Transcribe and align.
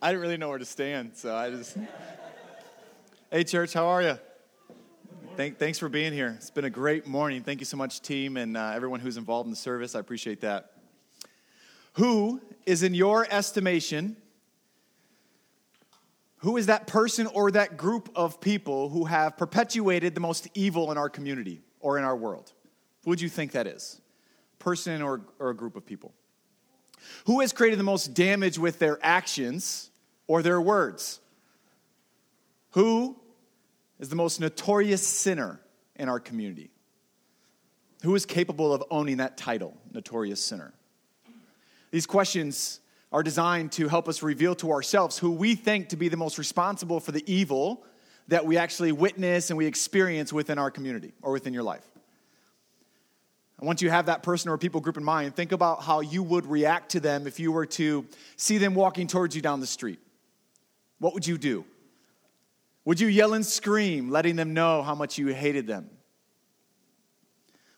I 0.00 0.10
didn't 0.12 0.22
really 0.22 0.36
know 0.36 0.48
where 0.48 0.58
to 0.58 0.64
stand, 0.64 1.16
so 1.16 1.34
I 1.34 1.50
just. 1.50 1.76
hey, 3.32 3.42
church, 3.42 3.72
how 3.72 3.86
are 3.88 4.00
you? 4.00 4.18
Thank, 5.36 5.58
thanks 5.58 5.76
for 5.76 5.88
being 5.88 6.12
here. 6.12 6.34
It's 6.36 6.50
been 6.50 6.66
a 6.66 6.70
great 6.70 7.08
morning. 7.08 7.42
Thank 7.42 7.58
you 7.58 7.66
so 7.66 7.76
much, 7.76 8.00
team, 8.00 8.36
and 8.36 8.56
uh, 8.56 8.70
everyone 8.74 9.00
who's 9.00 9.16
involved 9.16 9.48
in 9.48 9.50
the 9.50 9.56
service. 9.56 9.96
I 9.96 9.98
appreciate 9.98 10.42
that. 10.42 10.70
Who 11.94 12.40
is, 12.64 12.84
in 12.84 12.94
your 12.94 13.26
estimation, 13.28 14.16
who 16.38 16.56
is 16.56 16.66
that 16.66 16.86
person 16.86 17.26
or 17.26 17.50
that 17.50 17.76
group 17.76 18.08
of 18.14 18.40
people 18.40 18.90
who 18.90 19.06
have 19.06 19.36
perpetuated 19.36 20.14
the 20.14 20.20
most 20.20 20.46
evil 20.54 20.92
in 20.92 20.98
our 20.98 21.08
community 21.08 21.60
or 21.80 21.98
in 21.98 22.04
our 22.04 22.16
world? 22.16 22.52
Who 23.02 23.10
would 23.10 23.20
you 23.20 23.28
think 23.28 23.50
that 23.50 23.66
is? 23.66 24.00
Person 24.60 25.02
or, 25.02 25.22
or 25.40 25.50
a 25.50 25.56
group 25.56 25.74
of 25.74 25.84
people? 25.84 26.14
Who 27.26 27.40
has 27.40 27.52
created 27.52 27.78
the 27.78 27.84
most 27.84 28.14
damage 28.14 28.58
with 28.58 28.78
their 28.78 28.98
actions 29.02 29.90
or 30.26 30.42
their 30.42 30.60
words? 30.60 31.20
Who 32.72 33.16
is 33.98 34.08
the 34.08 34.16
most 34.16 34.40
notorious 34.40 35.06
sinner 35.06 35.60
in 35.96 36.08
our 36.08 36.20
community? 36.20 36.70
Who 38.02 38.14
is 38.14 38.24
capable 38.24 38.72
of 38.72 38.84
owning 38.90 39.16
that 39.16 39.36
title, 39.36 39.76
notorious 39.92 40.42
sinner? 40.42 40.72
These 41.90 42.06
questions 42.06 42.80
are 43.10 43.22
designed 43.22 43.72
to 43.72 43.88
help 43.88 44.08
us 44.08 44.22
reveal 44.22 44.54
to 44.56 44.70
ourselves 44.70 45.18
who 45.18 45.30
we 45.30 45.54
think 45.54 45.88
to 45.88 45.96
be 45.96 46.08
the 46.08 46.16
most 46.16 46.38
responsible 46.38 47.00
for 47.00 47.12
the 47.12 47.24
evil 47.32 47.84
that 48.28 48.44
we 48.44 48.58
actually 48.58 48.92
witness 48.92 49.50
and 49.50 49.56
we 49.56 49.66
experience 49.66 50.32
within 50.32 50.58
our 50.58 50.70
community 50.70 51.14
or 51.22 51.32
within 51.32 51.54
your 51.54 51.62
life. 51.62 51.86
I 53.60 53.64
want 53.64 53.82
you 53.82 53.90
have 53.90 54.06
that 54.06 54.22
person 54.22 54.50
or 54.50 54.58
people 54.58 54.80
group 54.80 54.96
in 54.96 55.04
mind. 55.04 55.34
Think 55.34 55.50
about 55.50 55.82
how 55.82 56.00
you 56.00 56.22
would 56.22 56.46
react 56.46 56.90
to 56.90 57.00
them 57.00 57.26
if 57.26 57.40
you 57.40 57.50
were 57.50 57.66
to 57.66 58.06
see 58.36 58.58
them 58.58 58.74
walking 58.74 59.08
towards 59.08 59.34
you 59.34 59.42
down 59.42 59.60
the 59.60 59.66
street. 59.66 59.98
What 61.00 61.12
would 61.14 61.26
you 61.26 61.38
do? 61.38 61.64
Would 62.84 63.00
you 63.00 63.08
yell 63.08 63.34
and 63.34 63.44
scream, 63.44 64.10
letting 64.10 64.36
them 64.36 64.54
know 64.54 64.82
how 64.82 64.94
much 64.94 65.18
you 65.18 65.26
hated 65.28 65.66
them? 65.66 65.90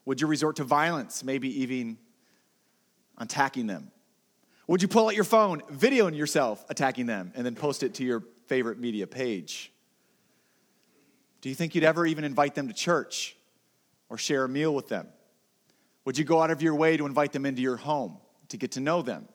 Would 0.04 0.20
you 0.20 0.26
resort 0.26 0.56
to 0.56 0.64
violence, 0.64 1.24
maybe 1.24 1.62
even 1.62 1.98
attacking 3.16 3.66
them? 3.66 3.90
Would 4.66 4.82
you 4.82 4.88
pull 4.88 5.06
out 5.06 5.14
your 5.14 5.24
phone, 5.24 5.62
videoing 5.72 6.16
yourself 6.16 6.64
attacking 6.68 7.06
them, 7.06 7.32
and 7.34 7.44
then 7.44 7.54
post 7.54 7.82
it 7.82 7.94
to 7.94 8.04
your 8.04 8.22
favorite 8.46 8.78
media 8.78 9.06
page? 9.06 9.72
Do 11.40 11.48
you 11.48 11.54
think 11.54 11.74
you'd 11.74 11.84
ever 11.84 12.04
even 12.06 12.24
invite 12.24 12.54
them 12.54 12.68
to 12.68 12.74
church 12.74 13.34
or 14.08 14.18
share 14.18 14.44
a 14.44 14.48
meal 14.48 14.74
with 14.74 14.88
them? 14.88 15.08
Would 16.10 16.18
you 16.18 16.24
go 16.24 16.42
out 16.42 16.50
of 16.50 16.60
your 16.60 16.74
way 16.74 16.96
to 16.96 17.06
invite 17.06 17.30
them 17.30 17.46
into 17.46 17.62
your 17.62 17.76
home 17.76 18.16
to 18.48 18.56
get 18.56 18.72
to 18.72 18.80
know 18.80 19.00
them? 19.00 19.28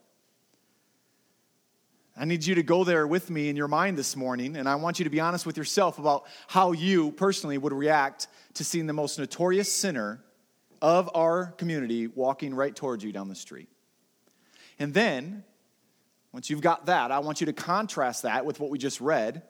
I 2.18 2.26
need 2.26 2.46
you 2.46 2.56
to 2.56 2.64
go 2.64 2.84
there 2.84 3.08
with 3.08 3.30
me 3.30 3.48
in 3.48 3.56
your 3.56 3.70
mind 3.70 3.98
this 3.98 4.18
morning, 4.18 4.58
and 4.58 4.68
I 4.68 4.76
want 4.76 5.00
you 5.00 5.06
to 5.06 5.10
be 5.10 5.22
honest 5.22 5.46
with 5.46 5.56
yourself 5.56 6.00
about 6.00 6.26
how 6.50 6.74
you 6.74 7.14
personally 7.14 7.58
would 7.58 7.72
react 7.72 8.28
to 8.56 8.66
seeing 8.66 8.88
the 8.88 8.92
most 8.92 9.18
notorious 9.18 9.72
sinner 9.72 10.22
of 10.82 11.10
our 11.16 11.54
community 11.54 12.08
walking 12.08 12.54
right 12.54 12.76
towards 12.76 13.06
you 13.06 13.14
down 13.14 13.30
the 13.30 13.36
street. 13.36 13.70
And 14.78 14.94
then, 14.94 15.46
once 16.34 16.50
you've 16.50 16.60
got 16.60 16.88
that, 16.88 17.10
I 17.10 17.20
want 17.20 17.40
you 17.40 17.46
to 17.46 17.54
contrast 17.54 18.24
that 18.24 18.46
with 18.46 18.60
what 18.60 18.70
we 18.70 18.78
just 18.78 19.00
read 19.00 19.44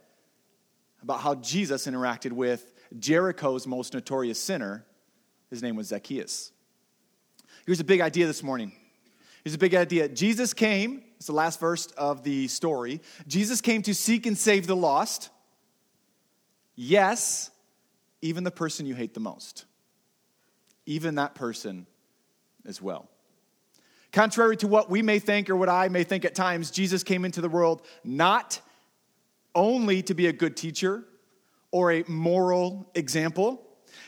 about 1.01 1.21
how 1.21 1.33
Jesus 1.33 1.87
interacted 1.87 2.33
with 2.33 2.71
Jericho's 2.99 3.65
most 3.65 3.95
notorious 3.95 4.39
sinner. 4.39 4.85
His 5.49 5.63
name 5.63 5.75
was 5.75 5.87
Zacchaeus. 5.87 6.51
Here's 7.65 7.79
a 7.79 7.85
big 7.85 8.01
idea 8.01 8.27
this 8.27 8.43
morning. 8.43 8.71
Here's 9.43 9.55
a 9.55 9.59
big 9.59 9.73
idea. 9.73 10.07
Jesus 10.07 10.53
came, 10.53 11.03
it's 11.17 11.27
the 11.27 11.33
last 11.33 11.59
verse 11.59 11.87
of 11.97 12.23
the 12.23 12.47
story. 12.47 13.01
Jesus 13.27 13.61
came 13.61 13.81
to 13.83 13.93
seek 13.95 14.25
and 14.27 14.37
save 14.37 14.67
the 14.67 14.75
lost. 14.75 15.29
Yes, 16.75 17.49
even 18.21 18.43
the 18.43 18.51
person 18.51 18.85
you 18.85 18.93
hate 18.93 19.13
the 19.13 19.19
most. 19.19 19.65
Even 20.85 21.15
that 21.15 21.33
person 21.33 21.87
as 22.67 22.81
well. 22.81 23.09
Contrary 24.11 24.57
to 24.57 24.67
what 24.67 24.89
we 24.89 25.01
may 25.01 25.19
think 25.19 25.49
or 25.49 25.55
what 25.55 25.69
I 25.69 25.89
may 25.89 26.03
think 26.03 26.23
at 26.23 26.35
times, 26.35 26.69
Jesus 26.71 27.03
came 27.03 27.25
into 27.25 27.41
the 27.41 27.49
world 27.49 27.81
not 28.03 28.61
only 29.55 30.03
to 30.03 30.13
be 30.13 30.27
a 30.27 30.33
good 30.33 30.55
teacher 30.55 31.03
or 31.71 31.91
a 31.91 32.03
moral 32.07 32.89
example. 32.93 33.64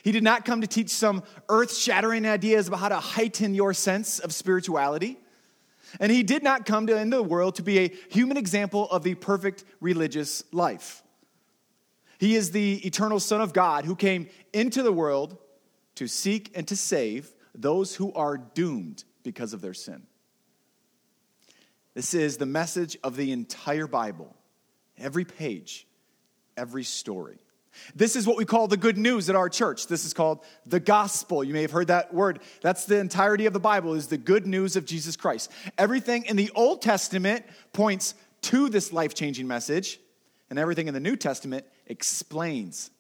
He 0.08 0.14
did 0.14 0.24
not 0.24 0.46
come 0.46 0.62
to 0.62 0.68
teach 0.68 0.90
some 0.90 1.22
earth 1.50 1.76
shattering 1.76 2.26
ideas 2.26 2.70
about 2.70 2.80
how 2.80 2.88
to 2.88 2.96
heighten 2.96 3.54
your 3.54 3.74
sense 3.74 4.20
of 4.20 4.34
spirituality. 4.34 5.20
And 6.00 6.10
he 6.10 6.24
did 6.24 6.44
not 6.44 6.66
come 6.66 6.88
to 6.88 6.98
in 6.98 7.10
the 7.10 7.22
world 7.22 7.56
to 7.56 7.62
be 7.62 7.80
a 7.80 7.94
human 8.10 8.38
example 8.38 8.90
of 8.90 9.04
the 9.04 9.16
perfect 9.16 9.66
religious 9.82 10.46
life. 10.54 11.04
He 12.20 12.38
is 12.38 12.52
the 12.52 12.76
eternal 12.88 13.20
Son 13.20 13.42
of 13.42 13.52
God 13.52 13.84
who 13.84 13.98
came 13.98 14.30
into 14.54 14.82
the 14.82 14.94
world 14.94 15.36
to 15.96 16.08
seek 16.08 16.52
and 16.56 16.66
to 16.70 16.78
save 16.78 17.30
those 17.54 17.94
who 17.94 18.14
are 18.14 18.38
doomed 18.38 19.04
because 19.24 19.52
of 19.52 19.60
their 19.60 19.74
sin. 19.74 20.04
This 21.96 22.14
is 22.14 22.38
the 22.38 22.46
message 22.46 22.98
of 23.04 23.18
the 23.18 23.34
entire 23.34 23.88
Bible, 23.88 24.34
every 24.98 25.26
page, 25.26 25.86
every 26.56 26.86
story. 26.86 27.40
This 27.96 28.16
is 28.16 28.28
what 28.28 28.38
we 28.38 28.46
call 28.46 28.68
the 28.68 28.78
good 28.78 28.98
news 28.98 29.30
at 29.30 29.36
our 29.36 29.50
church. 29.50 29.88
This 29.88 30.06
is 30.06 30.14
called 30.14 30.44
the 30.66 30.80
gospel. 30.80 31.44
You 31.44 31.54
may 31.54 31.62
have 31.62 31.72
heard 31.72 31.88
that 31.88 32.14
word. 32.14 32.40
That's 32.62 32.86
the 32.86 33.00
entirety 33.00 33.46
of 33.46 33.54
the 33.54 33.60
Bible 33.60 33.94
is 33.94 34.08
the 34.08 34.18
good 34.18 34.46
news 34.46 34.76
of 34.76 34.86
Jesus 34.86 35.16
Christ. 35.16 35.52
Everything 35.78 36.26
in 36.26 36.36
the 36.36 36.52
Old 36.56 36.82
Testament 36.82 37.46
points 37.74 38.14
to 38.42 38.70
this 38.70 38.92
life-changing 38.92 39.48
message, 39.48 40.00
and 40.50 40.60
everything 40.60 40.88
in 40.88 40.94
the 40.94 41.00
New 41.00 41.16
Testament 41.16 41.66
explains 41.86 42.92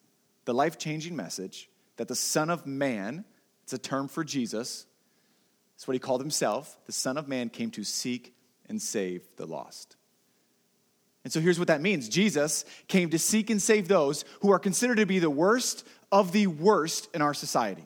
the 0.46 0.54
life-changing 0.54 1.16
message 1.16 1.70
that 1.98 2.08
the 2.08 2.16
Son 2.16 2.50
of 2.50 2.66
Man, 2.66 3.26
it's 3.64 3.74
a 3.74 3.78
term 3.78 4.08
for 4.08 4.24
Jesus, 4.24 4.86
that's 5.76 5.88
what 5.88 5.94
he 5.94 6.00
called 6.00 6.22
himself. 6.22 6.78
The 6.86 6.92
Son 6.92 7.18
of 7.18 7.28
Man 7.28 7.50
came 7.50 7.70
to 7.72 7.84
seek 7.84 8.34
and 8.70 8.82
save 8.82 9.28
the 9.36 9.46
lost. 9.46 9.97
And 11.28 11.34
so 11.34 11.42
here's 11.42 11.60
what 11.60 11.68
that 11.68 11.82
means 11.82 12.08
Jesus 12.08 12.64
came 12.88 13.10
to 13.10 13.20
seek 13.20 13.50
and 13.50 13.62
save 13.62 13.90
those 13.90 14.24
who 14.40 14.50
are 14.54 14.60
considered 14.60 14.96
to 14.96 15.06
be 15.06 15.20
the 15.20 15.30
worst 15.30 15.86
of 16.10 16.32
the 16.32 16.48
worst 16.48 17.10
in 17.14 17.22
our 17.22 17.34
society, 17.34 17.86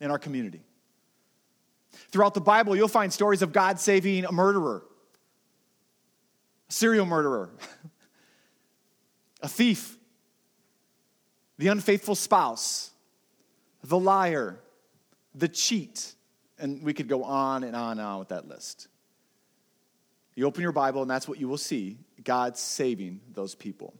in 0.00 0.10
our 0.10 0.18
community. 0.18 0.64
Throughout 2.10 2.34
the 2.34 2.40
Bible, 2.40 2.74
you'll 2.74 2.88
find 2.88 3.12
stories 3.12 3.42
of 3.42 3.52
God 3.52 3.78
saving 3.78 4.24
a 4.24 4.32
murderer, 4.32 4.82
a 6.68 6.72
serial 6.72 7.06
murderer, 7.06 7.50
a 9.40 9.48
thief, 9.48 9.96
the 11.58 11.68
unfaithful 11.68 12.16
spouse, 12.16 12.90
the 13.84 14.00
liar, 14.00 14.58
the 15.32 15.46
cheat, 15.46 16.12
and 16.58 16.82
we 16.82 16.92
could 16.92 17.06
go 17.06 17.22
on 17.22 17.62
and 17.62 17.76
on 17.76 18.00
and 18.00 18.00
on 18.00 18.18
with 18.18 18.30
that 18.30 18.48
list. 18.48 18.88
You 20.34 20.46
open 20.46 20.62
your 20.62 20.72
Bible, 20.72 21.02
and 21.02 21.08
that's 21.08 21.28
what 21.28 21.38
you 21.38 21.46
will 21.46 21.56
see 21.56 21.98
God 22.28 22.58
saving 22.58 23.22
those 23.32 23.54
people. 23.54 23.94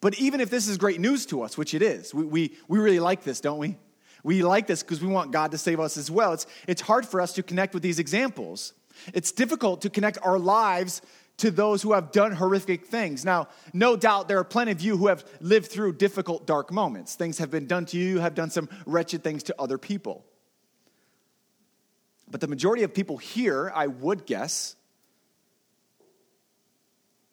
But 0.00 0.18
even 0.18 0.40
if 0.40 0.50
this 0.50 0.66
is 0.66 0.76
great 0.76 0.98
news 0.98 1.24
to 1.26 1.42
us, 1.42 1.56
which 1.56 1.72
it 1.72 1.82
is, 1.82 2.12
we, 2.12 2.24
we, 2.24 2.56
we 2.66 2.80
really 2.80 2.98
like 2.98 3.22
this, 3.22 3.40
don't 3.40 3.58
we? 3.58 3.76
We 4.24 4.42
like 4.42 4.66
this 4.66 4.82
because 4.82 5.00
we 5.00 5.06
want 5.06 5.30
God 5.30 5.52
to 5.52 5.58
save 5.58 5.78
us 5.78 5.96
as 5.96 6.10
well. 6.10 6.32
It's, 6.32 6.48
it's 6.66 6.82
hard 6.82 7.06
for 7.06 7.20
us 7.20 7.32
to 7.34 7.44
connect 7.44 7.74
with 7.74 7.84
these 7.84 8.00
examples. 8.00 8.74
It's 9.14 9.30
difficult 9.30 9.82
to 9.82 9.90
connect 9.90 10.18
our 10.20 10.36
lives 10.36 11.00
to 11.36 11.52
those 11.52 11.80
who 11.80 11.92
have 11.92 12.10
done 12.10 12.32
horrific 12.32 12.86
things. 12.86 13.24
Now, 13.24 13.46
no 13.72 13.94
doubt 13.94 14.26
there 14.26 14.40
are 14.40 14.44
plenty 14.44 14.72
of 14.72 14.80
you 14.80 14.96
who 14.96 15.06
have 15.06 15.24
lived 15.40 15.70
through 15.70 15.92
difficult, 15.92 16.44
dark 16.44 16.72
moments. 16.72 17.14
Things 17.14 17.38
have 17.38 17.52
been 17.52 17.68
done 17.68 17.86
to 17.86 17.96
you, 17.96 18.18
have 18.18 18.34
done 18.34 18.50
some 18.50 18.68
wretched 18.84 19.22
things 19.22 19.44
to 19.44 19.54
other 19.60 19.78
people. 19.78 20.24
But 22.28 22.40
the 22.40 22.48
majority 22.48 22.82
of 22.82 22.92
people 22.92 23.16
here, 23.16 23.70
I 23.72 23.86
would 23.86 24.26
guess, 24.26 24.74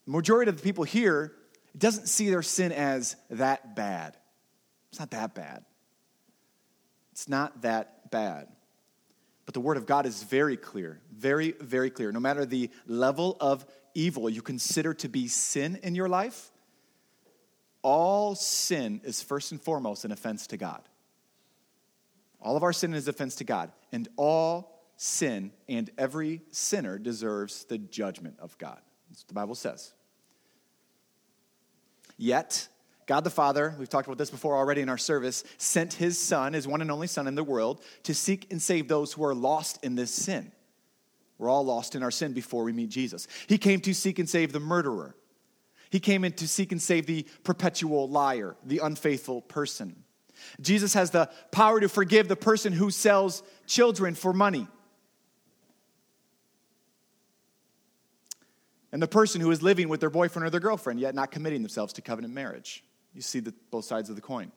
the 0.05 0.11
majority 0.11 0.49
of 0.49 0.57
the 0.57 0.63
people 0.63 0.83
here 0.83 1.33
doesn't 1.77 2.07
see 2.07 2.29
their 2.29 2.41
sin 2.41 2.71
as 2.71 3.15
that 3.29 3.75
bad. 3.75 4.17
It's 4.89 4.99
not 4.99 5.11
that 5.11 5.33
bad. 5.33 5.65
It's 7.11 7.27
not 7.27 7.61
that 7.61 8.11
bad. 8.11 8.47
But 9.45 9.53
the 9.53 9.59
Word 9.59 9.77
of 9.77 9.85
God 9.85 10.05
is 10.05 10.23
very 10.23 10.55
clear, 10.55 11.01
very, 11.11 11.51
very 11.59 11.89
clear. 11.89 12.11
No 12.11 12.19
matter 12.19 12.45
the 12.45 12.69
level 12.87 13.37
of 13.39 13.65
evil 13.93 14.29
you 14.29 14.41
consider 14.41 14.93
to 14.95 15.09
be 15.09 15.27
sin 15.27 15.79
in 15.83 15.95
your 15.95 16.09
life, 16.09 16.51
all 17.81 18.35
sin 18.35 19.01
is 19.03 19.21
first 19.21 19.51
and 19.51 19.61
foremost 19.61 20.05
an 20.05 20.11
offense 20.11 20.47
to 20.47 20.57
God. 20.57 20.81
All 22.41 22.57
of 22.57 22.63
our 22.63 22.73
sin 22.73 22.93
is 22.93 23.07
offense 23.07 23.35
to 23.35 23.43
God, 23.43 23.71
and 23.91 24.07
all 24.15 24.81
sin 24.95 25.51
and 25.67 25.89
every 25.97 26.41
sinner 26.51 26.97
deserves 26.97 27.65
the 27.65 27.77
judgment 27.77 28.37
of 28.39 28.57
God. 28.57 28.79
That's 29.13 29.21
what 29.21 29.27
the 29.27 29.33
Bible 29.35 29.53
says. 29.53 29.93
Yet, 32.17 32.67
God 33.05 33.23
the 33.23 33.29
Father, 33.29 33.75
we've 33.77 33.87
talked 33.87 34.07
about 34.07 34.17
this 34.17 34.31
before 34.31 34.55
already 34.55 34.81
in 34.81 34.89
our 34.89 34.97
service, 34.97 35.43
sent 35.59 35.93
his 35.93 36.17
Son, 36.17 36.53
his 36.53 36.67
one 36.67 36.81
and 36.81 36.89
only 36.89 37.05
Son 37.05 37.27
in 37.27 37.35
the 37.35 37.43
world, 37.43 37.83
to 38.03 38.15
seek 38.15 38.51
and 38.51 38.59
save 38.59 38.87
those 38.87 39.13
who 39.13 39.23
are 39.23 39.35
lost 39.35 39.83
in 39.83 39.93
this 39.93 40.09
sin. 40.09 40.51
We're 41.37 41.49
all 41.49 41.63
lost 41.63 41.93
in 41.93 42.01
our 42.01 42.09
sin 42.09 42.33
before 42.33 42.63
we 42.63 42.73
meet 42.73 42.89
Jesus. 42.89 43.27
He 43.45 43.59
came 43.59 43.81
to 43.81 43.93
seek 43.93 44.17
and 44.17 44.27
save 44.27 44.51
the 44.51 44.59
murderer. 44.59 45.15
He 45.91 45.99
came 45.99 46.23
in 46.23 46.31
to 46.33 46.47
seek 46.47 46.71
and 46.71 46.81
save 46.81 47.05
the 47.05 47.27
perpetual 47.43 48.09
liar, 48.09 48.55
the 48.65 48.79
unfaithful 48.79 49.43
person. 49.43 50.05
Jesus 50.59 50.95
has 50.95 51.11
the 51.11 51.29
power 51.51 51.79
to 51.79 51.87
forgive 51.87 52.27
the 52.27 52.35
person 52.35 52.73
who 52.73 52.89
sells 52.89 53.43
children 53.67 54.15
for 54.15 54.33
money. 54.33 54.67
And 58.93 59.01
the 59.01 59.07
person 59.07 59.41
who 59.41 59.49
is 59.49 59.63
living 59.63 59.89
with 59.89 59.99
their 59.99 60.11
boyfriend 60.11 60.45
or 60.45 60.51
their 60.51 60.59
girlfriend, 60.59 60.99
yet 60.99 61.15
not 61.15 61.31
committing 61.31 61.63
themselves 61.63 61.93
to 61.93 62.01
covenant 62.03 62.31
marriage. 62.31 62.83
You 63.15 63.21
see 63.21 63.39
the, 63.39 63.51
both 63.71 63.85
sides 63.85 64.11
of 64.11 64.15
the 64.15 64.21
coin. 64.21 64.51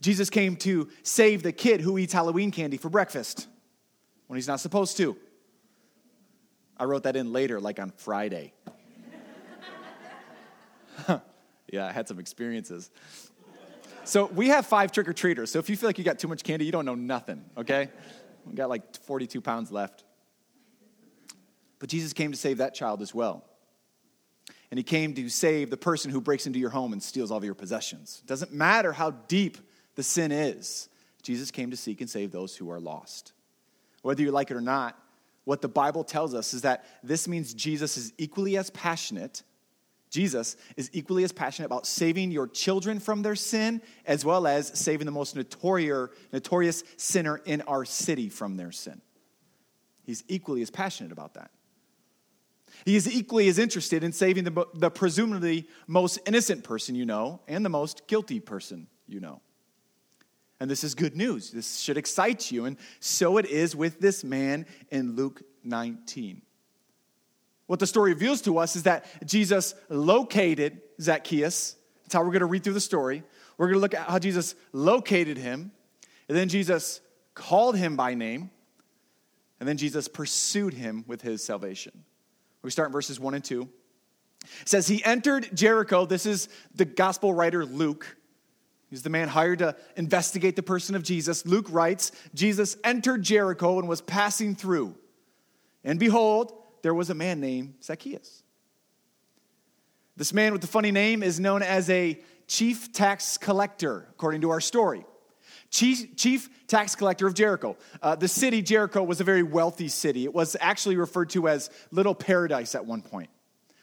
Jesus 0.00 0.30
came 0.30 0.54
to 0.58 0.88
save 1.02 1.42
the 1.42 1.50
kid 1.50 1.80
who 1.80 1.98
eats 1.98 2.12
Halloween 2.12 2.52
candy 2.52 2.76
for 2.76 2.90
breakfast 2.90 3.48
when 4.28 4.36
he's 4.36 4.46
not 4.46 4.60
supposed 4.60 4.96
to. 4.98 5.16
I 6.76 6.84
wrote 6.84 7.02
that 7.02 7.16
in 7.16 7.32
later, 7.32 7.58
like 7.60 7.80
on 7.80 7.90
Friday. 7.96 8.52
yeah, 11.72 11.86
I 11.86 11.90
had 11.90 12.06
some 12.06 12.20
experiences. 12.20 12.88
So 14.04 14.26
we 14.26 14.46
have 14.50 14.64
five 14.64 14.92
trick 14.92 15.08
or 15.08 15.12
treaters. 15.12 15.50
So 15.50 15.58
if 15.58 15.68
you 15.68 15.76
feel 15.76 15.88
like 15.88 15.98
you 15.98 16.04
got 16.04 16.20
too 16.20 16.28
much 16.28 16.44
candy, 16.44 16.64
you 16.64 16.72
don't 16.72 16.84
know 16.84 16.94
nothing, 16.94 17.44
okay? 17.56 17.90
We 18.46 18.54
got 18.54 18.68
like 18.68 18.96
42 18.96 19.40
pounds 19.40 19.72
left. 19.72 20.04
But 21.78 21.88
Jesus 21.88 22.12
came 22.12 22.32
to 22.32 22.38
save 22.38 22.58
that 22.58 22.74
child 22.74 23.02
as 23.02 23.14
well. 23.14 23.44
And 24.70 24.78
he 24.78 24.84
came 24.84 25.14
to 25.14 25.28
save 25.28 25.70
the 25.70 25.76
person 25.76 26.10
who 26.10 26.20
breaks 26.20 26.46
into 26.46 26.58
your 26.58 26.70
home 26.70 26.92
and 26.92 27.02
steals 27.02 27.30
all 27.30 27.38
of 27.38 27.44
your 27.44 27.54
possessions. 27.54 28.20
It 28.22 28.28
doesn't 28.28 28.52
matter 28.52 28.92
how 28.92 29.12
deep 29.12 29.58
the 29.94 30.02
sin 30.02 30.30
is, 30.30 30.88
Jesus 31.22 31.50
came 31.50 31.70
to 31.70 31.76
seek 31.76 32.00
and 32.00 32.08
save 32.08 32.30
those 32.30 32.54
who 32.54 32.70
are 32.70 32.80
lost. 32.80 33.32
Whether 34.02 34.22
you 34.22 34.30
like 34.30 34.50
it 34.50 34.56
or 34.56 34.60
not, 34.60 34.96
what 35.44 35.62
the 35.62 35.68
Bible 35.68 36.04
tells 36.04 36.34
us 36.34 36.54
is 36.54 36.62
that 36.62 36.84
this 37.02 37.26
means 37.26 37.54
Jesus 37.54 37.96
is 37.96 38.12
equally 38.18 38.56
as 38.56 38.70
passionate. 38.70 39.42
Jesus 40.10 40.56
is 40.76 40.90
equally 40.92 41.24
as 41.24 41.32
passionate 41.32 41.66
about 41.66 41.86
saving 41.86 42.30
your 42.30 42.46
children 42.46 43.00
from 43.00 43.22
their 43.22 43.34
sin 43.34 43.82
as 44.06 44.24
well 44.24 44.46
as 44.46 44.68
saving 44.78 45.06
the 45.06 45.10
most 45.10 45.34
notorious, 45.36 46.10
notorious 46.32 46.84
sinner 46.96 47.38
in 47.44 47.62
our 47.62 47.84
city 47.84 48.28
from 48.28 48.56
their 48.56 48.72
sin. 48.72 49.00
He's 50.04 50.22
equally 50.28 50.62
as 50.62 50.70
passionate 50.70 51.12
about 51.12 51.34
that. 51.34 51.50
He 52.88 52.96
is 52.96 53.06
equally 53.06 53.48
as 53.48 53.58
interested 53.58 54.02
in 54.02 54.12
saving 54.12 54.44
the, 54.44 54.66
the 54.72 54.90
presumably 54.90 55.68
most 55.86 56.20
innocent 56.26 56.64
person 56.64 56.94
you 56.94 57.04
know 57.04 57.42
and 57.46 57.62
the 57.62 57.68
most 57.68 58.06
guilty 58.06 58.40
person 58.40 58.86
you 59.06 59.20
know. 59.20 59.42
And 60.58 60.70
this 60.70 60.82
is 60.82 60.94
good 60.94 61.14
news. 61.14 61.50
This 61.50 61.80
should 61.80 61.98
excite 61.98 62.50
you. 62.50 62.64
And 62.64 62.78
so 62.98 63.36
it 63.36 63.44
is 63.44 63.76
with 63.76 64.00
this 64.00 64.24
man 64.24 64.64
in 64.90 65.16
Luke 65.16 65.42
19. 65.64 66.40
What 67.66 67.78
the 67.78 67.86
story 67.86 68.14
reveals 68.14 68.40
to 68.40 68.56
us 68.56 68.74
is 68.74 68.84
that 68.84 69.04
Jesus 69.26 69.74
located 69.90 70.80
Zacchaeus. 70.98 71.76
That's 72.04 72.14
how 72.14 72.20
we're 72.20 72.30
going 72.30 72.40
to 72.40 72.46
read 72.46 72.64
through 72.64 72.72
the 72.72 72.80
story. 72.80 73.22
We're 73.58 73.66
going 73.66 73.76
to 73.76 73.82
look 73.82 73.92
at 73.92 74.08
how 74.08 74.18
Jesus 74.18 74.54
located 74.72 75.36
him, 75.36 75.72
and 76.26 76.38
then 76.38 76.48
Jesus 76.48 77.02
called 77.34 77.76
him 77.76 77.96
by 77.96 78.14
name, 78.14 78.50
and 79.60 79.68
then 79.68 79.76
Jesus 79.76 80.08
pursued 80.08 80.72
him 80.72 81.04
with 81.06 81.20
his 81.20 81.44
salvation. 81.44 82.04
We 82.62 82.70
start 82.70 82.88
in 82.88 82.92
verses 82.92 83.20
1 83.20 83.34
and 83.34 83.44
2. 83.44 83.68
It 84.62 84.68
says, 84.68 84.86
He 84.86 85.04
entered 85.04 85.48
Jericho. 85.54 86.06
This 86.06 86.26
is 86.26 86.48
the 86.74 86.84
gospel 86.84 87.32
writer 87.32 87.64
Luke. 87.64 88.16
He's 88.90 89.02
the 89.02 89.10
man 89.10 89.28
hired 89.28 89.58
to 89.58 89.76
investigate 89.96 90.56
the 90.56 90.62
person 90.62 90.94
of 90.94 91.02
Jesus. 91.02 91.44
Luke 91.44 91.66
writes 91.70 92.10
Jesus 92.34 92.76
entered 92.82 93.22
Jericho 93.22 93.78
and 93.78 93.88
was 93.88 94.00
passing 94.00 94.54
through. 94.54 94.96
And 95.84 96.00
behold, 96.00 96.52
there 96.82 96.94
was 96.94 97.10
a 97.10 97.14
man 97.14 97.40
named 97.40 97.74
Zacchaeus. 97.82 98.42
This 100.16 100.32
man 100.32 100.52
with 100.52 100.62
the 100.62 100.68
funny 100.68 100.90
name 100.90 101.22
is 101.22 101.38
known 101.38 101.62
as 101.62 101.88
a 101.90 102.18
chief 102.46 102.92
tax 102.92 103.36
collector, 103.36 104.08
according 104.10 104.40
to 104.40 104.50
our 104.50 104.60
story. 104.60 105.04
Chief, 105.70 106.16
chief 106.16 106.66
tax 106.66 106.94
collector 106.94 107.26
of 107.26 107.34
Jericho. 107.34 107.76
Uh, 108.00 108.16
the 108.16 108.28
city, 108.28 108.62
Jericho, 108.62 109.02
was 109.02 109.20
a 109.20 109.24
very 109.24 109.42
wealthy 109.42 109.88
city. 109.88 110.24
It 110.24 110.32
was 110.32 110.56
actually 110.60 110.96
referred 110.96 111.30
to 111.30 111.48
as 111.48 111.70
Little 111.90 112.14
Paradise 112.14 112.74
at 112.74 112.86
one 112.86 113.02
point. 113.02 113.28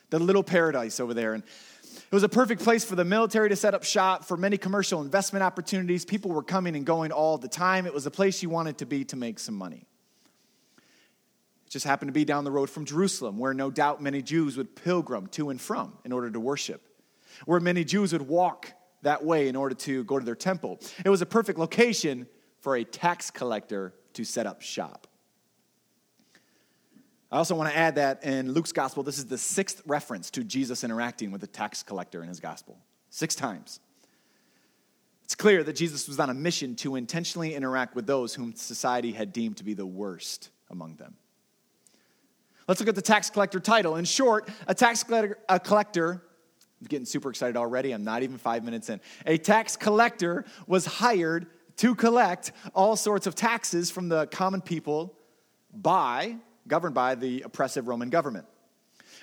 The 0.10 0.20
Little 0.20 0.44
Paradise 0.44 1.00
over 1.00 1.14
there. 1.14 1.34
And 1.34 1.44
it 1.44 2.12
was 2.12 2.24
a 2.24 2.30
perfect 2.30 2.64
place 2.64 2.84
for 2.84 2.96
the 2.96 3.06
military 3.06 3.50
to 3.50 3.56
set 3.56 3.74
up 3.74 3.84
shop, 3.84 4.26
for 4.26 4.36
many 4.36 4.58
commercial 4.58 5.02
investment 5.02 5.44
opportunities. 5.44 6.06
People 6.06 6.32
were 6.32 6.44
coming 6.44 6.76
and 6.76 6.86
going 6.86 7.12
all 7.12 7.38
the 7.38 7.48
time. 7.48 7.86
It 7.86 7.94
was 7.94 8.06
a 8.06 8.12
place 8.12 8.42
you 8.42 8.50
wanted 8.50 8.80
to 8.80 8.86
be 8.86 9.06
to 9.06 9.16
make 9.16 9.38
some 9.40 9.56
money. 9.56 9.86
It 11.66 11.70
just 11.70 11.86
happened 11.86 12.10
to 12.10 12.14
be 12.14 12.26
down 12.26 12.44
the 12.44 12.52
road 12.52 12.70
from 12.70 12.86
Jerusalem, 12.86 13.38
where 13.38 13.54
no 13.54 13.70
doubt 13.70 14.02
many 14.02 14.22
Jews 14.22 14.58
would 14.58 14.76
pilgrim 14.76 15.28
to 15.28 15.50
and 15.50 15.62
from 15.62 15.94
in 16.04 16.12
order 16.12 16.32
to 16.32 16.40
worship, 16.40 16.82
where 17.46 17.60
many 17.60 17.84
Jews 17.84 18.14
would 18.14 18.24
walk 18.24 18.72
that 19.06 19.24
way 19.24 19.48
in 19.48 19.56
order 19.56 19.74
to 19.76 20.04
go 20.04 20.20
to 20.20 20.26
their 20.26 20.36
temple. 20.36 20.80
It 21.04 21.10
was 21.10 21.22
a 21.22 21.26
perfect 21.26 21.58
location 21.58 22.28
for 22.60 22.76
a 22.76 22.84
tax 22.84 23.32
collector 23.32 23.94
to 24.14 24.24
set 24.24 24.46
up 24.46 24.62
shop. 24.62 25.08
I 27.32 27.38
also 27.38 27.56
want 27.56 27.70
to 27.70 27.78
add 27.78 27.96
that 27.96 28.24
in 28.24 28.52
Luke's 28.52 28.72
gospel, 28.72 29.04
this 29.04 29.18
is 29.18 29.26
the 29.26 29.38
sixth 29.38 29.82
reference 29.86 30.30
to 30.32 30.44
Jesus 30.44 30.84
interacting 30.84 31.32
with 31.32 31.44
a 31.44 31.48
tax 31.48 31.84
collector 31.84 32.22
in 32.22 32.30
his 32.30 32.40
gospel. 32.40 32.78
Six 33.10 33.36
times. 33.36 33.80
It's 35.24 35.36
clear 35.36 35.64
that 35.64 35.76
Jesus 35.76 36.08
was 36.08 36.20
on 36.20 36.30
a 36.30 36.34
mission 36.34 36.76
to 36.78 36.96
intentionally 36.96 37.56
interact 37.56 37.96
with 37.96 38.08
those 38.08 38.34
whom 38.34 38.56
society 38.56 39.12
had 39.12 39.34
deemed 39.34 39.58
to 39.58 39.64
be 39.64 39.74
the 39.74 39.86
worst 39.86 40.50
among 40.70 40.96
them. 40.96 41.16
Let's 42.68 42.80
look 42.80 42.90
at 42.90 42.96
the 42.96 43.02
tax 43.02 43.30
collector 43.30 43.60
title. 43.60 43.96
In 43.96 44.06
short, 44.06 44.50
a 44.68 44.74
tax 44.74 45.04
collector, 45.04 46.24
getting 46.88 47.06
super 47.06 47.30
excited 47.30 47.58
already. 47.58 47.92
I'm 47.92 48.04
not 48.04 48.24
even 48.24 48.38
five 48.38 48.64
minutes 48.64 48.90
in. 48.90 49.00
A 49.26 49.38
tax 49.38 49.76
collector 49.76 50.46
was 50.68 50.86
hired 50.86 51.48
to 51.78 51.96
collect 51.96 52.52
all 52.74 52.96
sorts 52.96 53.28
of 53.28 53.36
taxes 53.36 53.92
from 53.92 54.10
the 54.10 54.28
common 54.28 54.62
people 54.62 55.14
by 55.74 56.38
governed 56.68 56.96
by 56.96 57.16
the 57.16 57.42
oppressive 57.42 57.88
Roman 57.88 58.10
government. 58.10 58.46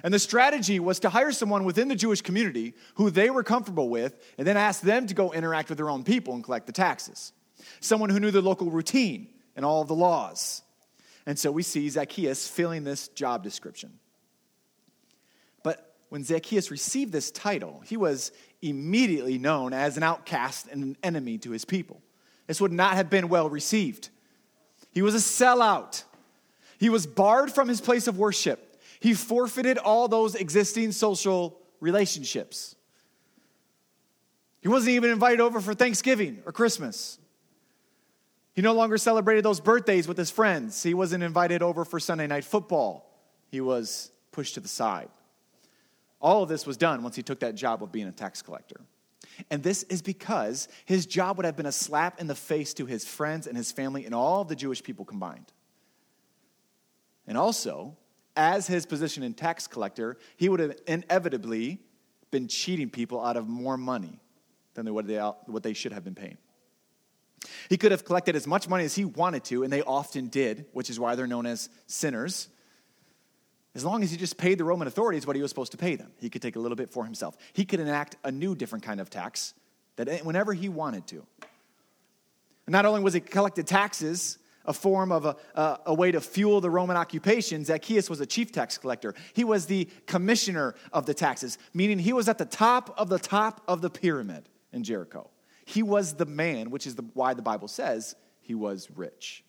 And 0.03 0.13
the 0.13 0.19
strategy 0.19 0.81
was 0.81 1.01
to 1.01 1.09
hire 1.09 1.33
someone 1.33 1.65
within 1.65 1.89
the 1.89 1.95
Jewish 1.95 2.23
community 2.23 2.75
who 2.95 3.11
they 3.11 3.31
were 3.31 3.43
comfortable 3.43 3.89
with 3.89 4.19
and 4.39 4.47
then 4.47 4.57
ask 4.57 4.81
them 4.81 5.07
to 5.07 5.15
go 5.15 5.33
interact 5.33 5.69
with 5.69 5.79
their 5.79 5.91
own 5.91 6.03
people 6.03 6.35
and 6.35 6.43
collect 6.43 6.67
the 6.67 6.73
taxes. 6.73 7.33
Someone 7.81 8.11
who 8.11 8.19
knew 8.19 8.31
the 8.31 8.43
local 8.43 8.71
routine 8.71 9.29
and 9.55 9.65
all 9.65 9.83
of 9.83 9.89
the 9.89 9.95
laws. 9.95 10.63
And 11.27 11.39
so 11.39 11.53
we 11.53 11.63
see 11.63 11.89
Zacchaeus 11.89 12.49
filling 12.49 12.85
this 12.85 13.09
job 13.09 13.43
description. 13.43 13.99
When 16.13 16.25
Zacchaeus 16.25 16.71
received 16.71 17.11
this 17.11 17.31
title, 17.31 17.83
he 17.87 17.97
was 17.97 18.33
immediately 18.61 19.39
known 19.39 19.73
as 19.73 19.97
an 19.97 20.03
outcast 20.03 20.67
and 20.71 20.85
an 20.85 20.97
enemy 21.03 21.39
to 21.39 21.53
his 21.53 21.65
people. 21.65 22.03
This 22.47 22.61
would 22.61 22.71
not 22.71 22.97
have 22.97 23.09
been 23.09 23.31
well 23.31 23.49
received. 23.49 24.11
He 24.91 25.01
was 25.01 25.15
a 25.15 25.17
sellout. 25.17 26.05
He 26.79 26.91
was 26.91 27.07
barred 27.07 27.51
from 27.51 27.67
his 27.67 27.81
place 27.81 28.09
of 28.09 28.19
worship. 28.19 28.79
He 29.01 29.15
forfeited 29.15 29.79
all 29.79 30.07
those 30.07 30.35
existing 30.35 30.93
social 30.93 31.59
relationships. 31.81 32.77
He 34.61 34.69
wasn't 34.69 34.91
even 34.91 35.09
invited 35.09 35.41
over 35.41 35.63
for 35.63 35.73
Thanksgiving 35.73 36.43
or 36.45 36.53
Christmas. 36.53 37.19
He 38.53 38.61
no 38.61 38.75
longer 38.75 38.99
celebrated 38.99 39.47
those 39.47 39.61
birthdays 39.61 40.07
with 40.07 40.19
his 40.19 40.31
friends. 40.31 40.83
He 40.83 40.93
wasn't 40.93 41.25
invited 41.25 41.63
over 41.63 41.87
for 41.87 41.99
Sunday 41.99 42.27
night 42.27 42.45
football. 42.45 43.11
He 43.51 43.63
was 43.63 44.11
pushed 44.31 44.53
to 44.57 44.61
the 44.61 44.69
side. 44.69 45.09
All 46.23 46.43
of 46.43 46.49
this 46.49 46.67
was 46.67 46.77
done 46.77 47.03
once 47.03 47.17
he 47.17 47.23
took 47.23 47.41
that 47.41 47.57
job 47.57 47.83
of 47.83 47.91
being 47.91 48.07
a 48.07 48.13
tax 48.13 48.41
collector. 48.41 48.81
And 49.51 49.63
this 49.63 49.83
is 49.85 50.03
because 50.03 50.69
his 50.85 51.05
job 51.05 51.37
would 51.37 51.47
have 51.47 51.57
been 51.57 51.67
a 51.67 51.73
slap 51.73 52.21
in 52.21 52.29
the 52.29 52.35
face 52.35 52.73
to 52.75 52.87
his 52.87 53.05
friends 53.05 53.47
and 53.47 53.57
his 53.57 53.73
family 53.73 54.05
and 54.07 54.15
all 54.15 54.43
of 54.43 54.49
the 54.49 54.57
Jewish 54.57 54.83
people 54.83 55.05
combined. 55.05 55.53
And 57.27 57.37
also, 57.37 57.97
as 58.37 58.67
his 58.67 58.87
position 58.87 59.23
in 59.23 59.35
tax 59.35 59.67
collector, 59.67 60.17
he 60.37 60.49
would 60.49 60.61
have 60.61 60.77
inevitably 60.87 61.81
been 62.31 62.49
cheating 62.49 62.89
people 62.89 63.23
out 63.25 63.37
of 63.37 63.49
more 63.49 63.77
money 63.77 64.21
than 64.75 64.93
what 64.95 65.07
they, 65.07 65.19
what 65.19 65.63
they 65.63 65.73
should 65.73 65.93
have 65.93 66.05
been 66.05 66.15
paying. 66.15 66.39
He 67.69 67.77
could 67.77 67.91
have 67.91 68.05
collected 68.05 68.37
as 68.37 68.47
much 68.47 68.69
money 68.69 68.85
as 68.85 68.95
he 68.95 69.05
wanted 69.05 69.45
to, 69.45 69.65
and 69.65 69.73
they 69.73 69.83
often 69.83 70.29
did, 70.29 70.67
which 70.73 70.89
is 70.89 71.01
why 71.01 71.15
they're 71.15 71.27
known 71.27 71.47
as 71.47 71.69
sinners. 71.87 72.49
As 73.75 73.85
long 73.85 74.03
as 74.03 74.11
he 74.11 74.17
just 74.17 74.37
paid 74.37 74.59
the 74.59 74.65
Roman 74.65 74.87
authorities 74.87 75.27
what 75.27 75.35
he 75.35 75.41
was 75.41 75.51
supposed 75.51 75.73
to 75.73 75.79
pay 75.79 75.97
them, 75.97 76.13
he 76.19 76.29
could 76.29 76.43
take 76.43 76.57
a 76.57 76.59
little 76.59 76.77
bit 76.77 76.91
for 76.91 77.05
himself. 77.05 77.37
He 77.53 77.65
could 77.65 77.81
enact 77.81 78.17
a 78.23 78.31
new, 78.31 78.55
different 78.55 78.85
kind 78.85 79.01
of 79.01 79.09
tax 79.09 79.55
that 79.97 80.25
whenever 80.25 80.53
he 80.53 80.69
wanted 80.69 81.07
to. 81.09 81.27
And 82.67 82.73
not 82.73 82.85
only 82.85 83.01
was 83.01 83.15
he 83.15 83.21
collected 83.21 83.67
taxes, 83.67 84.39
a 84.65 84.73
form 84.73 85.11
of 85.11 85.25
a, 85.25 85.37
a, 85.87 85.95
way 85.95 86.13
to 86.13 86.21
fuel 86.21 86.61
the 86.61 86.71
Roman 86.71 86.97
occupation, 86.97 87.65
Zacchaeus 87.65 88.09
was 88.09 88.21
a 88.21 88.27
chief 88.27 88.53
tax 88.53 88.79
collector. 88.79 89.15
He 89.33 89.45
was 89.45 89.67
the 89.67 89.89
commissioner 90.07 90.75
of 90.93 91.07
the 91.07 91.15
taxes, 91.15 91.59
meaning 91.75 91.99
he 91.99 92.13
was 92.13 92.29
at 92.29 92.39
the 92.39 92.45
top 92.45 92.95
of 92.97 93.09
the 93.09 93.19
top 93.19 93.63
of 93.67 93.81
the 93.81 93.91
pyramid 93.91 94.49
in 94.73 94.85
Jericho. 94.85 95.31
He 95.65 95.83
was 95.83 96.15
the 96.15 96.27
man, 96.27 96.71
which 96.71 96.87
is 96.87 96.95
the, 96.95 97.05
why 97.15 97.35
the 97.35 97.43
Bible 97.43 97.69
says 97.69 98.15
he 98.41 98.55
was 98.55 98.89
rich. 98.95 99.45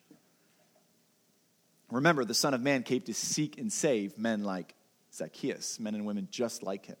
Remember, 1.94 2.24
the 2.24 2.34
Son 2.34 2.54
of 2.54 2.60
Man 2.60 2.82
came 2.82 3.02
to 3.02 3.14
seek 3.14 3.58
and 3.58 3.72
save 3.72 4.18
men 4.18 4.42
like 4.42 4.74
Zacchaeus, 5.12 5.78
men 5.78 5.94
and 5.94 6.04
women 6.04 6.28
just 6.30 6.62
like 6.62 6.86
him. 6.86 6.96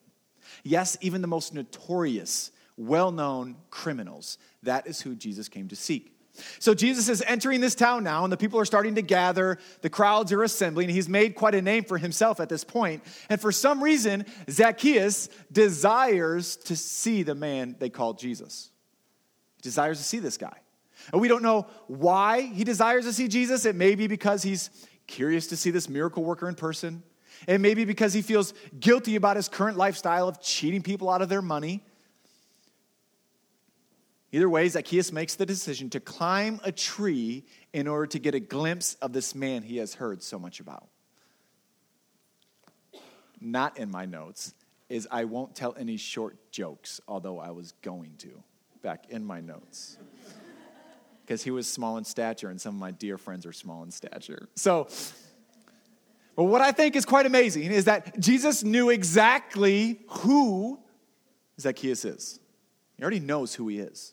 Yes, 0.62 0.96
even 1.00 1.20
the 1.20 1.26
most 1.28 1.54
notorious, 1.54 2.52
well 2.76 3.10
known 3.10 3.56
criminals. 3.70 4.38
That 4.62 4.86
is 4.86 5.00
who 5.00 5.14
Jesus 5.14 5.48
came 5.48 5.68
to 5.68 5.76
seek. 5.76 6.12
So 6.58 6.74
Jesus 6.74 7.08
is 7.08 7.22
entering 7.26 7.60
this 7.60 7.74
town 7.74 8.02
now, 8.02 8.24
and 8.24 8.32
the 8.32 8.36
people 8.36 8.58
are 8.58 8.64
starting 8.64 8.96
to 8.96 9.02
gather. 9.02 9.58
The 9.82 9.90
crowds 9.90 10.32
are 10.32 10.42
assembling. 10.42 10.88
He's 10.88 11.08
made 11.08 11.36
quite 11.36 11.54
a 11.54 11.62
name 11.62 11.84
for 11.84 11.96
himself 11.96 12.40
at 12.40 12.48
this 12.48 12.64
point. 12.64 13.04
And 13.28 13.40
for 13.40 13.52
some 13.52 13.82
reason, 13.82 14.26
Zacchaeus 14.50 15.28
desires 15.52 16.56
to 16.56 16.76
see 16.76 17.22
the 17.22 17.36
man 17.36 17.76
they 17.78 17.90
call 17.90 18.14
Jesus. 18.14 18.70
He 19.56 19.62
desires 19.62 19.98
to 19.98 20.04
see 20.04 20.18
this 20.18 20.36
guy. 20.36 20.58
And 21.12 21.20
we 21.20 21.28
don't 21.28 21.42
know 21.42 21.66
why 21.86 22.42
he 22.42 22.64
desires 22.64 23.04
to 23.04 23.12
see 23.12 23.28
Jesus. 23.28 23.64
It 23.64 23.76
may 23.76 23.94
be 23.94 24.06
because 24.06 24.42
he's 24.42 24.70
curious 25.06 25.46
to 25.48 25.56
see 25.56 25.70
this 25.70 25.88
miracle 25.88 26.24
worker 26.24 26.48
in 26.48 26.54
person. 26.54 27.02
It 27.46 27.60
may 27.60 27.74
be 27.74 27.84
because 27.84 28.12
he 28.12 28.22
feels 28.22 28.54
guilty 28.78 29.16
about 29.16 29.36
his 29.36 29.48
current 29.48 29.76
lifestyle 29.76 30.28
of 30.28 30.40
cheating 30.40 30.82
people 30.82 31.10
out 31.10 31.22
of 31.22 31.28
their 31.28 31.42
money. 31.42 31.84
Either 34.32 34.48
way, 34.48 34.68
Zacchaeus 34.68 35.12
makes 35.12 35.36
the 35.36 35.46
decision 35.46 35.90
to 35.90 36.00
climb 36.00 36.60
a 36.64 36.72
tree 36.72 37.44
in 37.72 37.86
order 37.86 38.06
to 38.06 38.18
get 38.18 38.34
a 38.34 38.40
glimpse 38.40 38.94
of 38.94 39.12
this 39.12 39.34
man 39.34 39.62
he 39.62 39.76
has 39.76 39.94
heard 39.94 40.22
so 40.22 40.38
much 40.38 40.58
about. 40.58 40.88
Not 43.40 43.78
in 43.78 43.90
my 43.90 44.06
notes 44.06 44.54
is 44.88 45.06
I 45.10 45.24
won't 45.24 45.54
tell 45.54 45.74
any 45.78 45.96
short 45.96 46.50
jokes, 46.50 47.00
although 47.06 47.38
I 47.38 47.50
was 47.52 47.72
going 47.82 48.16
to 48.18 48.42
back 48.82 49.06
in 49.10 49.24
my 49.24 49.40
notes. 49.40 49.98
Because 51.24 51.42
he 51.42 51.50
was 51.50 51.66
small 51.66 51.96
in 51.96 52.04
stature, 52.04 52.50
and 52.50 52.60
some 52.60 52.74
of 52.74 52.80
my 52.80 52.90
dear 52.90 53.16
friends 53.16 53.46
are 53.46 53.52
small 53.52 53.82
in 53.82 53.90
stature. 53.90 54.48
So, 54.56 54.88
but 56.36 56.44
what 56.44 56.60
I 56.60 56.70
think 56.70 56.96
is 56.96 57.06
quite 57.06 57.24
amazing 57.24 57.72
is 57.72 57.86
that 57.86 58.20
Jesus 58.20 58.62
knew 58.62 58.90
exactly 58.90 60.00
who 60.08 60.80
Zacchaeus 61.58 62.04
is. 62.04 62.40
He 62.96 63.02
already 63.02 63.20
knows 63.20 63.54
who 63.54 63.68
he 63.68 63.78
is. 63.78 64.12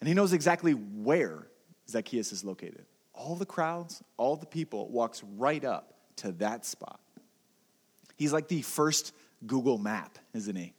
And 0.00 0.08
he 0.08 0.14
knows 0.14 0.32
exactly 0.32 0.72
where 0.72 1.46
Zacchaeus 1.88 2.32
is 2.32 2.44
located. 2.44 2.84
All 3.14 3.36
the 3.36 3.46
crowds, 3.46 4.02
all 4.16 4.36
the 4.36 4.46
people 4.46 4.88
walks 4.90 5.22
right 5.36 5.64
up 5.64 5.94
to 6.16 6.32
that 6.32 6.66
spot. 6.66 7.00
He's 8.16 8.32
like 8.32 8.48
the 8.48 8.62
first 8.62 9.14
Google 9.46 9.78
map, 9.78 10.18
isn't 10.34 10.56
he? 10.56 10.74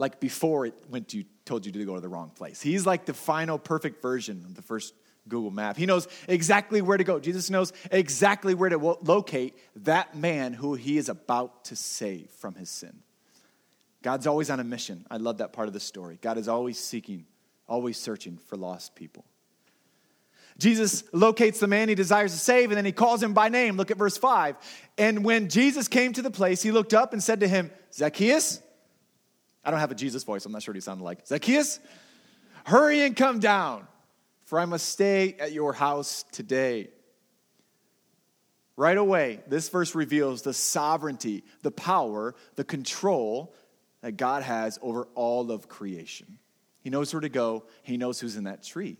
Like 0.00 0.18
before 0.18 0.64
it 0.64 0.74
went 0.88 1.08
to 1.08 1.24
told 1.44 1.66
you 1.66 1.72
to 1.72 1.84
go 1.84 1.94
to 1.94 2.00
the 2.00 2.08
wrong 2.08 2.30
place. 2.30 2.62
He's 2.62 2.86
like 2.86 3.04
the 3.04 3.12
final 3.12 3.58
perfect 3.58 4.00
version 4.00 4.44
of 4.46 4.54
the 4.54 4.62
first 4.62 4.94
Google 5.28 5.50
map. 5.50 5.76
He 5.76 5.84
knows 5.84 6.08
exactly 6.26 6.80
where 6.80 6.96
to 6.96 7.04
go. 7.04 7.20
Jesus 7.20 7.50
knows 7.50 7.74
exactly 7.90 8.54
where 8.54 8.70
to 8.70 8.78
locate 9.02 9.58
that 9.84 10.16
man 10.16 10.54
who 10.54 10.74
he 10.74 10.96
is 10.96 11.10
about 11.10 11.66
to 11.66 11.76
save 11.76 12.30
from 12.30 12.54
his 12.54 12.70
sin. 12.70 13.00
God's 14.02 14.26
always 14.26 14.48
on 14.48 14.58
a 14.58 14.64
mission. 14.64 15.04
I 15.10 15.18
love 15.18 15.38
that 15.38 15.52
part 15.52 15.68
of 15.68 15.74
the 15.74 15.80
story. 15.80 16.18
God 16.22 16.38
is 16.38 16.48
always 16.48 16.78
seeking 16.78 17.26
always 17.68 17.98
searching 17.98 18.38
for 18.48 18.56
lost 18.56 18.94
people. 18.94 19.24
Jesus 20.58 21.04
locates 21.12 21.60
the 21.60 21.66
man 21.66 21.88
he 21.88 21.94
desires 21.94 22.32
to 22.32 22.38
save, 22.38 22.70
and 22.70 22.76
then 22.76 22.84
he 22.84 22.92
calls 22.92 23.22
him 23.22 23.32
by 23.34 23.48
name. 23.48 23.76
Look 23.76 23.90
at 23.90 23.96
verse 23.96 24.16
5. 24.16 24.56
And 24.98 25.24
when 25.24 25.48
Jesus 25.48 25.88
came 25.88 26.12
to 26.14 26.22
the 26.22 26.30
place, 26.30 26.62
he 26.62 26.72
looked 26.72 26.94
up 26.94 27.12
and 27.12 27.22
said 27.22 27.40
to 27.40 27.48
him, 27.48 27.70
Zacchaeus, 27.92 28.60
I 29.64 29.70
don't 29.70 29.80
have 29.80 29.90
a 29.90 29.94
Jesus 29.94 30.24
voice, 30.24 30.46
I'm 30.46 30.52
not 30.52 30.62
sure 30.62 30.72
what 30.72 30.76
he 30.76 30.80
sounded 30.80 31.04
like. 31.04 31.26
Zacchaeus, 31.26 31.80
hurry 32.64 33.02
and 33.02 33.16
come 33.16 33.40
down, 33.40 33.86
for 34.44 34.58
I 34.58 34.64
must 34.64 34.88
stay 34.88 35.36
at 35.38 35.52
your 35.52 35.72
house 35.72 36.24
today. 36.32 36.88
Right 38.76 38.96
away, 38.96 39.40
this 39.46 39.68
verse 39.68 39.94
reveals 39.94 40.42
the 40.42 40.54
sovereignty, 40.54 41.44
the 41.62 41.70
power, 41.70 42.34
the 42.56 42.64
control 42.64 43.54
that 44.00 44.12
God 44.12 44.42
has 44.42 44.78
over 44.80 45.06
all 45.14 45.50
of 45.50 45.68
creation. 45.68 46.38
He 46.80 46.88
knows 46.88 47.12
where 47.12 47.20
to 47.20 47.28
go, 47.28 47.64
he 47.82 47.98
knows 47.98 48.20
who's 48.20 48.36
in 48.36 48.44
that 48.44 48.62
tree. 48.62 48.96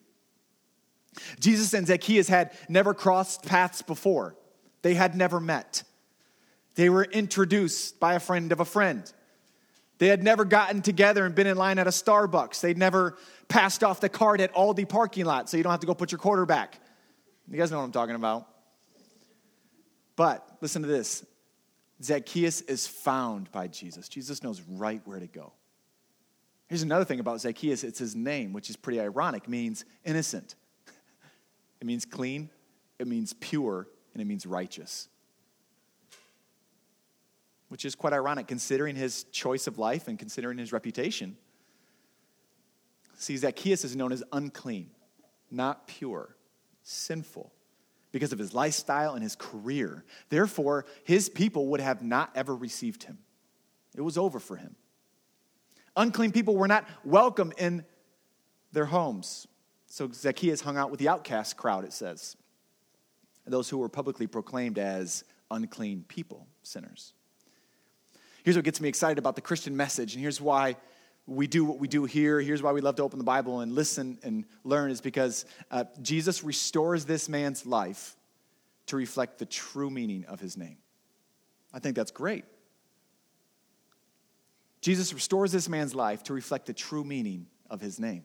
Jesus 1.40 1.72
and 1.72 1.86
Zacchaeus 1.86 2.28
had 2.28 2.52
never 2.68 2.94
crossed 2.94 3.44
paths 3.46 3.82
before, 3.82 4.36
they 4.82 4.94
had 4.94 5.16
never 5.16 5.40
met. 5.40 5.82
They 6.74 6.88
were 6.88 7.04
introduced 7.04 7.98
by 7.98 8.14
a 8.14 8.20
friend 8.20 8.52
of 8.52 8.60
a 8.60 8.64
friend. 8.64 9.10
They 10.00 10.08
had 10.08 10.22
never 10.22 10.46
gotten 10.46 10.80
together 10.80 11.26
and 11.26 11.34
been 11.34 11.46
in 11.46 11.58
line 11.58 11.78
at 11.78 11.86
a 11.86 11.90
Starbucks. 11.90 12.62
They'd 12.62 12.78
never 12.78 13.18
passed 13.48 13.84
off 13.84 14.00
the 14.00 14.08
card 14.08 14.40
at 14.40 14.52
Aldi 14.54 14.88
parking 14.88 15.26
lot 15.26 15.50
so 15.50 15.58
you 15.58 15.62
don't 15.62 15.72
have 15.72 15.80
to 15.80 15.86
go 15.86 15.94
put 15.94 16.10
your 16.10 16.18
quarter 16.18 16.46
back. 16.46 16.80
You 17.50 17.58
guys 17.58 17.70
know 17.70 17.76
what 17.76 17.84
I'm 17.84 17.92
talking 17.92 18.14
about. 18.14 18.48
But 20.16 20.56
listen 20.62 20.80
to 20.82 20.88
this 20.88 21.22
Zacchaeus 22.02 22.62
is 22.62 22.86
found 22.86 23.52
by 23.52 23.68
Jesus. 23.68 24.08
Jesus 24.08 24.42
knows 24.42 24.62
right 24.62 25.02
where 25.04 25.20
to 25.20 25.26
go. 25.26 25.52
Here's 26.68 26.82
another 26.82 27.04
thing 27.04 27.20
about 27.20 27.42
Zacchaeus 27.42 27.84
it's 27.84 27.98
his 27.98 28.16
name, 28.16 28.54
which 28.54 28.70
is 28.70 28.76
pretty 28.76 29.00
ironic, 29.00 29.48
means 29.48 29.84
innocent. 30.04 30.54
It 31.82 31.86
means 31.86 32.04
clean, 32.04 32.50
it 32.98 33.06
means 33.06 33.32
pure, 33.32 33.88
and 34.12 34.20
it 34.20 34.26
means 34.26 34.44
righteous. 34.44 35.08
Which 37.70 37.84
is 37.84 37.94
quite 37.94 38.12
ironic 38.12 38.46
considering 38.46 38.94
his 38.94 39.24
choice 39.32 39.66
of 39.66 39.78
life 39.78 40.06
and 40.06 40.18
considering 40.18 40.58
his 40.58 40.72
reputation. 40.72 41.36
See, 43.16 43.36
Zacchaeus 43.36 43.84
is 43.84 43.96
known 43.96 44.12
as 44.12 44.22
unclean, 44.32 44.90
not 45.50 45.86
pure, 45.86 46.36
sinful, 46.82 47.52
because 48.12 48.32
of 48.32 48.38
his 48.38 48.52
lifestyle 48.52 49.14
and 49.14 49.22
his 49.22 49.36
career. 49.36 50.04
Therefore, 50.30 50.84
his 51.04 51.28
people 51.28 51.68
would 51.68 51.80
have 51.80 52.02
not 52.02 52.30
ever 52.34 52.54
received 52.54 53.04
him. 53.04 53.18
It 53.96 54.02
was 54.02 54.18
over 54.18 54.40
for 54.40 54.56
him. 54.56 54.76
Unclean 55.96 56.32
people 56.32 56.56
were 56.56 56.68
not 56.68 56.86
welcome 57.04 57.52
in 57.56 57.84
their 58.72 58.86
homes. 58.86 59.46
So 59.86 60.10
Zacchaeus 60.12 60.60
hung 60.60 60.76
out 60.76 60.90
with 60.90 61.00
the 61.00 61.08
outcast 61.08 61.56
crowd, 61.56 61.84
it 61.84 61.92
says. 61.92 62.36
Those 63.46 63.68
who 63.68 63.78
were 63.78 63.88
publicly 63.88 64.26
proclaimed 64.26 64.78
as 64.78 65.24
unclean 65.50 66.04
people, 66.06 66.46
sinners. 66.62 67.14
Here's 68.42 68.56
what 68.56 68.64
gets 68.64 68.80
me 68.80 68.88
excited 68.88 69.18
about 69.18 69.34
the 69.34 69.42
Christian 69.42 69.76
message, 69.76 70.14
and 70.14 70.22
here's 70.22 70.40
why 70.40 70.76
we 71.26 71.46
do 71.46 71.64
what 71.64 71.78
we 71.78 71.86
do 71.86 72.04
here. 72.04 72.40
Here's 72.40 72.62
why 72.62 72.72
we 72.72 72.80
love 72.80 72.96
to 72.96 73.02
open 73.02 73.18
the 73.18 73.24
Bible 73.24 73.60
and 73.60 73.72
listen 73.72 74.18
and 74.22 74.44
learn, 74.64 74.90
is 74.90 75.00
because 75.00 75.44
uh, 75.70 75.84
Jesus 76.02 76.42
restores 76.42 77.04
this 77.04 77.28
man's 77.28 77.66
life 77.66 78.16
to 78.86 78.96
reflect 78.96 79.38
the 79.38 79.46
true 79.46 79.90
meaning 79.90 80.24
of 80.26 80.40
his 80.40 80.56
name. 80.56 80.78
I 81.72 81.78
think 81.78 81.94
that's 81.94 82.10
great. 82.10 82.44
Jesus 84.80 85.12
restores 85.12 85.52
this 85.52 85.68
man's 85.68 85.94
life 85.94 86.22
to 86.24 86.32
reflect 86.32 86.66
the 86.66 86.72
true 86.72 87.04
meaning 87.04 87.46
of 87.68 87.80
his 87.80 88.00
name. 88.00 88.24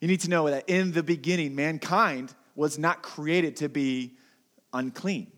You 0.00 0.08
need 0.08 0.20
to 0.20 0.30
know 0.30 0.48
that 0.48 0.68
in 0.68 0.92
the 0.92 1.02
beginning, 1.02 1.56
mankind 1.56 2.34
was 2.54 2.78
not 2.78 3.02
created 3.02 3.56
to 3.56 3.68
be 3.68 4.14
unclean. 4.72 5.32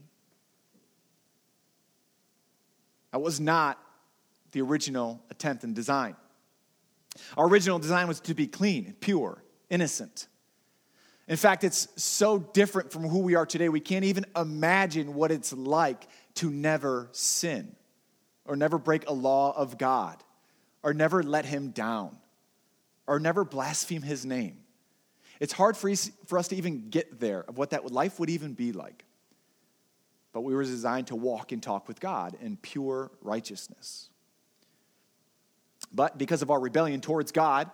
That 3.12 3.20
was 3.20 3.40
not 3.40 3.78
the 4.52 4.62
original 4.62 5.22
attempt 5.30 5.64
and 5.64 5.74
design. 5.74 6.16
Our 7.36 7.48
original 7.48 7.78
design 7.78 8.08
was 8.08 8.20
to 8.20 8.34
be 8.34 8.46
clean, 8.46 8.94
pure, 9.00 9.42
innocent. 9.70 10.28
In 11.28 11.36
fact, 11.36 11.64
it's 11.64 11.88
so 11.96 12.38
different 12.38 12.92
from 12.92 13.08
who 13.08 13.20
we 13.20 13.34
are 13.34 13.46
today, 13.46 13.68
we 13.68 13.80
can't 13.80 14.04
even 14.04 14.26
imagine 14.36 15.14
what 15.14 15.32
it's 15.32 15.52
like 15.52 16.06
to 16.34 16.50
never 16.50 17.08
sin 17.12 17.74
or 18.44 18.54
never 18.54 18.78
break 18.78 19.08
a 19.08 19.12
law 19.12 19.52
of 19.56 19.76
God, 19.76 20.22
or 20.82 20.94
never 20.94 21.22
let 21.22 21.44
him 21.44 21.70
down, 21.70 22.16
or 23.06 23.18
never 23.18 23.44
blaspheme 23.44 24.02
his 24.02 24.24
name. 24.24 24.58
It's 25.40 25.52
hard 25.52 25.76
for 25.76 25.90
us 25.90 26.48
to 26.48 26.56
even 26.56 26.90
get 26.90 27.18
there 27.18 27.44
of 27.48 27.58
what 27.58 27.70
that 27.70 27.90
life 27.90 28.20
would 28.20 28.30
even 28.30 28.54
be 28.54 28.72
like. 28.72 29.04
But 30.36 30.42
we 30.42 30.54
were 30.54 30.64
designed 30.64 31.06
to 31.06 31.16
walk 31.16 31.52
and 31.52 31.62
talk 31.62 31.88
with 31.88 31.98
God 31.98 32.36
in 32.42 32.58
pure 32.58 33.10
righteousness. 33.22 34.10
But 35.94 36.18
because 36.18 36.42
of 36.42 36.50
our 36.50 36.60
rebellion 36.60 37.00
towards 37.00 37.32
God, 37.32 37.70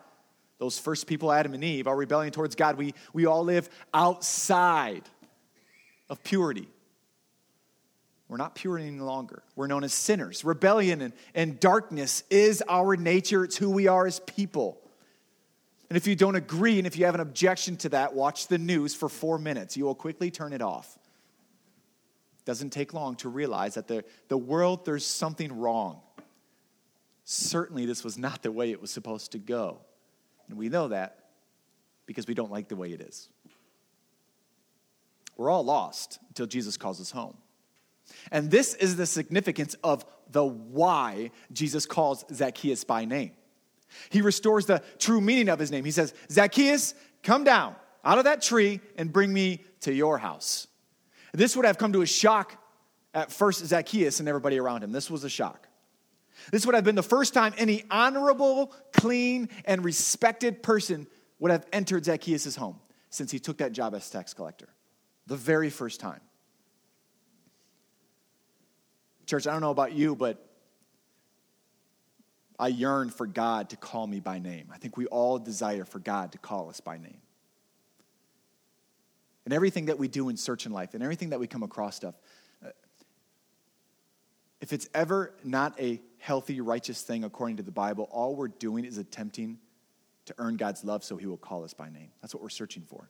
those 0.61 0.79
first 0.79 1.09
people, 1.09 1.33
Adam 1.33 1.55
and 1.55 1.65
Eve, 1.65 1.89
our 1.89 1.97
rebellion 1.97 2.33
towards 2.33 2.55
God, 2.55 2.77
we, 2.77 2.95
we 3.13 3.27
all 3.27 3.43
live 3.43 3.69
outside 3.93 5.03
of 6.09 6.23
purity. 6.23 6.69
We're 8.29 8.37
not 8.37 8.55
pure 8.55 8.79
any 8.79 8.97
longer. 8.97 9.43
We're 9.57 9.67
known 9.67 9.83
as 9.83 9.93
sinners. 9.93 10.45
Rebellion 10.45 11.01
and, 11.01 11.15
and 11.35 11.59
darkness 11.59 12.23
is 12.31 12.63
our 12.69 12.97
nature, 12.97 13.43
it's 13.43 13.57
who 13.57 13.71
we 13.71 13.89
are 13.89 14.07
as 14.07 14.21
people. 14.21 14.79
And 15.91 15.97
if 15.97 16.07
you 16.07 16.15
don't 16.15 16.37
agree 16.37 16.79
and 16.79 16.87
if 16.87 16.97
you 16.97 17.07
have 17.07 17.17
an 17.17 17.23
objection 17.23 17.77
to 17.79 17.89
that, 17.89 18.15
watch 18.15 18.47
the 18.47 18.59
news 18.59 18.95
for 18.95 19.09
four 19.09 19.37
minutes. 19.41 19.77
You 19.77 19.85
will 19.85 19.97
quickly 19.97 20.31
turn 20.31 20.53
it 20.53 20.63
off. 20.63 20.97
Doesn't 22.45 22.71
take 22.71 22.93
long 22.93 23.17
to 23.17 23.29
realize 23.29 23.75
that 23.75 23.87
the, 23.87 24.05
the 24.29 24.37
world, 24.37 24.85
there's 24.85 25.07
something 25.07 25.57
wrong. 25.59 26.01
Certainly, 27.25 27.87
this 27.87 28.03
was 28.03 28.19
not 28.19 28.43
the 28.43 28.51
way 28.51 28.73
it 28.73 28.81
was 28.81 28.91
supposed 28.91 29.33
to 29.33 29.39
go. 29.39 29.79
And 30.49 30.59
we 30.59 30.69
know 30.69 30.89
that 30.89 31.19
because 32.07 32.27
we 32.27 32.35
don't 32.35 32.51
like 32.51 32.69
the 32.69 32.77
way 32.77 32.93
it 32.93 33.01
is. 33.01 33.29
we're 35.37 35.51
all 35.51 35.65
lost 35.65 36.19
until 36.29 36.47
Jesus 36.47 36.77
calls 36.77 37.01
us 37.01 37.11
home. 37.11 37.37
And 38.31 38.51
this 38.51 38.75
is 38.75 38.97
the 38.97 39.07
significance 39.07 39.75
of 39.83 40.05
the 40.31 40.45
why 40.45 41.31
Jesus 41.53 41.87
calls 41.87 42.25
Zacchaeus 42.33 42.85
by 42.85 43.05
name. 43.05 43.33
He 44.11 44.21
restores 44.21 44.67
the 44.67 44.83
true 44.99 45.21
meaning 45.21 45.49
of 45.49 45.59
his 45.59 45.71
name. 45.71 45.85
He 45.85 45.91
says, 45.91 46.15
Zacchaeus, 46.31 46.95
come 47.23 47.45
down 47.45 47.77
out 48.05 48.19
of 48.19 48.25
that 48.25 48.43
tree 48.43 48.81
and 48.97 49.13
bring 49.13 49.33
me 49.33 49.65
to 49.81 49.93
your 49.93 50.19
house. 50.19 50.67
This 51.33 51.57
would 51.57 51.65
have 51.65 51.79
come 51.79 51.93
to 51.95 52.03
a 52.03 52.07
shock 52.07 52.57
at 53.15 53.33
first 53.33 53.65
Zacchaeus 53.65 54.21
and 54.21 54.29
everybody 54.29 54.59
around 54.59 54.85
him. 54.85 54.93
This 54.93 55.11
was 55.11 55.25
a 55.25 55.29
shock. 55.29 55.69
This 56.51 56.67
would 56.67 56.75
have 56.75 56.85
been 56.85 56.95
the 56.95 57.03
first 57.03 57.35
time 57.35 57.55
any 57.59 57.85
honorable, 57.91 58.73
clean, 58.93 59.49
and 59.65 59.85
respected 59.85 60.63
person 60.63 61.07
would 61.39 61.51
have 61.51 61.67
entered 61.73 62.05
Zacchaeus' 62.05 62.57
home 62.57 62.81
since 63.11 63.31
he 63.31 63.39
took 63.39 63.59
that 63.59 63.73
job 63.73 63.95
as 63.95 64.09
tax 64.09 64.35
collector. 64.35 64.69
The 65.27 65.37
very 65.37 65.71
first 65.71 66.01
time. 66.01 66.21
Church, 69.27 69.47
I 69.47 69.53
don't 69.53 69.61
know 69.61 69.71
about 69.71 69.93
you, 69.93 70.17
but 70.17 70.45
I 72.59 72.69
yearn 72.69 73.11
for 73.11 73.27
God 73.27 73.71
to 73.71 73.77
call 73.77 74.07
me 74.07 74.21
by 74.21 74.39
name. 74.39 74.69
I 74.73 74.79
think 74.79 74.97
we 74.97 75.07
all 75.07 75.39
desire 75.39 75.85
for 75.85 75.99
God 75.99 76.33
to 76.33 76.39
call 76.39 76.69
us 76.69 76.81
by 76.81 76.99
name. 76.99 77.21
And 79.45 79.53
everything 79.53 79.87
that 79.87 79.99
we 79.99 80.09
do 80.09 80.29
in 80.29 80.37
search 80.37 80.67
in 80.67 80.73
life 80.73 80.95
and 80.95 81.03
everything 81.03 81.31
that 81.31 81.41
we 81.41 81.47
come 81.47 81.63
across 81.63 81.97
stuff, 81.97 82.15
uh, 82.65 82.69
if 84.61 84.73
it's 84.73 84.89
ever 84.95 85.35
not 85.43 85.79
a 85.81 86.01
healthy, 86.19 86.61
righteous 86.61 87.03
thing 87.03 87.25
according 87.25 87.57
to 87.57 87.63
the 87.63 87.73
Bible, 87.73 88.09
all 88.13 88.37
we're 88.37 88.49
doing 88.49 88.85
is 88.85 88.99
attempting 88.99 89.59
to 90.27 90.35
earn 90.39 90.57
God's 90.57 90.85
love 90.85 91.03
so 91.03 91.17
he 91.17 91.27
will 91.27 91.37
call 91.37 91.65
us 91.65 91.75
by 91.75 91.89
name. 91.89 92.11
That's 92.21 92.35
what 92.35 92.43
we're 92.43 92.49
searching 92.49 92.85
for. 92.85 93.09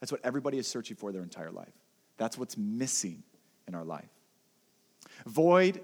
That's 0.00 0.10
what 0.10 0.22
everybody 0.24 0.58
is 0.58 0.66
searching 0.66 0.96
for 0.96 1.12
their 1.12 1.22
entire 1.22 1.50
life. 1.50 1.72
That's 2.16 2.38
what's 2.38 2.56
missing 2.56 3.22
in 3.68 3.74
our 3.74 3.84
life. 3.84 4.08
Void, 5.26 5.82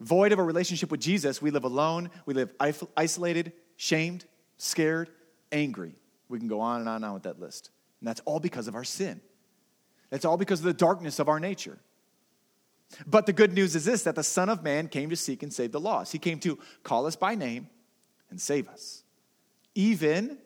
void 0.00 0.32
of 0.32 0.38
a 0.38 0.42
relationship 0.42 0.90
with 0.90 1.00
Jesus, 1.00 1.42
we 1.42 1.50
live 1.50 1.64
alone, 1.64 2.10
we 2.24 2.34
live 2.34 2.52
isolated, 2.96 3.52
shamed, 3.76 4.24
scared, 4.56 5.10
angry. 5.52 5.94
We 6.28 6.38
can 6.38 6.48
go 6.48 6.60
on 6.60 6.80
and 6.80 6.88
on 6.88 6.96
and 6.96 7.04
on 7.04 7.14
with 7.14 7.24
that 7.24 7.38
list. 7.38 7.70
And 8.04 8.08
that's 8.10 8.20
all 8.26 8.38
because 8.38 8.68
of 8.68 8.74
our 8.74 8.84
sin. 8.84 9.22
That's 10.10 10.26
all 10.26 10.36
because 10.36 10.60
of 10.60 10.66
the 10.66 10.74
darkness 10.74 11.18
of 11.18 11.26
our 11.26 11.40
nature. 11.40 11.78
But 13.06 13.24
the 13.24 13.32
good 13.32 13.54
news 13.54 13.74
is 13.74 13.86
this 13.86 14.02
that 14.02 14.14
the 14.14 14.22
Son 14.22 14.50
of 14.50 14.62
Man 14.62 14.88
came 14.88 15.08
to 15.08 15.16
seek 15.16 15.42
and 15.42 15.50
save 15.50 15.72
the 15.72 15.80
lost. 15.80 16.12
He 16.12 16.18
came 16.18 16.38
to 16.40 16.58
call 16.82 17.06
us 17.06 17.16
by 17.16 17.34
name 17.34 17.66
and 18.28 18.38
save 18.38 18.68
us. 18.68 19.04
Even, 19.74 20.36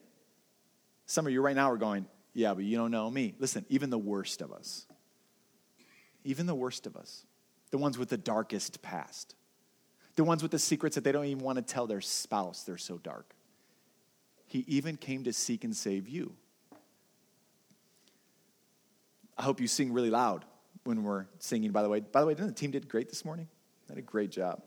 some 1.06 1.26
of 1.26 1.32
you 1.32 1.42
right 1.42 1.56
now 1.56 1.68
are 1.68 1.76
going, 1.76 2.06
yeah, 2.32 2.54
but 2.54 2.62
you 2.62 2.76
don't 2.76 2.92
know 2.92 3.10
me. 3.10 3.34
Listen, 3.40 3.66
even 3.68 3.90
the 3.90 3.98
worst 3.98 4.40
of 4.40 4.52
us, 4.52 4.86
even 6.22 6.46
the 6.46 6.54
worst 6.54 6.86
of 6.86 6.96
us, 6.96 7.26
the 7.72 7.78
ones 7.78 7.98
with 7.98 8.08
the 8.08 8.16
darkest 8.16 8.82
past, 8.82 9.34
the 10.14 10.22
ones 10.22 10.44
with 10.44 10.52
the 10.52 10.60
secrets 10.60 10.94
that 10.94 11.02
they 11.02 11.10
don't 11.10 11.24
even 11.24 11.42
want 11.42 11.56
to 11.56 11.62
tell 11.62 11.88
their 11.88 12.02
spouse, 12.02 12.62
they're 12.62 12.78
so 12.78 12.98
dark. 12.98 13.34
He 14.46 14.64
even 14.68 14.96
came 14.96 15.24
to 15.24 15.32
seek 15.32 15.64
and 15.64 15.74
save 15.74 16.06
you. 16.06 16.36
I 19.38 19.42
hope 19.42 19.61
you 19.61 19.68
sing 19.68 19.92
really 19.92 20.11
loud 20.11 20.45
when 20.85 21.04
we're 21.04 21.26
singing, 21.38 21.71
by 21.71 21.83
the 21.83 21.88
way. 21.88 22.00
By 22.00 22.21
the 22.21 22.26
way, 22.26 22.35
didn't 22.35 22.49
the 22.49 22.54
team 22.54 22.73
did 22.73 22.88
great 22.88 23.09
this 23.09 23.25
morning? 23.25 23.49
They 23.87 23.95
did 23.95 24.00
a 24.00 24.07
great 24.07 24.30
job. 24.30 24.62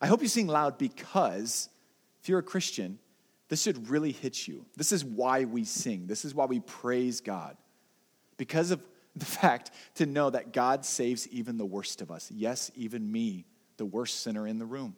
I 0.00 0.06
hope 0.06 0.22
you 0.22 0.28
sing 0.28 0.46
loud 0.46 0.78
because 0.78 1.68
if 2.20 2.28
you're 2.28 2.38
a 2.38 2.42
Christian, 2.42 2.98
this 3.48 3.62
should 3.62 3.90
really 3.90 4.12
hit 4.12 4.48
you. 4.48 4.64
This 4.76 4.92
is 4.92 5.04
why 5.04 5.44
we 5.44 5.64
sing. 5.64 6.06
This 6.06 6.24
is 6.24 6.34
why 6.34 6.46
we 6.46 6.60
praise 6.60 7.20
God. 7.20 7.56
Because 8.38 8.70
of 8.70 8.80
the 9.14 9.24
fact 9.26 9.70
to 9.96 10.06
know 10.06 10.30
that 10.30 10.52
God 10.52 10.84
saves 10.84 11.28
even 11.28 11.58
the 11.58 11.66
worst 11.66 12.00
of 12.00 12.10
us. 12.10 12.30
Yes, 12.30 12.70
even 12.74 13.12
me, 13.12 13.44
the 13.76 13.84
worst 13.84 14.22
sinner 14.22 14.46
in 14.46 14.58
the 14.58 14.64
room. 14.64 14.96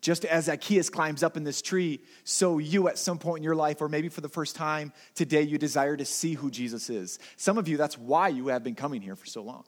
Just 0.00 0.24
as 0.24 0.44
Zacchaeus 0.46 0.88
climbs 0.88 1.22
up 1.22 1.36
in 1.36 1.44
this 1.44 1.60
tree, 1.60 2.00
so 2.24 2.58
you 2.58 2.88
at 2.88 2.98
some 2.98 3.18
point 3.18 3.38
in 3.38 3.44
your 3.44 3.54
life, 3.54 3.80
or 3.80 3.88
maybe 3.88 4.08
for 4.08 4.20
the 4.20 4.28
first 4.28 4.56
time 4.56 4.92
today, 5.14 5.42
you 5.42 5.58
desire 5.58 5.96
to 5.96 6.04
see 6.04 6.34
who 6.34 6.50
Jesus 6.50 6.88
is. 6.88 7.18
Some 7.36 7.58
of 7.58 7.68
you, 7.68 7.76
that's 7.76 7.98
why 7.98 8.28
you 8.28 8.48
have 8.48 8.62
been 8.62 8.74
coming 8.74 9.02
here 9.02 9.16
for 9.16 9.26
so 9.26 9.42
long. 9.42 9.64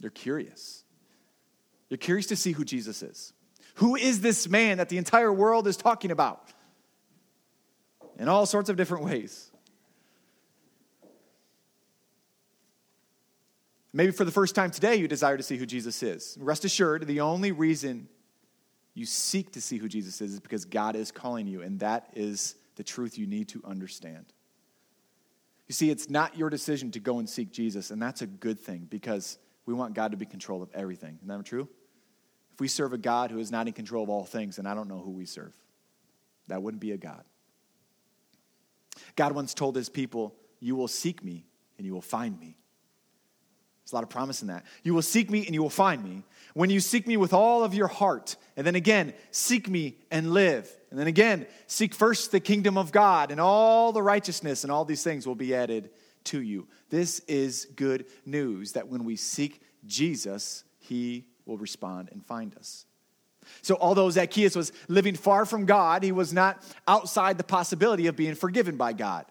You're 0.00 0.10
curious. 0.10 0.84
You're 1.88 1.98
curious 1.98 2.26
to 2.26 2.36
see 2.36 2.52
who 2.52 2.64
Jesus 2.64 3.02
is. 3.02 3.32
Who 3.76 3.96
is 3.96 4.20
this 4.20 4.48
man 4.48 4.78
that 4.78 4.88
the 4.88 4.98
entire 4.98 5.32
world 5.32 5.66
is 5.66 5.76
talking 5.76 6.10
about? 6.10 6.52
In 8.18 8.28
all 8.28 8.46
sorts 8.46 8.68
of 8.68 8.76
different 8.76 9.04
ways. 9.04 9.50
Maybe 13.92 14.10
for 14.10 14.24
the 14.24 14.32
first 14.32 14.56
time 14.56 14.72
today, 14.72 14.96
you 14.96 15.06
desire 15.06 15.36
to 15.36 15.42
see 15.42 15.56
who 15.56 15.66
Jesus 15.66 16.02
is. 16.02 16.36
Rest 16.40 16.64
assured, 16.64 17.06
the 17.06 17.20
only 17.20 17.52
reason 17.52 18.08
you 18.94 19.06
seek 19.06 19.52
to 19.52 19.60
see 19.60 19.76
who 19.76 19.88
Jesus 19.88 20.20
is, 20.20 20.34
is 20.34 20.40
because 20.40 20.64
God 20.64 20.94
is 20.96 21.10
calling 21.10 21.46
you, 21.46 21.62
and 21.62 21.80
that 21.80 22.08
is 22.14 22.54
the 22.76 22.84
truth 22.84 23.18
you 23.18 23.26
need 23.26 23.48
to 23.48 23.62
understand. 23.64 24.26
You 25.66 25.72
see, 25.72 25.90
it's 25.90 26.08
not 26.08 26.36
your 26.36 26.50
decision 26.50 26.90
to 26.92 27.00
go 27.00 27.18
and 27.18 27.28
seek 27.28 27.50
Jesus, 27.50 27.90
and 27.90 28.00
that's 28.00 28.22
a 28.22 28.26
good 28.26 28.60
thing 28.60 28.86
because 28.88 29.38
we 29.66 29.74
want 29.74 29.94
God 29.94 30.12
to 30.12 30.16
be 30.16 30.24
in 30.24 30.30
control 30.30 30.62
of 30.62 30.70
everything. 30.74 31.18
Isn't 31.22 31.28
that 31.28 31.44
true? 31.44 31.68
If 32.52 32.60
we 32.60 32.68
serve 32.68 32.92
a 32.92 32.98
God 32.98 33.32
who 33.32 33.38
is 33.38 33.50
not 33.50 33.66
in 33.66 33.72
control 33.72 34.04
of 34.04 34.10
all 34.10 34.24
things, 34.24 34.56
then 34.56 34.66
I 34.66 34.74
don't 34.74 34.88
know 34.88 35.00
who 35.00 35.10
we 35.10 35.26
serve. 35.26 35.54
That 36.46 36.62
wouldn't 36.62 36.80
be 36.80 36.92
a 36.92 36.96
God. 36.96 37.24
God 39.16 39.32
once 39.32 39.54
told 39.54 39.74
his 39.74 39.88
people, 39.88 40.36
You 40.60 40.76
will 40.76 40.86
seek 40.86 41.24
me 41.24 41.46
and 41.78 41.86
you 41.86 41.92
will 41.92 42.00
find 42.00 42.38
me. 42.38 42.56
There's 43.84 43.92
a 43.92 43.96
lot 43.96 44.04
of 44.04 44.08
promise 44.08 44.40
in 44.40 44.48
that. 44.48 44.64
You 44.82 44.94
will 44.94 45.02
seek 45.02 45.30
me 45.30 45.44
and 45.44 45.54
you 45.54 45.62
will 45.62 45.68
find 45.68 46.02
me. 46.02 46.22
When 46.54 46.70
you 46.70 46.80
seek 46.80 47.06
me 47.06 47.18
with 47.18 47.34
all 47.34 47.64
of 47.64 47.74
your 47.74 47.88
heart, 47.88 48.36
and 48.56 48.66
then 48.66 48.76
again, 48.76 49.12
seek 49.30 49.68
me 49.68 49.98
and 50.10 50.32
live. 50.32 50.70
And 50.90 50.98
then 50.98 51.06
again, 51.06 51.46
seek 51.66 51.94
first 51.94 52.32
the 52.32 52.40
kingdom 52.40 52.78
of 52.78 52.92
God, 52.92 53.30
and 53.30 53.40
all 53.40 53.92
the 53.92 54.02
righteousness 54.02 54.64
and 54.64 54.72
all 54.72 54.86
these 54.86 55.02
things 55.02 55.26
will 55.26 55.34
be 55.34 55.54
added 55.54 55.90
to 56.24 56.40
you. 56.40 56.66
This 56.88 57.18
is 57.20 57.66
good 57.76 58.06
news 58.24 58.72
that 58.72 58.88
when 58.88 59.04
we 59.04 59.16
seek 59.16 59.60
Jesus, 59.84 60.64
he 60.78 61.26
will 61.44 61.58
respond 61.58 62.08
and 62.10 62.24
find 62.24 62.56
us. 62.56 62.86
So, 63.60 63.76
although 63.78 64.08
Zacchaeus 64.08 64.56
was 64.56 64.72
living 64.88 65.16
far 65.16 65.44
from 65.44 65.66
God, 65.66 66.02
he 66.02 66.12
was 66.12 66.32
not 66.32 66.62
outside 66.88 67.36
the 67.36 67.44
possibility 67.44 68.06
of 68.06 68.16
being 68.16 68.34
forgiven 68.34 68.78
by 68.78 68.94
God. 68.94 69.26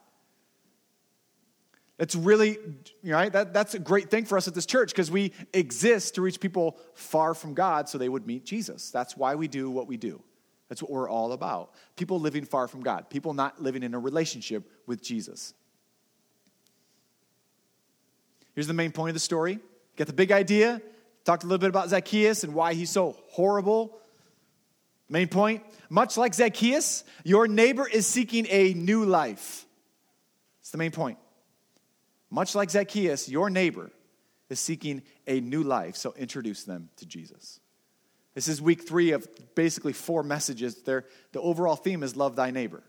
It's 1.99 2.15
really, 2.15 2.57
right? 3.03 3.31
That, 3.31 3.53
that's 3.53 3.75
a 3.75 3.79
great 3.79 4.09
thing 4.09 4.25
for 4.25 4.37
us 4.37 4.47
at 4.47 4.55
this 4.55 4.65
church 4.65 4.89
because 4.89 5.11
we 5.11 5.31
exist 5.53 6.15
to 6.15 6.21
reach 6.21 6.39
people 6.39 6.77
far 6.95 7.33
from 7.33 7.53
God 7.53 7.87
so 7.87 7.97
they 7.97 8.09
would 8.09 8.25
meet 8.25 8.45
Jesus. 8.45 8.89
That's 8.89 9.15
why 9.15 9.35
we 9.35 9.47
do 9.47 9.69
what 9.69 9.87
we 9.87 9.97
do. 9.97 10.21
That's 10.69 10.81
what 10.81 10.89
we're 10.89 11.09
all 11.09 11.33
about. 11.33 11.71
People 11.95 12.19
living 12.19 12.45
far 12.45 12.67
from 12.67 12.81
God, 12.81 13.09
people 13.09 13.33
not 13.33 13.61
living 13.61 13.83
in 13.83 13.93
a 13.93 13.99
relationship 13.99 14.63
with 14.87 15.03
Jesus. 15.03 15.53
Here's 18.55 18.67
the 18.67 18.73
main 18.73 18.91
point 18.91 19.09
of 19.09 19.13
the 19.15 19.19
story. 19.19 19.59
Get 19.95 20.07
the 20.07 20.13
big 20.13 20.31
idea. 20.31 20.81
Talked 21.25 21.43
a 21.43 21.47
little 21.47 21.59
bit 21.59 21.69
about 21.69 21.89
Zacchaeus 21.89 22.43
and 22.43 22.53
why 22.53 22.73
he's 22.73 22.89
so 22.89 23.15
horrible. 23.29 23.97
Main 25.09 25.27
point 25.27 25.63
much 25.89 26.17
like 26.17 26.33
Zacchaeus, 26.33 27.03
your 27.23 27.47
neighbor 27.47 27.87
is 27.87 28.07
seeking 28.07 28.47
a 28.49 28.73
new 28.73 29.05
life. 29.05 29.67
It's 30.61 30.71
the 30.71 30.79
main 30.79 30.89
point. 30.89 31.19
Much 32.33 32.55
like 32.55 32.71
Zacchaeus, 32.71 33.29
your 33.29 33.51
neighbor 33.51 33.91
is 34.49 34.59
seeking 34.59 35.03
a 35.27 35.39
new 35.39 35.61
life, 35.61 35.95
so 35.95 36.15
introduce 36.17 36.63
them 36.63 36.89
to 36.95 37.05
Jesus. 37.05 37.59
This 38.33 38.47
is 38.47 38.59
week 38.59 38.87
three 38.87 39.11
of 39.11 39.27
basically 39.53 39.93
four 39.93 40.23
messages. 40.23 40.81
There, 40.81 41.05
the 41.31 41.41
overall 41.41 41.75
theme 41.75 42.01
is 42.01 42.15
love 42.15 42.35
thy 42.35 42.49
neighbor. 42.49 42.81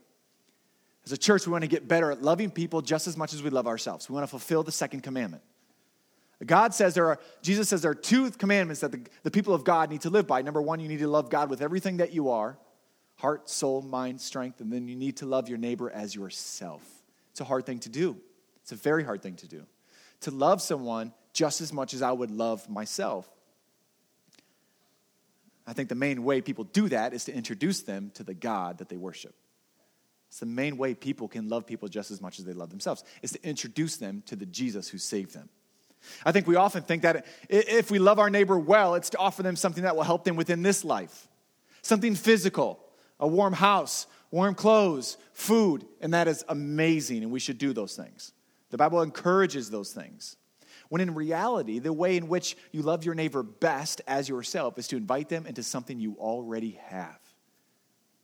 As 1.05 1.11
a 1.11 1.17
church, 1.17 1.45
we 1.45 1.51
want 1.51 1.63
to 1.63 1.67
get 1.67 1.87
better 1.87 2.11
at 2.11 2.23
loving 2.23 2.49
people 2.49 2.81
just 2.81 3.05
as 3.05 3.15
much 3.15 3.35
as 3.35 3.43
we 3.43 3.51
love 3.51 3.67
ourselves. 3.67 4.09
We 4.09 4.15
want 4.15 4.23
to 4.23 4.31
fulfill 4.31 4.63
the 4.63 4.71
second 4.71 5.01
commandment. 5.01 5.43
God 6.43 6.73
says 6.73 6.95
there 6.95 7.09
are, 7.09 7.19
Jesus 7.43 7.69
says 7.69 7.83
there 7.83 7.91
are 7.91 7.93
two 7.93 8.31
commandments 8.31 8.81
that 8.81 8.91
the, 8.91 9.01
the 9.21 9.29
people 9.29 9.53
of 9.53 9.63
God 9.63 9.91
need 9.91 10.01
to 10.01 10.09
live 10.09 10.25
by. 10.25 10.41
Number 10.41 10.61
one, 10.61 10.79
you 10.79 10.87
need 10.87 10.99
to 10.99 11.07
love 11.07 11.29
God 11.29 11.51
with 11.51 11.61
everything 11.61 11.97
that 11.97 12.13
you 12.13 12.31
are 12.31 12.57
heart, 13.17 13.47
soul, 13.47 13.83
mind, 13.83 14.19
strength, 14.19 14.59
and 14.59 14.73
then 14.73 14.87
you 14.87 14.95
need 14.95 15.17
to 15.17 15.27
love 15.27 15.49
your 15.49 15.59
neighbor 15.59 15.91
as 15.91 16.15
yourself. 16.15 16.81
It's 17.29 17.41
a 17.41 17.45
hard 17.45 17.67
thing 17.67 17.77
to 17.81 17.89
do. 17.89 18.17
It's 18.65 18.71
a 18.71 18.75
very 18.75 19.03
hard 19.03 19.21
thing 19.21 19.35
to 19.35 19.47
do. 19.47 19.67
To 20.21 20.31
love 20.31 20.59
someone 20.59 21.13
just 21.33 21.61
as 21.61 21.71
much 21.71 21.93
as 21.93 22.01
I 22.01 22.11
would 22.11 22.31
love 22.31 22.67
myself. 22.67 23.29
I 25.67 25.73
think 25.73 25.87
the 25.87 25.93
main 25.93 26.23
way 26.23 26.41
people 26.41 26.63
do 26.63 26.89
that 26.89 27.13
is 27.13 27.25
to 27.25 27.33
introduce 27.33 27.83
them 27.83 28.09
to 28.15 28.23
the 28.23 28.33
God 28.33 28.79
that 28.79 28.89
they 28.89 28.97
worship. 28.97 29.35
It's 30.29 30.39
the 30.39 30.47
main 30.47 30.77
way 30.77 30.95
people 30.95 31.27
can 31.27 31.47
love 31.47 31.67
people 31.67 31.89
just 31.89 32.09
as 32.09 32.21
much 32.21 32.39
as 32.39 32.45
they 32.45 32.53
love 32.53 32.71
themselves, 32.71 33.03
is 33.21 33.33
to 33.33 33.47
introduce 33.47 33.97
them 33.97 34.23
to 34.25 34.35
the 34.35 34.47
Jesus 34.47 34.89
who 34.89 34.97
saved 34.97 35.35
them. 35.35 35.47
I 36.25 36.31
think 36.31 36.47
we 36.47 36.55
often 36.55 36.81
think 36.81 37.03
that 37.03 37.27
if 37.49 37.91
we 37.91 37.99
love 37.99 38.17
our 38.17 38.31
neighbor 38.31 38.57
well, 38.57 38.95
it's 38.95 39.11
to 39.11 39.19
offer 39.19 39.43
them 39.43 39.55
something 39.55 39.83
that 39.83 39.95
will 39.95 40.01
help 40.01 40.23
them 40.23 40.35
within 40.35 40.63
this 40.63 40.83
life 40.83 41.27
something 41.83 42.15
physical, 42.15 42.79
a 43.19 43.27
warm 43.27 43.53
house, 43.53 44.07
warm 44.31 44.55
clothes, 44.55 45.17
food, 45.33 45.85
and 46.01 46.15
that 46.15 46.27
is 46.27 46.43
amazing, 46.49 47.21
and 47.21 47.31
we 47.31 47.39
should 47.39 47.59
do 47.59 47.73
those 47.73 47.95
things. 47.95 48.33
The 48.75 48.79
Bible 48.79 49.03
encourages 49.03 49.69
those 49.69 49.93
things. 49.93 50.35
When 50.89 50.99
in 50.99 51.15
reality, 51.15 51.79
the 51.79 51.93
way 51.93 52.17
in 52.17 52.27
which 52.27 52.57
you 52.73 52.81
love 52.81 53.05
your 53.05 53.15
neighbor 53.15 53.41
best 53.41 54.01
as 54.05 54.27
yourself 54.27 54.77
is 54.77 54.89
to 54.89 54.97
invite 54.97 55.29
them 55.29 55.47
into 55.47 55.63
something 55.63 55.97
you 55.97 56.17
already 56.19 56.77
have. 56.87 57.17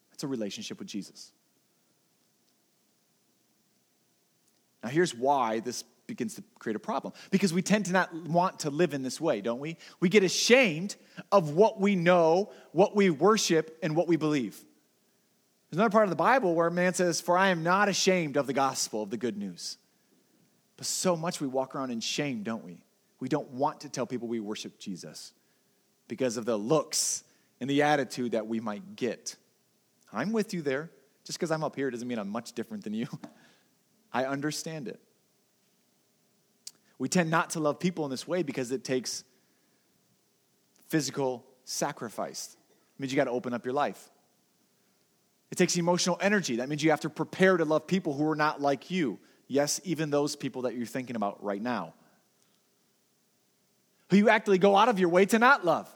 That's 0.09 0.23
a 0.23 0.27
relationship 0.27 0.77
with 0.77 0.89
Jesus. 0.89 1.31
Now, 4.83 4.89
here's 4.89 5.15
why 5.15 5.61
this 5.61 5.85
begins 6.05 6.35
to 6.35 6.43
create 6.59 6.75
a 6.75 6.79
problem 6.79 7.13
because 7.29 7.53
we 7.53 7.61
tend 7.61 7.85
to 7.85 7.93
not 7.93 8.13
want 8.13 8.59
to 8.59 8.71
live 8.71 8.93
in 8.93 9.03
this 9.03 9.21
way, 9.21 9.39
don't 9.39 9.61
we? 9.61 9.77
We 10.01 10.09
get 10.09 10.25
ashamed 10.25 10.97
of 11.31 11.51
what 11.51 11.79
we 11.79 11.95
know, 11.95 12.51
what 12.73 12.93
we 12.93 13.09
worship, 13.09 13.79
and 13.81 13.95
what 13.95 14.09
we 14.09 14.17
believe. 14.17 14.55
There's 15.69 15.77
another 15.77 15.91
part 15.91 16.03
of 16.03 16.09
the 16.09 16.17
Bible 16.17 16.53
where 16.55 16.69
man 16.69 16.93
says, 16.93 17.21
For 17.21 17.37
I 17.37 17.51
am 17.51 17.63
not 17.63 17.87
ashamed 17.87 18.35
of 18.35 18.47
the 18.47 18.53
gospel, 18.53 19.03
of 19.03 19.11
the 19.11 19.15
good 19.15 19.37
news. 19.37 19.77
But 20.81 20.87
so 20.87 21.15
much 21.15 21.39
we 21.39 21.45
walk 21.45 21.75
around 21.75 21.91
in 21.91 21.99
shame, 21.99 22.41
don't 22.41 22.65
we? 22.65 22.79
We 23.19 23.29
don't 23.29 23.51
want 23.51 23.81
to 23.81 23.89
tell 23.89 24.07
people 24.07 24.27
we 24.27 24.39
worship 24.39 24.79
Jesus 24.79 25.31
because 26.07 26.37
of 26.37 26.45
the 26.45 26.57
looks 26.57 27.23
and 27.59 27.69
the 27.69 27.83
attitude 27.83 28.31
that 28.31 28.47
we 28.47 28.59
might 28.59 28.95
get. 28.95 29.35
I'm 30.11 30.31
with 30.31 30.55
you 30.55 30.63
there. 30.63 30.89
Just 31.23 31.37
because 31.37 31.51
I'm 31.51 31.63
up 31.63 31.75
here 31.75 31.91
doesn't 31.91 32.07
mean 32.07 32.17
I'm 32.17 32.29
much 32.29 32.53
different 32.53 32.83
than 32.83 32.95
you. 32.95 33.05
I 34.11 34.25
understand 34.25 34.87
it. 34.87 34.99
We 36.97 37.07
tend 37.07 37.29
not 37.29 37.51
to 37.51 37.59
love 37.59 37.79
people 37.79 38.03
in 38.05 38.09
this 38.09 38.27
way 38.27 38.41
because 38.41 38.71
it 38.71 38.83
takes 38.83 39.23
physical 40.89 41.45
sacrifice. 41.63 42.57
It 42.95 42.99
means 42.99 43.13
you 43.13 43.17
got 43.17 43.25
to 43.25 43.29
open 43.29 43.53
up 43.53 43.65
your 43.65 43.75
life. 43.75 44.09
It 45.51 45.59
takes 45.59 45.77
emotional 45.77 46.17
energy. 46.21 46.55
That 46.55 46.69
means 46.69 46.83
you 46.83 46.89
have 46.89 47.01
to 47.01 47.09
prepare 47.11 47.57
to 47.57 47.65
love 47.65 47.85
people 47.85 48.15
who 48.15 48.27
are 48.27 48.35
not 48.35 48.59
like 48.59 48.89
you. 48.89 49.19
Yes, 49.51 49.81
even 49.83 50.11
those 50.11 50.37
people 50.37 50.61
that 50.61 50.77
you're 50.77 50.85
thinking 50.85 51.17
about 51.17 51.43
right 51.43 51.61
now. 51.61 51.93
Who 54.09 54.15
you 54.15 54.29
actually 54.29 54.59
go 54.59 54.77
out 54.77 54.87
of 54.87 54.97
your 54.97 55.09
way 55.09 55.25
to 55.25 55.39
not 55.39 55.65
love. 55.65 55.93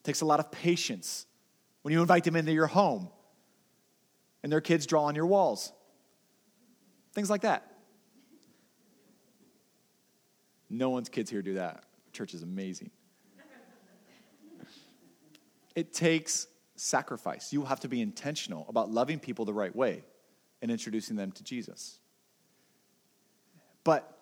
It 0.00 0.04
takes 0.04 0.20
a 0.20 0.24
lot 0.24 0.40
of 0.40 0.50
patience 0.50 1.26
when 1.82 1.94
you 1.94 2.00
invite 2.00 2.24
them 2.24 2.34
into 2.34 2.50
your 2.50 2.66
home 2.66 3.08
and 4.42 4.50
their 4.50 4.60
kids 4.60 4.84
draw 4.84 5.04
on 5.04 5.14
your 5.14 5.26
walls. 5.26 5.72
Things 7.12 7.30
like 7.30 7.42
that. 7.42 7.70
No 10.68 10.90
one's 10.90 11.08
kids 11.08 11.30
here 11.30 11.40
do 11.40 11.54
that. 11.54 11.84
Church 12.12 12.34
is 12.34 12.42
amazing. 12.42 12.90
It 15.76 15.92
takes 15.92 16.48
sacrifice. 16.74 17.52
You 17.52 17.64
have 17.64 17.78
to 17.80 17.88
be 17.88 18.00
intentional 18.00 18.66
about 18.68 18.90
loving 18.90 19.20
people 19.20 19.44
the 19.44 19.54
right 19.54 19.74
way 19.74 20.02
and 20.62 20.70
introducing 20.70 21.16
them 21.16 21.32
to 21.32 21.44
Jesus. 21.44 21.98
But 23.84 24.18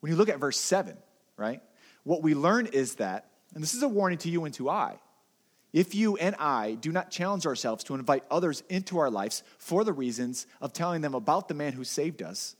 when 0.00 0.10
you 0.10 0.16
look 0.16 0.28
at 0.28 0.38
verse 0.38 0.58
7, 0.58 0.96
right, 1.36 1.60
what 2.04 2.22
we 2.22 2.34
learn 2.34 2.66
is 2.66 2.96
that, 2.96 3.30
and 3.54 3.62
this 3.62 3.74
is 3.74 3.82
a 3.82 3.88
warning 3.88 4.18
to 4.18 4.30
you 4.30 4.44
and 4.44 4.54
to 4.54 4.68
I, 4.68 4.98
if 5.72 5.94
you 5.94 6.16
and 6.16 6.34
I 6.36 6.74
do 6.74 6.90
not 6.90 7.10
challenge 7.10 7.46
ourselves 7.46 7.84
to 7.84 7.94
invite 7.94 8.24
others 8.30 8.62
into 8.68 8.98
our 8.98 9.10
lives 9.10 9.44
for 9.58 9.84
the 9.84 9.92
reasons 9.92 10.46
of 10.60 10.72
telling 10.72 11.00
them 11.00 11.14
about 11.14 11.46
the 11.46 11.54
man 11.54 11.72
who 11.72 11.84
saved 11.84 12.22
us, 12.22 12.56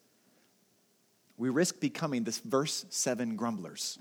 we 1.37 1.49
risk 1.49 1.81
becoming 1.81 2.23
this 2.23 2.39
verse 2.39 2.85
7 2.91 3.35
grumblers. 3.35 3.99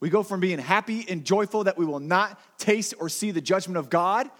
We 0.00 0.10
go 0.10 0.22
from 0.22 0.40
being 0.40 0.58
happy 0.58 1.06
and 1.08 1.24
joyful 1.24 1.64
that 1.64 1.76
we 1.76 1.84
will 1.84 2.00
not 2.00 2.38
taste 2.58 2.94
or 2.98 3.08
see 3.08 3.30
the 3.30 3.40
judgment 3.40 3.78
of 3.78 3.90
God, 3.90 4.30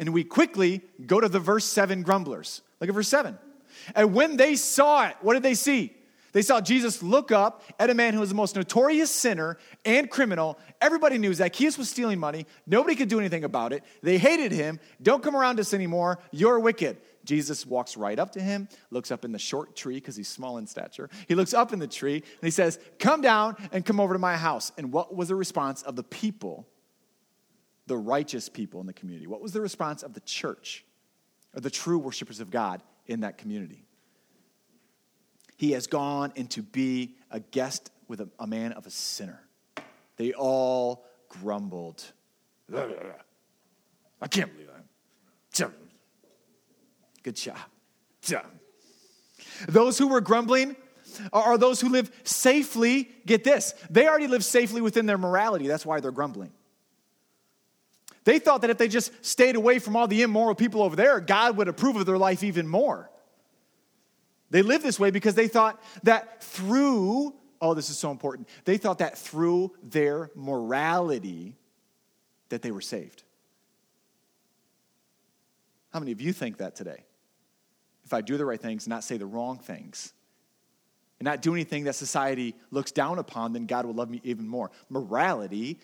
and 0.00 0.12
we 0.12 0.24
quickly 0.24 0.80
go 1.06 1.20
to 1.20 1.28
the 1.28 1.38
verse 1.38 1.66
7 1.66 2.02
grumblers. 2.02 2.62
Look 2.80 2.88
at 2.88 2.94
verse 2.94 3.08
7. 3.08 3.38
And 3.94 4.14
when 4.14 4.36
they 4.36 4.56
saw 4.56 5.06
it, 5.06 5.16
what 5.20 5.34
did 5.34 5.42
they 5.42 5.54
see? 5.54 5.94
They 6.32 6.42
saw 6.42 6.60
Jesus 6.60 7.02
look 7.02 7.32
up 7.32 7.62
at 7.78 7.90
a 7.90 7.94
man 7.94 8.14
who 8.14 8.20
was 8.20 8.28
the 8.28 8.34
most 8.34 8.56
notorious 8.56 9.10
sinner 9.10 9.58
and 9.84 10.08
criminal. 10.08 10.58
Everybody 10.80 11.18
knew 11.18 11.34
Zacchaeus 11.34 11.76
was 11.76 11.90
stealing 11.90 12.18
money. 12.18 12.46
Nobody 12.66 12.94
could 12.94 13.08
do 13.08 13.18
anything 13.18 13.44
about 13.44 13.72
it. 13.72 13.84
They 14.02 14.16
hated 14.16 14.52
him. 14.52 14.80
Don't 15.02 15.22
come 15.22 15.36
around 15.36 15.60
us 15.60 15.74
anymore. 15.74 16.18
You're 16.30 16.60
wicked. 16.60 16.98
Jesus 17.24 17.66
walks 17.66 17.96
right 17.96 18.18
up 18.18 18.32
to 18.32 18.40
him, 18.40 18.68
looks 18.90 19.10
up 19.10 19.24
in 19.24 19.32
the 19.32 19.38
short 19.38 19.76
tree 19.76 19.96
because 19.96 20.16
he's 20.16 20.28
small 20.28 20.56
in 20.56 20.66
stature. 20.66 21.10
He 21.28 21.34
looks 21.34 21.52
up 21.52 21.72
in 21.72 21.78
the 21.78 21.86
tree 21.86 22.14
and 22.14 22.42
he 22.42 22.50
says, 22.50 22.78
Come 22.98 23.20
down 23.20 23.56
and 23.72 23.84
come 23.84 24.00
over 24.00 24.14
to 24.14 24.18
my 24.18 24.36
house. 24.36 24.72
And 24.78 24.92
what 24.92 25.14
was 25.14 25.28
the 25.28 25.34
response 25.34 25.82
of 25.82 25.96
the 25.96 26.02
people, 26.02 26.66
the 27.86 27.96
righteous 27.96 28.48
people 28.48 28.80
in 28.80 28.86
the 28.86 28.92
community? 28.92 29.26
What 29.26 29.40
was 29.40 29.52
the 29.52 29.60
response 29.60 30.02
of 30.02 30.14
the 30.14 30.20
church, 30.20 30.84
or 31.54 31.60
the 31.60 31.70
true 31.70 31.98
worshipers 31.98 32.40
of 32.40 32.50
God 32.50 32.82
in 33.06 33.20
that 33.20 33.38
community? 33.38 33.84
He 35.56 35.72
has 35.72 35.86
gone 35.86 36.32
in 36.36 36.46
to 36.48 36.62
be 36.62 37.16
a 37.30 37.40
guest 37.40 37.90
with 38.08 38.20
a, 38.20 38.28
a 38.38 38.46
man 38.46 38.72
of 38.72 38.86
a 38.86 38.90
sinner. 38.90 39.40
They 40.16 40.32
all 40.32 41.04
grumbled. 41.28 42.02
I 42.72 44.28
can't 44.28 44.52
believe 44.52 44.68
that. 44.68 44.84
Good 47.22 47.36
job. 47.36 48.46
Those 49.68 49.98
who 49.98 50.08
were 50.08 50.22
grumbling 50.22 50.76
are 51.32 51.58
those 51.58 51.80
who 51.80 51.90
live 51.90 52.10
safely. 52.24 53.10
Get 53.26 53.44
this, 53.44 53.74
they 53.90 54.08
already 54.08 54.26
live 54.26 54.44
safely 54.44 54.80
within 54.80 55.06
their 55.06 55.18
morality. 55.18 55.66
That's 55.66 55.84
why 55.84 56.00
they're 56.00 56.12
grumbling. 56.12 56.52
They 58.30 58.38
thought 58.38 58.60
that 58.60 58.70
if 58.70 58.78
they 58.78 58.86
just 58.86 59.10
stayed 59.26 59.56
away 59.56 59.80
from 59.80 59.96
all 59.96 60.06
the 60.06 60.22
immoral 60.22 60.54
people 60.54 60.84
over 60.84 60.94
there, 60.94 61.18
God 61.18 61.56
would 61.56 61.66
approve 61.66 61.96
of 61.96 62.06
their 62.06 62.16
life 62.16 62.44
even 62.44 62.68
more. 62.68 63.10
They 64.50 64.62
lived 64.62 64.84
this 64.84 65.00
way 65.00 65.10
because 65.10 65.34
they 65.34 65.48
thought 65.48 65.82
that 66.04 66.40
through, 66.40 67.34
oh, 67.60 67.74
this 67.74 67.90
is 67.90 67.98
so 67.98 68.12
important, 68.12 68.48
they 68.64 68.76
thought 68.76 68.98
that 68.98 69.18
through 69.18 69.72
their 69.82 70.30
morality 70.36 71.56
that 72.50 72.62
they 72.62 72.70
were 72.70 72.80
saved. 72.80 73.24
How 75.92 75.98
many 75.98 76.12
of 76.12 76.20
you 76.20 76.32
think 76.32 76.58
that 76.58 76.76
today? 76.76 77.02
If 78.04 78.14
I 78.14 78.20
do 78.20 78.36
the 78.36 78.44
right 78.44 78.60
things, 78.60 78.86
not 78.86 79.02
say 79.02 79.16
the 79.16 79.26
wrong 79.26 79.58
things, 79.58 80.12
and 81.18 81.24
not 81.24 81.42
do 81.42 81.52
anything 81.52 81.82
that 81.82 81.96
society 81.96 82.54
looks 82.70 82.92
down 82.92 83.18
upon, 83.18 83.54
then 83.54 83.66
God 83.66 83.86
will 83.86 83.94
love 83.94 84.08
me 84.08 84.20
even 84.22 84.46
more. 84.46 84.70
Morality 84.88 85.80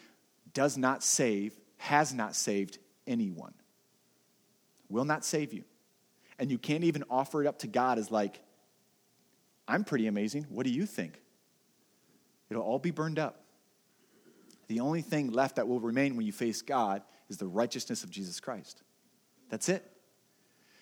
does 0.55 0.79
not 0.79 1.03
save, 1.03 1.59
has 1.77 2.13
not 2.13 2.35
saved 2.35 2.79
anyone, 3.07 3.55
will 4.89 5.05
not 5.05 5.25
save 5.25 5.53
you. 5.53 5.65
And 6.39 6.51
you 6.51 6.59
can't 6.59 6.85
even 6.85 7.05
offer 7.09 7.43
it 7.43 7.47
up 7.47 7.61
to 7.61 7.67
God 7.67 7.99
as 7.99 8.11
like, 8.11 8.41
I'm 9.67 9.85
pretty 9.85 10.07
amazing. 10.07 10.47
What 10.51 10.65
do 10.65 10.71
you 10.71 10.87
think? 10.87 11.21
It'll 12.51 12.63
all 12.63 12.79
be 12.79 12.91
burned 12.91 13.19
up. 13.19 13.43
The 14.69 14.81
only 14.81 15.03
thing 15.03 15.33
left 15.33 15.57
that 15.57 15.69
will 15.69 15.81
remain 15.81 16.17
when 16.17 16.27
you 16.27 16.33
face 16.33 16.63
God 16.63 17.03
is 17.29 17.39
the 17.39 17.47
righteousness 17.47 18.05
of 18.05 18.11
Jesus 18.11 18.41
Christ. 18.41 18.83
That's 19.49 19.69
it. 19.69 19.85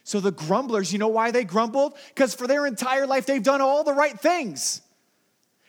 So 0.05 0.21
the 0.21 0.33
grumblers, 0.33 0.93
you 0.93 0.99
know 0.99 1.09
why 1.09 1.31
they 1.31 1.45
grumbled? 1.45 1.97
Because 2.09 2.35
for 2.35 2.47
their 2.47 2.67
entire 2.67 3.07
life 3.07 3.27
they've 3.27 3.43
done 3.43 3.61
all 3.61 3.85
the 3.85 3.95
right 3.95 4.19
things. 4.19 4.83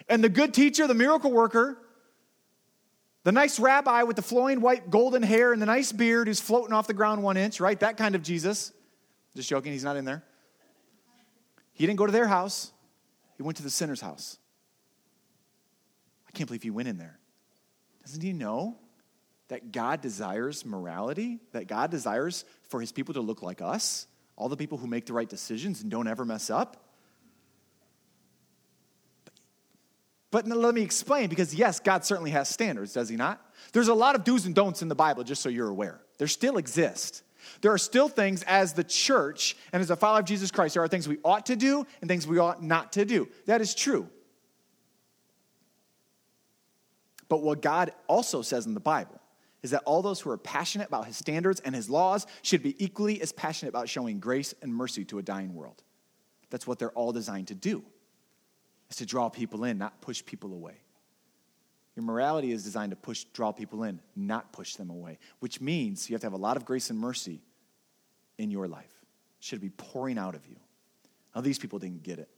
And 0.10 0.24
the 0.24 0.30
good 0.30 0.54
teacher, 0.54 0.88
the 0.88 0.94
miracle 0.94 1.32
worker, 1.32 1.78
the 3.26 3.32
nice 3.32 3.60
rabbi 3.60 4.04
with 4.04 4.16
the 4.16 4.22
flowing 4.22 4.62
white 4.62 4.92
golden 4.92 5.24
hair 5.24 5.52
and 5.52 5.60
the 5.60 5.66
nice 5.66 5.92
beard 5.92 6.28
who's 6.28 6.40
floating 6.40 6.74
off 6.74 6.86
the 6.86 6.94
ground 6.94 7.24
one 7.24 7.38
inch, 7.38 7.60
right? 7.60 7.80
That 7.80 7.98
kind 7.98 8.14
of 8.14 8.22
Jesus. 8.22 8.72
Just 9.36 9.50
joking, 9.50 9.74
he's 9.74 9.84
not 9.84 9.98
in 9.98 10.06
there. 10.06 10.24
He 11.74 11.88
didn't 11.88 11.98
go 11.98 12.06
to 12.06 12.12
their 12.12 12.28
house. 12.28 12.72
He 13.36 13.42
went 13.42 13.58
to 13.58 13.64
the 13.64 13.72
sinner's 13.72 14.00
house. 14.00 14.38
I 16.28 16.32
can't 16.34 16.48
believe 16.48 16.62
he 16.62 16.70
went 16.70 16.88
in 16.88 17.00
there. 17.00 17.18
Doesn't 18.04 18.22
he 18.22 18.32
know 18.32 18.78
that 19.48 19.72
God 19.72 20.02
desires 20.02 20.64
morality? 20.64 21.40
That 21.52 21.66
God 21.66 21.90
desires 21.90 22.46
for 22.70 22.80
his 22.80 22.92
people 22.92 23.16
to 23.16 23.22
look 23.22 23.42
like 23.42 23.60
us? 23.60 24.06
All 24.36 24.50
the 24.50 24.58
people 24.58 24.78
who 24.78 24.86
make 24.86 25.08
the 25.08 25.14
right 25.14 25.28
decisions 25.28 25.82
and 25.82 25.90
don't 25.90 26.08
ever 26.08 26.26
mess 26.26 26.52
up? 26.52 26.85
But 30.36 30.46
let 30.48 30.76
me 30.76 30.82
explain 30.82 31.30
because, 31.30 31.56
yes, 31.56 31.80
God 31.80 32.04
certainly 32.04 32.32
has 32.32 32.50
standards, 32.50 32.92
does 32.92 33.08
he 33.08 33.16
not? 33.16 33.40
There's 33.72 33.88
a 33.88 33.94
lot 33.94 34.16
of 34.16 34.26
do's 34.26 34.46
and 34.46 34.54
don'ts 34.54 34.82
in 34.82 34.90
the 34.90 34.94
Bible, 34.94 35.24
just 35.24 35.42
so 35.42 35.48
you're 35.48 35.70
aware. 35.70 36.02
There 36.18 36.28
still 36.28 36.58
exist. 36.58 37.24
There 37.62 37.72
are 37.72 37.78
still 37.78 38.10
things 38.10 38.44
as 38.44 38.74
the 38.74 38.84
church 38.84 39.56
and 39.72 39.80
as 39.80 39.92
a 39.92 39.96
follower 39.96 40.20
of 40.20 40.26
Jesus 40.26 40.52
Christ, 40.52 40.74
there 40.74 40.84
are 40.84 40.90
things 40.90 41.08
we 41.08 41.20
ought 41.24 41.46
to 41.46 41.56
do 41.56 41.88
and 42.02 42.10
things 42.10 42.28
we 42.28 42.38
ought 42.38 42.62
not 42.62 42.92
to 42.92 43.06
do. 43.06 43.30
That 43.46 43.62
is 43.62 43.74
true. 43.74 44.10
But 47.30 47.42
what 47.42 47.62
God 47.62 47.94
also 48.08 48.42
says 48.42 48.66
in 48.66 48.74
the 48.74 48.82
Bible 48.82 49.22
is 49.64 49.72
that 49.72 49.84
all 49.86 50.02
those 50.02 50.20
who 50.20 50.32
are 50.32 50.38
passionate 50.38 50.90
about 50.90 51.06
his 51.06 51.16
standards 51.16 51.62
and 51.62 51.74
his 51.74 51.90
laws 51.90 52.28
should 52.42 52.62
be 52.62 52.76
equally 52.84 53.22
as 53.22 53.32
passionate 53.32 53.70
about 53.70 53.88
showing 53.88 54.20
grace 54.20 54.54
and 54.62 54.76
mercy 54.76 55.06
to 55.06 55.18
a 55.18 55.24
dying 55.24 55.56
world. 55.56 55.82
That's 56.50 56.68
what 56.68 56.78
they're 56.78 56.92
all 56.92 57.14
designed 57.14 57.48
to 57.48 57.56
do. 57.56 57.86
Is 58.90 58.98
to 58.98 59.06
draw 59.06 59.30
people 59.30 59.64
in, 59.64 59.78
not 59.78 60.00
push 60.02 60.24
people 60.24 60.54
away. 60.54 60.76
Your 61.96 62.04
morality 62.04 62.52
is 62.52 62.64
designed 62.64 62.92
to 62.92 62.96
push, 62.96 63.24
draw 63.26 63.52
people 63.52 63.84
in, 63.84 64.00
not 64.16 64.52
push 64.52 64.76
them 64.76 64.90
away, 64.90 65.18
which 65.40 65.62
means 65.62 66.10
you 66.10 66.14
have 66.14 66.22
to 66.22 66.26
have 66.26 66.34
a 66.34 66.38
lot 66.38 66.58
of 66.58 66.66
grace 66.66 66.90
and 66.90 67.00
mercy 67.00 67.42
in 68.38 68.52
your 68.52 68.68
life. 68.68 68.94
It 69.40 69.44
should 69.44 69.62
be 69.62 69.70
pouring 69.70 70.18
out 70.18 70.36
of 70.36 70.46
you. 70.46 70.58
Now, 71.34 71.42
these 71.42 71.58
people 71.58 71.80
didn't 71.80 72.04
get 72.04 72.20
it. 72.20 72.30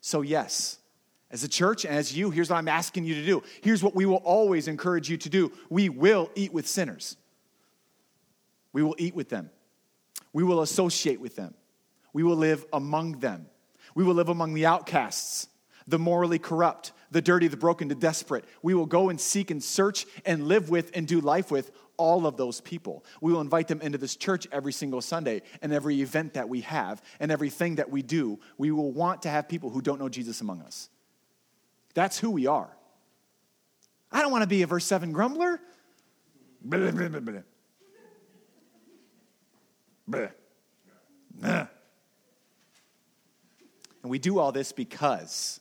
So, 0.00 0.22
yes, 0.22 0.78
as 1.30 1.42
a 1.44 1.48
church 1.48 1.84
and 1.84 1.94
as 1.94 2.16
you, 2.16 2.30
here's 2.30 2.50
what 2.50 2.56
I'm 2.56 2.68
asking 2.68 3.04
you 3.04 3.14
to 3.14 3.24
do. 3.24 3.42
Here's 3.62 3.82
what 3.82 3.94
we 3.94 4.04
will 4.06 4.16
always 4.16 4.68
encourage 4.68 5.08
you 5.08 5.16
to 5.16 5.28
do 5.28 5.52
we 5.70 5.88
will 5.88 6.30
eat 6.34 6.52
with 6.52 6.66
sinners, 6.68 7.16
we 8.72 8.82
will 8.82 8.96
eat 8.98 9.14
with 9.14 9.28
them, 9.28 9.50
we 10.32 10.44
will 10.44 10.62
associate 10.62 11.20
with 11.20 11.34
them, 11.34 11.54
we 12.12 12.22
will 12.22 12.36
live 12.36 12.64
among 12.72 13.18
them, 13.18 13.46
we 13.94 14.04
will 14.04 14.14
live 14.14 14.28
among 14.28 14.54
the 14.54 14.66
outcasts, 14.66 15.48
the 15.86 15.98
morally 15.98 16.38
corrupt, 16.38 16.92
the 17.10 17.22
dirty, 17.22 17.48
the 17.48 17.56
broken, 17.56 17.88
the 17.88 17.94
desperate. 17.94 18.44
We 18.62 18.74
will 18.74 18.86
go 18.86 19.08
and 19.08 19.20
seek 19.20 19.50
and 19.50 19.62
search 19.62 20.06
and 20.24 20.48
live 20.48 20.70
with 20.70 20.90
and 20.94 21.06
do 21.06 21.20
life 21.20 21.50
with 21.50 21.70
all 21.96 22.26
of 22.26 22.36
those 22.36 22.60
people. 22.60 23.04
We 23.20 23.32
will 23.32 23.40
invite 23.40 23.68
them 23.68 23.80
into 23.80 23.98
this 23.98 24.16
church 24.16 24.48
every 24.50 24.72
single 24.72 25.00
Sunday 25.00 25.42
and 25.60 25.72
every 25.72 26.00
event 26.00 26.34
that 26.34 26.48
we 26.48 26.62
have 26.62 27.02
and 27.20 27.30
everything 27.30 27.76
that 27.76 27.90
we 27.90 28.02
do. 28.02 28.40
We 28.58 28.70
will 28.70 28.92
want 28.92 29.22
to 29.22 29.28
have 29.28 29.48
people 29.48 29.70
who 29.70 29.82
don't 29.82 30.00
know 30.00 30.08
Jesus 30.08 30.40
among 30.40 30.62
us. 30.62 30.88
That's 31.94 32.18
who 32.18 32.30
we 32.30 32.46
are. 32.46 32.74
I 34.10 34.22
don't 34.22 34.32
want 34.32 34.42
to 34.42 34.48
be 34.48 34.62
a 34.62 34.66
verse 34.66 34.84
7 34.84 35.12
grumbler. 35.12 35.60
Blah, 36.64 36.90
blah, 36.90 37.08
blah, 41.36 41.66
and 44.02 44.10
we 44.10 44.18
do 44.18 44.38
all 44.38 44.52
this 44.52 44.72
because, 44.72 45.60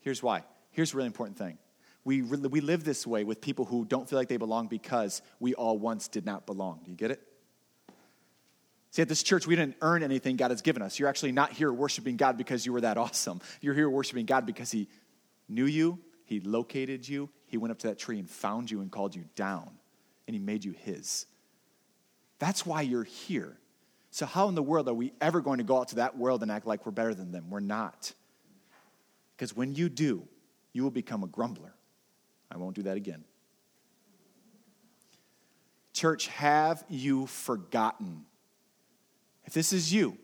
here's 0.00 0.22
why. 0.22 0.44
Here's 0.70 0.94
a 0.94 0.96
really 0.96 1.06
important 1.06 1.38
thing. 1.38 1.58
We, 2.04 2.22
we 2.22 2.60
live 2.60 2.84
this 2.84 3.06
way 3.06 3.24
with 3.24 3.40
people 3.40 3.64
who 3.64 3.84
don't 3.84 4.08
feel 4.08 4.18
like 4.18 4.28
they 4.28 4.38
belong 4.38 4.68
because 4.68 5.20
we 5.38 5.54
all 5.54 5.78
once 5.78 6.08
did 6.08 6.24
not 6.24 6.46
belong. 6.46 6.80
Do 6.84 6.90
you 6.90 6.96
get 6.96 7.10
it? 7.10 7.20
See, 8.92 9.02
at 9.02 9.08
this 9.08 9.22
church, 9.22 9.46
we 9.46 9.54
didn't 9.54 9.76
earn 9.82 10.02
anything 10.02 10.36
God 10.36 10.50
has 10.50 10.62
given 10.62 10.82
us. 10.82 10.98
You're 10.98 11.08
actually 11.08 11.32
not 11.32 11.52
here 11.52 11.72
worshiping 11.72 12.16
God 12.16 12.36
because 12.36 12.66
you 12.66 12.72
were 12.72 12.80
that 12.80 12.96
awesome. 12.96 13.40
You're 13.60 13.74
here 13.74 13.88
worshiping 13.88 14.26
God 14.26 14.46
because 14.46 14.70
He 14.70 14.88
knew 15.48 15.66
you, 15.66 15.98
He 16.24 16.40
located 16.40 17.06
you, 17.06 17.28
He 17.46 17.56
went 17.56 17.70
up 17.70 17.78
to 17.80 17.88
that 17.88 17.98
tree 17.98 18.18
and 18.18 18.28
found 18.28 18.70
you 18.70 18.80
and 18.80 18.90
called 18.90 19.14
you 19.14 19.24
down, 19.36 19.70
and 20.26 20.34
He 20.34 20.40
made 20.40 20.64
you 20.64 20.72
His. 20.72 21.26
That's 22.40 22.66
why 22.66 22.82
you're 22.82 23.04
here. 23.04 23.59
So, 24.10 24.26
how 24.26 24.48
in 24.48 24.54
the 24.54 24.62
world 24.62 24.88
are 24.88 24.94
we 24.94 25.12
ever 25.20 25.40
going 25.40 25.58
to 25.58 25.64
go 25.64 25.78
out 25.78 25.88
to 25.88 25.96
that 25.96 26.18
world 26.18 26.42
and 26.42 26.50
act 26.50 26.66
like 26.66 26.84
we're 26.84 26.92
better 26.92 27.14
than 27.14 27.30
them? 27.30 27.48
We're 27.50 27.60
not. 27.60 28.12
Because 29.36 29.56
when 29.56 29.74
you 29.74 29.88
do, 29.88 30.26
you 30.72 30.82
will 30.82 30.90
become 30.90 31.22
a 31.22 31.28
grumbler. 31.28 31.74
I 32.50 32.56
won't 32.56 32.74
do 32.74 32.82
that 32.82 32.96
again. 32.96 33.24
Church, 35.92 36.26
have 36.28 36.84
you 36.88 37.26
forgotten? 37.26 38.24
If 39.44 39.52
this 39.52 39.72
is 39.72 39.92
you, 39.92 40.16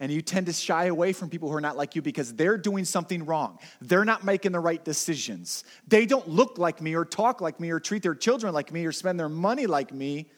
and 0.00 0.10
you 0.10 0.22
tend 0.22 0.46
to 0.46 0.52
shy 0.52 0.86
away 0.86 1.12
from 1.12 1.30
people 1.30 1.48
who 1.48 1.54
are 1.54 1.60
not 1.60 1.76
like 1.76 1.94
you 1.94 2.02
because 2.02 2.34
they're 2.34 2.58
doing 2.58 2.84
something 2.84 3.24
wrong. 3.24 3.58
They're 3.80 4.04
not 4.04 4.24
making 4.24 4.52
the 4.52 4.60
right 4.60 4.84
decisions. 4.84 5.64
They 5.86 6.04
don't 6.04 6.28
look 6.28 6.58
like 6.58 6.80
me 6.80 6.94
or 6.94 7.04
talk 7.04 7.40
like 7.40 7.60
me 7.60 7.70
or 7.70 7.80
treat 7.80 8.02
their 8.02 8.14
children 8.14 8.52
like 8.52 8.72
me 8.72 8.84
or 8.86 8.92
spend 8.92 9.18
their 9.18 9.28
money 9.28 9.66
like 9.66 9.92
me. 9.92 10.30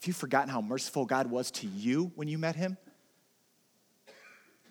Have 0.00 0.06
you 0.06 0.14
forgotten 0.14 0.48
how 0.48 0.62
merciful 0.62 1.04
God 1.04 1.26
was 1.26 1.50
to 1.50 1.66
you 1.66 2.10
when 2.14 2.26
you 2.26 2.38
met 2.38 2.56
him? 2.56 2.78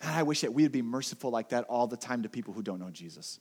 I 0.03 0.23
wish 0.23 0.41
that 0.41 0.55
we 0.55 0.63
would 0.63 0.71
be 0.71 0.81
merciful 0.81 1.29
like 1.29 1.49
that 1.49 1.65
all 1.65 1.85
the 1.85 1.97
time 1.97 2.23
to 2.23 2.29
people 2.29 2.51
who 2.51 2.63
don't 2.63 2.79
know 2.79 2.89
Jesus. 2.89 3.39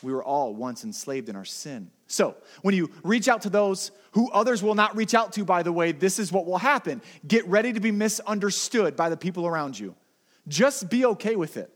We 0.00 0.12
were 0.12 0.22
all 0.22 0.54
once 0.54 0.84
enslaved 0.84 1.28
in 1.28 1.34
our 1.34 1.44
sin. 1.44 1.90
So, 2.06 2.36
when 2.62 2.72
you 2.72 2.88
reach 3.02 3.26
out 3.26 3.42
to 3.42 3.50
those 3.50 3.90
who 4.12 4.30
others 4.30 4.62
will 4.62 4.76
not 4.76 4.94
reach 4.94 5.12
out 5.12 5.32
to, 5.32 5.44
by 5.44 5.64
the 5.64 5.72
way, 5.72 5.90
this 5.90 6.20
is 6.20 6.30
what 6.30 6.46
will 6.46 6.58
happen. 6.58 7.02
Get 7.26 7.44
ready 7.48 7.72
to 7.72 7.80
be 7.80 7.90
misunderstood 7.90 8.94
by 8.94 9.08
the 9.08 9.16
people 9.16 9.44
around 9.44 9.76
you. 9.76 9.96
Just 10.46 10.88
be 10.88 11.04
okay 11.04 11.34
with 11.34 11.56
it. 11.56 11.68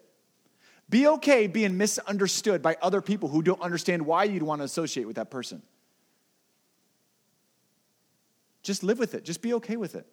Be 0.88 1.08
okay 1.08 1.48
being 1.48 1.76
misunderstood 1.76 2.62
by 2.62 2.76
other 2.80 3.02
people 3.02 3.28
who 3.28 3.42
don't 3.42 3.60
understand 3.60 4.06
why 4.06 4.22
you'd 4.22 4.44
want 4.44 4.60
to 4.60 4.64
associate 4.64 5.08
with 5.08 5.16
that 5.16 5.28
person. 5.28 5.62
Just 8.62 8.83
live 8.83 8.98
with 8.98 9.14
it. 9.14 9.25
Just 9.25 9.42
be 9.42 9.55
okay 9.55 9.77
with 9.77 9.94
it. 9.94 10.07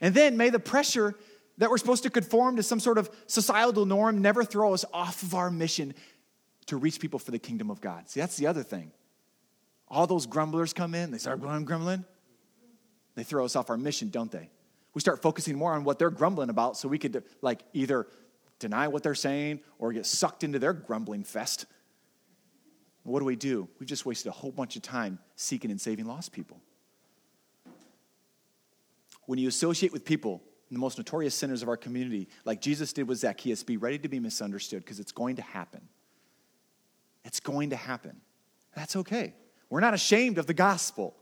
And 0.00 0.14
then 0.14 0.36
may 0.36 0.50
the 0.50 0.58
pressure 0.58 1.14
that 1.58 1.70
we're 1.70 1.78
supposed 1.78 2.02
to 2.04 2.10
conform 2.10 2.56
to 2.56 2.62
some 2.62 2.80
sort 2.80 2.98
of 2.98 3.10
societal 3.26 3.86
norm 3.86 4.22
never 4.22 4.44
throw 4.44 4.74
us 4.74 4.84
off 4.92 5.22
of 5.22 5.34
our 5.34 5.50
mission 5.50 5.94
to 6.66 6.76
reach 6.76 7.00
people 7.00 7.18
for 7.18 7.30
the 7.30 7.38
kingdom 7.38 7.70
of 7.70 7.80
God. 7.80 8.08
See, 8.08 8.20
that's 8.20 8.36
the 8.36 8.46
other 8.46 8.62
thing. 8.62 8.92
All 9.88 10.06
those 10.06 10.26
grumblers 10.26 10.72
come 10.72 10.94
in, 10.94 11.10
they 11.10 11.18
start 11.18 11.40
grumbling. 11.40 12.04
They 13.14 13.24
throw 13.24 13.44
us 13.44 13.56
off 13.56 13.68
our 13.68 13.76
mission, 13.76 14.08
don't 14.08 14.30
they? 14.30 14.50
We 14.94 15.00
start 15.00 15.20
focusing 15.22 15.56
more 15.56 15.72
on 15.72 15.84
what 15.84 15.98
they're 15.98 16.10
grumbling 16.10 16.48
about 16.48 16.76
so 16.76 16.88
we 16.88 16.98
could 16.98 17.22
like 17.42 17.62
either 17.72 18.06
deny 18.58 18.88
what 18.88 19.02
they're 19.02 19.14
saying 19.14 19.60
or 19.78 19.92
get 19.92 20.06
sucked 20.06 20.44
into 20.44 20.58
their 20.58 20.72
grumbling 20.72 21.24
fest. 21.24 21.66
What 23.02 23.18
do 23.18 23.24
we 23.24 23.36
do? 23.36 23.68
We've 23.78 23.88
just 23.88 24.06
wasted 24.06 24.28
a 24.28 24.32
whole 24.32 24.52
bunch 24.52 24.76
of 24.76 24.82
time 24.82 25.18
seeking 25.36 25.70
and 25.70 25.80
saving 25.80 26.06
lost 26.06 26.32
people. 26.32 26.60
When 29.26 29.38
you 29.38 29.48
associate 29.48 29.92
with 29.92 30.04
people, 30.04 30.42
in 30.70 30.74
the 30.74 30.80
most 30.80 30.96
notorious 30.96 31.34
sinners 31.34 31.62
of 31.62 31.68
our 31.68 31.76
community, 31.76 32.28
like 32.46 32.62
Jesus 32.62 32.94
did 32.94 33.06
with 33.06 33.18
Zacchaeus, 33.18 33.62
be 33.62 33.76
ready 33.76 33.98
to 33.98 34.08
be 34.08 34.18
misunderstood 34.18 34.82
because 34.82 35.00
it's 35.00 35.12
going 35.12 35.36
to 35.36 35.42
happen. 35.42 35.82
It's 37.24 37.40
going 37.40 37.70
to 37.70 37.76
happen. 37.76 38.22
That's 38.74 38.96
okay. 38.96 39.34
We're 39.68 39.80
not 39.80 39.92
ashamed 39.92 40.38
of 40.38 40.46
the 40.46 40.54
gospel. 40.54 41.14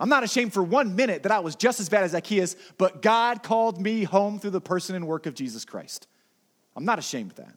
I'm 0.00 0.08
not 0.08 0.24
ashamed 0.24 0.52
for 0.52 0.62
one 0.62 0.96
minute 0.96 1.22
that 1.22 1.32
I 1.32 1.38
was 1.38 1.54
just 1.56 1.78
as 1.78 1.88
bad 1.88 2.04
as 2.04 2.10
Zacchaeus, 2.10 2.56
but 2.76 3.02
God 3.02 3.42
called 3.42 3.80
me 3.80 4.02
home 4.04 4.40
through 4.40 4.50
the 4.50 4.60
person 4.60 4.96
and 4.96 5.06
work 5.06 5.26
of 5.26 5.34
Jesus 5.34 5.64
Christ. 5.64 6.08
I'm 6.74 6.84
not 6.84 6.98
ashamed 6.98 7.32
of 7.32 7.36
that. 7.36 7.56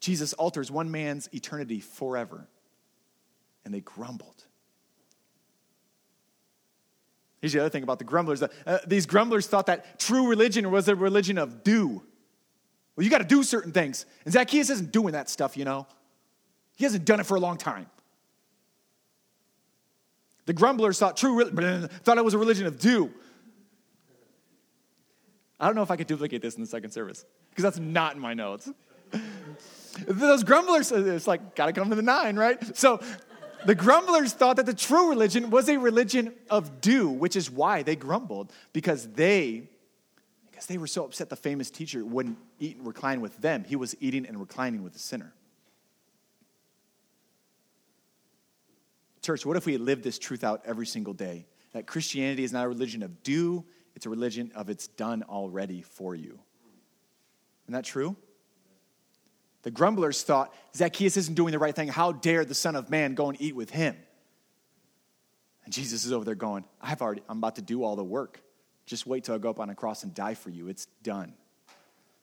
Jesus 0.00 0.32
alters 0.32 0.68
one 0.68 0.90
man's 0.90 1.28
eternity 1.32 1.78
forever, 1.78 2.48
and 3.64 3.72
they 3.72 3.80
grumbled. 3.80 4.44
Here's 7.42 7.52
the 7.52 7.58
other 7.58 7.68
thing 7.68 7.82
about 7.82 7.98
the 7.98 8.04
grumblers. 8.04 8.40
Uh, 8.40 8.78
these 8.86 9.04
grumblers 9.04 9.48
thought 9.48 9.66
that 9.66 9.98
true 9.98 10.28
religion 10.28 10.70
was 10.70 10.86
a 10.86 10.94
religion 10.94 11.38
of 11.38 11.64
do. 11.64 12.00
Well, 12.94 13.04
you 13.04 13.10
got 13.10 13.18
to 13.18 13.24
do 13.24 13.42
certain 13.42 13.72
things. 13.72 14.06
And 14.24 14.32
Zacchaeus 14.32 14.70
isn't 14.70 14.92
doing 14.92 15.12
that 15.14 15.28
stuff, 15.28 15.56
you 15.56 15.64
know. 15.64 15.88
He 16.76 16.84
hasn't 16.84 17.04
done 17.04 17.18
it 17.18 17.26
for 17.26 17.36
a 17.36 17.40
long 17.40 17.56
time. 17.56 17.86
The 20.46 20.52
grumblers 20.52 21.00
thought 21.00 21.16
true 21.16 21.44
thought 22.04 22.16
it 22.16 22.24
was 22.24 22.34
a 22.34 22.38
religion 22.38 22.66
of 22.66 22.78
do. 22.78 23.10
I 25.58 25.66
don't 25.66 25.74
know 25.74 25.82
if 25.82 25.90
I 25.90 25.96
could 25.96 26.06
duplicate 26.06 26.42
this 26.42 26.54
in 26.54 26.60
the 26.60 26.66
second 26.66 26.92
service 26.92 27.24
because 27.50 27.64
that's 27.64 27.78
not 27.78 28.14
in 28.14 28.20
my 28.20 28.34
notes. 28.34 28.70
Those 30.06 30.44
grumblers, 30.44 30.92
it's 30.92 31.26
like, 31.26 31.56
gotta 31.56 31.72
come 31.72 31.90
to 31.90 31.96
the 31.96 32.02
nine, 32.02 32.36
right? 32.36 32.76
So 32.76 33.00
the 33.66 33.74
grumblers 33.74 34.32
thought 34.32 34.56
that 34.56 34.66
the 34.66 34.74
true 34.74 35.10
religion 35.10 35.50
was 35.50 35.68
a 35.68 35.78
religion 35.78 36.34
of 36.50 36.80
do, 36.80 37.08
which 37.08 37.36
is 37.36 37.50
why 37.50 37.82
they 37.82 37.96
grumbled 37.96 38.52
because 38.72 39.08
they 39.08 39.68
because 40.50 40.66
they 40.66 40.78
were 40.78 40.86
so 40.86 41.04
upset 41.04 41.28
the 41.28 41.36
famous 41.36 41.70
teacher 41.70 42.04
wouldn't 42.04 42.38
eat 42.60 42.76
and 42.76 42.86
recline 42.86 43.20
with 43.20 43.36
them. 43.38 43.64
He 43.64 43.74
was 43.74 43.96
eating 44.00 44.26
and 44.26 44.38
reclining 44.38 44.84
with 44.84 44.92
the 44.92 44.98
sinner. 44.98 45.32
Church, 49.22 49.46
what 49.46 49.56
if 49.56 49.66
we 49.66 49.76
lived 49.78 50.04
this 50.04 50.18
truth 50.18 50.44
out 50.44 50.62
every 50.64 50.86
single 50.86 51.14
day? 51.14 51.46
That 51.72 51.86
Christianity 51.86 52.44
is 52.44 52.52
not 52.52 52.66
a 52.66 52.68
religion 52.68 53.02
of 53.02 53.22
do, 53.22 53.64
it's 53.94 54.06
a 54.06 54.10
religion 54.10 54.52
of 54.54 54.68
it's 54.68 54.88
done 54.88 55.22
already 55.22 55.82
for 55.82 56.14
you. 56.14 56.38
Isn't 57.64 57.74
that 57.74 57.84
true? 57.84 58.16
The 59.62 59.70
grumblers 59.70 60.22
thought 60.22 60.52
Zacchaeus 60.74 61.16
isn't 61.16 61.34
doing 61.34 61.52
the 61.52 61.58
right 61.58 61.74
thing. 61.74 61.88
How 61.88 62.12
dare 62.12 62.44
the 62.44 62.54
Son 62.54 62.76
of 62.76 62.90
Man 62.90 63.14
go 63.14 63.28
and 63.28 63.40
eat 63.40 63.54
with 63.54 63.70
him? 63.70 63.96
And 65.64 65.72
Jesus 65.72 66.04
is 66.04 66.12
over 66.12 66.24
there 66.24 66.34
going, 66.34 66.64
I've 66.80 67.00
already, 67.00 67.22
I'm 67.28 67.38
about 67.38 67.56
to 67.56 67.62
do 67.62 67.84
all 67.84 67.94
the 67.94 68.04
work. 68.04 68.42
Just 68.86 69.06
wait 69.06 69.24
till 69.24 69.34
I 69.34 69.38
go 69.38 69.50
up 69.50 69.60
on 69.60 69.70
a 69.70 69.74
cross 69.74 70.02
and 70.02 70.12
die 70.12 70.34
for 70.34 70.50
you. 70.50 70.68
It's 70.68 70.86
done. 71.02 71.34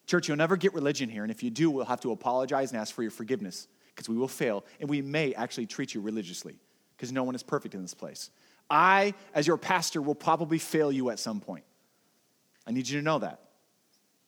Church, 0.05 0.27
you'll 0.27 0.37
never 0.37 0.57
get 0.57 0.73
religion 0.73 1.07
here. 1.07 1.23
And 1.23 1.31
if 1.31 1.41
you 1.41 1.49
do, 1.49 1.71
we'll 1.71 1.85
have 1.85 2.01
to 2.01 2.11
apologize 2.11 2.71
and 2.71 2.81
ask 2.81 2.93
for 2.93 3.01
your 3.01 3.11
forgiveness 3.11 3.67
because 3.95 4.09
we 4.09 4.17
will 4.17 4.27
fail. 4.27 4.65
And 4.81 4.89
we 4.89 5.01
may 5.01 5.33
actually 5.33 5.67
treat 5.67 5.93
you 5.93 6.01
religiously 6.01 6.57
because 6.97 7.11
no 7.11 7.23
one 7.23 7.35
is 7.35 7.43
perfect 7.43 7.75
in 7.75 7.81
this 7.81 7.93
place. 7.93 8.29
I, 8.69 9.13
as 9.33 9.47
your 9.47 9.57
pastor, 9.57 10.01
will 10.01 10.15
probably 10.15 10.59
fail 10.59 10.91
you 10.91 11.09
at 11.09 11.19
some 11.19 11.39
point. 11.39 11.63
I 12.67 12.71
need 12.71 12.89
you 12.89 12.99
to 12.99 13.03
know 13.03 13.19
that. 13.19 13.39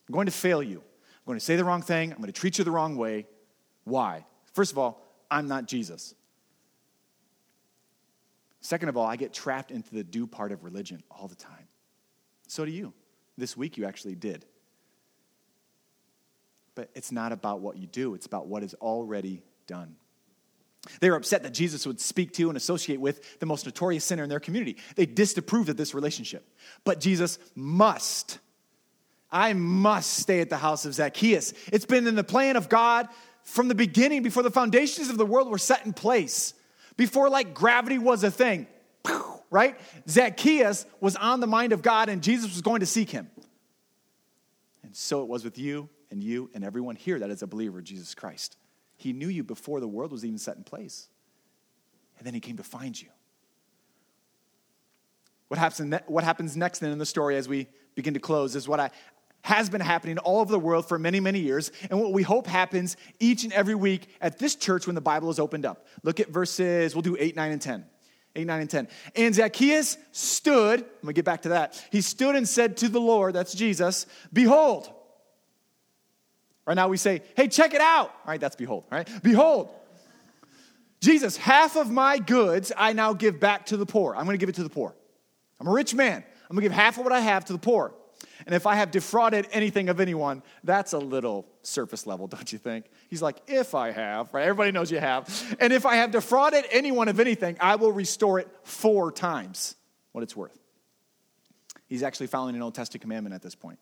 I'm 0.08 0.13
going 0.13 0.26
to 0.28 0.32
fail 0.32 0.63
you. 0.63 0.82
I'm 1.21 1.31
going 1.31 1.39
to 1.39 1.45
say 1.45 1.55
the 1.55 1.63
wrong 1.63 1.81
thing. 1.81 2.12
I'm 2.12 2.17
going 2.17 2.31
to 2.31 2.39
treat 2.39 2.57
you 2.57 2.63
the 2.63 2.71
wrong 2.71 2.95
way. 2.95 3.27
Why? 3.84 4.25
First 4.53 4.71
of 4.71 4.77
all, 4.77 5.05
I'm 5.29 5.47
not 5.47 5.67
Jesus. 5.67 6.15
Second 8.62 8.89
of 8.89 8.97
all, 8.97 9.05
I 9.05 9.15
get 9.15 9.34
trapped 9.34 9.71
into 9.71 9.93
the 9.93 10.03
do 10.03 10.27
part 10.27 10.51
of 10.51 10.63
religion 10.63 11.03
all 11.10 11.27
the 11.27 11.36
time. 11.36 11.67
So 12.47 12.65
do 12.65 12.71
you. 12.71 12.93
This 13.38 13.55
week 13.55 13.77
you 13.77 13.86
actually 13.86 14.15
did. 14.15 14.45
But 16.75 16.89
it's 16.95 17.12
not 17.12 17.31
about 17.31 17.60
what 17.60 17.77
you 17.77 17.88
do, 17.88 18.13
it's 18.13 18.25
about 18.25 18.47
what 18.47 18.63
is 18.63 18.73
already 18.75 19.43
done. 19.67 19.95
They 20.99 21.10
were 21.12 21.15
upset 21.15 21.43
that 21.43 21.53
Jesus 21.53 21.86
would 21.86 21.99
speak 21.99 22.34
to 22.34 22.49
and 22.49 22.57
associate 22.57 22.99
with 22.99 23.39
the 23.39 23.45
most 23.45 23.65
notorious 23.65 24.03
sinner 24.03 24.23
in 24.23 24.29
their 24.29 24.39
community. 24.39 24.77
They 24.95 25.05
disapproved 25.05 25.69
of 25.69 25.77
this 25.77 25.93
relationship. 25.93 26.47
But 26.84 26.99
Jesus 26.99 27.38
must, 27.55 28.39
I 29.32 29.54
must 29.54 30.13
stay 30.15 30.41
at 30.41 30.50
the 30.50 30.58
house 30.58 30.86
of 30.86 30.94
Zacchaeus. 30.94 31.54
It's 31.72 31.86
been 31.86 32.06
in 32.08 32.15
the 32.15 32.24
plan 32.24 32.58
of 32.58 32.67
God 32.67 33.08
from 33.44 33.67
the 33.67 33.76
beginning, 33.76 34.24
before 34.24 34.44
the 34.44 34.52
foundations 34.52 35.10
of 35.10 35.17
the 35.17 35.26
world 35.26 35.50
were 35.50 35.58
set 35.58 35.86
in 35.86 35.94
place, 35.94 36.54
before 36.96 37.30
like 37.30 37.54
gravity 37.54 37.98
was 37.98 38.24
a 38.24 38.32
thing, 38.32 38.67
right? 39.50 39.80
Zacchaeus 40.08 40.86
was 41.00 41.15
on 41.15 41.39
the 41.39 41.48
mind 41.48 41.74
of 41.74 41.82
God 41.82 42.10
and 42.10 42.22
Jesus 42.22 42.52
was 42.52 42.62
going 42.62 42.82
to 42.82 42.86
seek 42.86 43.10
him. 43.10 43.30
And 44.84 44.96
so 44.96 45.22
it 45.24 45.28
was 45.28 45.44
with 45.44 45.58
you 45.58 45.89
and 46.12 46.24
you 46.24 46.50
and 46.54 46.63
everyone 46.63 46.96
here 46.96 47.20
that 47.20 47.30
is 47.30 47.41
a 47.41 47.48
believer 47.48 47.80
of 47.80 47.84
Jesus 47.84 48.13
Christ. 48.13 48.58
He 48.98 49.13
knew 49.13 49.30
you 49.30 49.44
before 49.44 49.80
the 49.80 49.88
world 49.88 50.12
was 50.12 50.24
even 50.24 50.38
set 50.38 50.58
in 50.58 50.63
place. 50.63 51.08
And 52.17 52.28
then 52.28 52.34
he 52.34 52.39
came 52.39 52.58
to 52.58 52.63
find 52.63 53.00
you. 53.02 53.08
What 55.48 55.58
happens, 55.58 55.96
what 56.06 56.24
happens 56.24 56.56
next 56.56 56.80
then 56.80 56.91
in 56.91 57.00
the 57.00 57.06
story 57.06 57.36
as 57.36 57.50
we 57.50 57.67
begin 57.96 58.13
to 58.13 58.20
close 58.20 58.56
is 58.56 58.67
what 58.67 58.80
I, 58.80 58.91
has 59.43 59.69
been 59.69 59.82
happening 59.82 60.17
all 60.19 60.39
over 60.39 60.51
the 60.51 60.60
world 60.60 60.88
for 60.88 60.99
many, 60.99 61.19
many 61.19 61.39
years, 61.39 61.71
and 61.89 61.99
what 61.99 62.13
we 62.13 62.23
hope 62.23 62.47
happens 62.47 62.97
each 63.19 63.43
and 63.43 63.54
every 63.54 63.75
week 63.75 64.08
at 64.21 64.39
this 64.39 64.56
church 64.56 64.86
when 64.86 64.95
the 64.95 65.01
Bible 65.01 65.30
is 65.30 65.39
opened 65.39 65.65
up. 65.65 65.88
Look 66.04 66.19
at 66.19 66.30
verses, 66.30 66.95
we'll 66.95 67.01
do 67.01 67.17
8, 67.19 67.36
9, 67.36 67.51
and 67.51 67.62
10. 67.62 67.86
8, 68.36 68.47
9, 68.47 68.62
and 68.62 68.69
10. 68.69 68.88
And 69.15 69.36
Zacchaeus 69.36 69.97
stood, 70.12 70.80
I'm 70.80 71.01
gonna 71.01 71.13
get 71.13 71.25
back 71.25 71.41
to 71.43 71.49
that. 71.49 71.84
He 71.91 72.01
stood 72.01 72.36
and 72.36 72.47
said 72.47 72.77
to 72.77 72.89
the 72.89 73.01
Lord, 73.01 73.34
that's 73.34 73.54
Jesus, 73.54 74.06
Behold, 74.32 74.91
Right 76.65 76.75
now 76.75 76.88
we 76.88 76.97
say, 76.97 77.23
hey, 77.36 77.47
check 77.47 77.73
it 77.73 77.82
out. 77.82 78.10
All 78.10 78.27
right, 78.27 78.39
that's 78.39 78.56
behold, 78.56 78.86
right? 78.91 79.10
Behold, 79.23 79.69
Jesus, 81.01 81.36
half 81.36 81.75
of 81.75 81.89
my 81.89 82.19
goods 82.19 82.71
I 82.77 82.93
now 82.93 83.13
give 83.13 83.39
back 83.39 83.65
to 83.67 83.77
the 83.77 83.86
poor. 83.86 84.15
I'm 84.15 84.25
gonna 84.25 84.38
give 84.38 84.49
it 84.49 84.56
to 84.56 84.63
the 84.63 84.69
poor. 84.69 84.95
I'm 85.60 85.67
a 85.67 85.71
rich 85.71 85.93
man. 85.93 86.23
I'm 86.49 86.56
gonna 86.56 86.62
give 86.62 86.71
half 86.71 86.97
of 86.97 87.04
what 87.04 87.13
I 87.13 87.19
have 87.19 87.45
to 87.45 87.54
the 87.54 87.60
poor. 87.60 87.93
And 88.45 88.56
if 88.56 88.65
I 88.65 88.75
have 88.75 88.91
defrauded 88.91 89.47
anything 89.51 89.89
of 89.89 89.99
anyone, 89.99 90.43
that's 90.63 90.93
a 90.93 90.99
little 90.99 91.47
surface 91.62 92.08
level, 92.08 92.27
don't 92.27 92.51
you 92.51 92.60
think? 92.60 92.86
He's 93.10 93.21
like, 93.21 93.38
if 93.47 93.75
I 93.75 93.91
have, 93.91 94.34
right? 94.34 94.43
Everybody 94.43 94.71
knows 94.71 94.91
you 94.91 94.99
have. 94.99 95.56
And 95.60 95.73
if 95.73 95.86
I 95.86 95.95
have 95.95 96.12
defrauded 96.12 96.65
anyone 96.71 97.08
of 97.08 97.19
anything, 97.19 97.58
I 97.60 97.75
will 97.75 97.91
restore 97.91 98.39
it 98.39 98.47
four 98.63 99.12
times 99.12 99.75
what 100.12 100.23
it's 100.23 100.36
worth. 100.36 100.58
He's 101.88 102.04
actually 102.04 102.27
following 102.27 102.56
an 102.56 102.62
Old 102.62 102.75
Testament 102.75 103.01
commandment 103.01 103.36
at 103.36 103.41
this 103.41 103.56
point. 103.56 103.80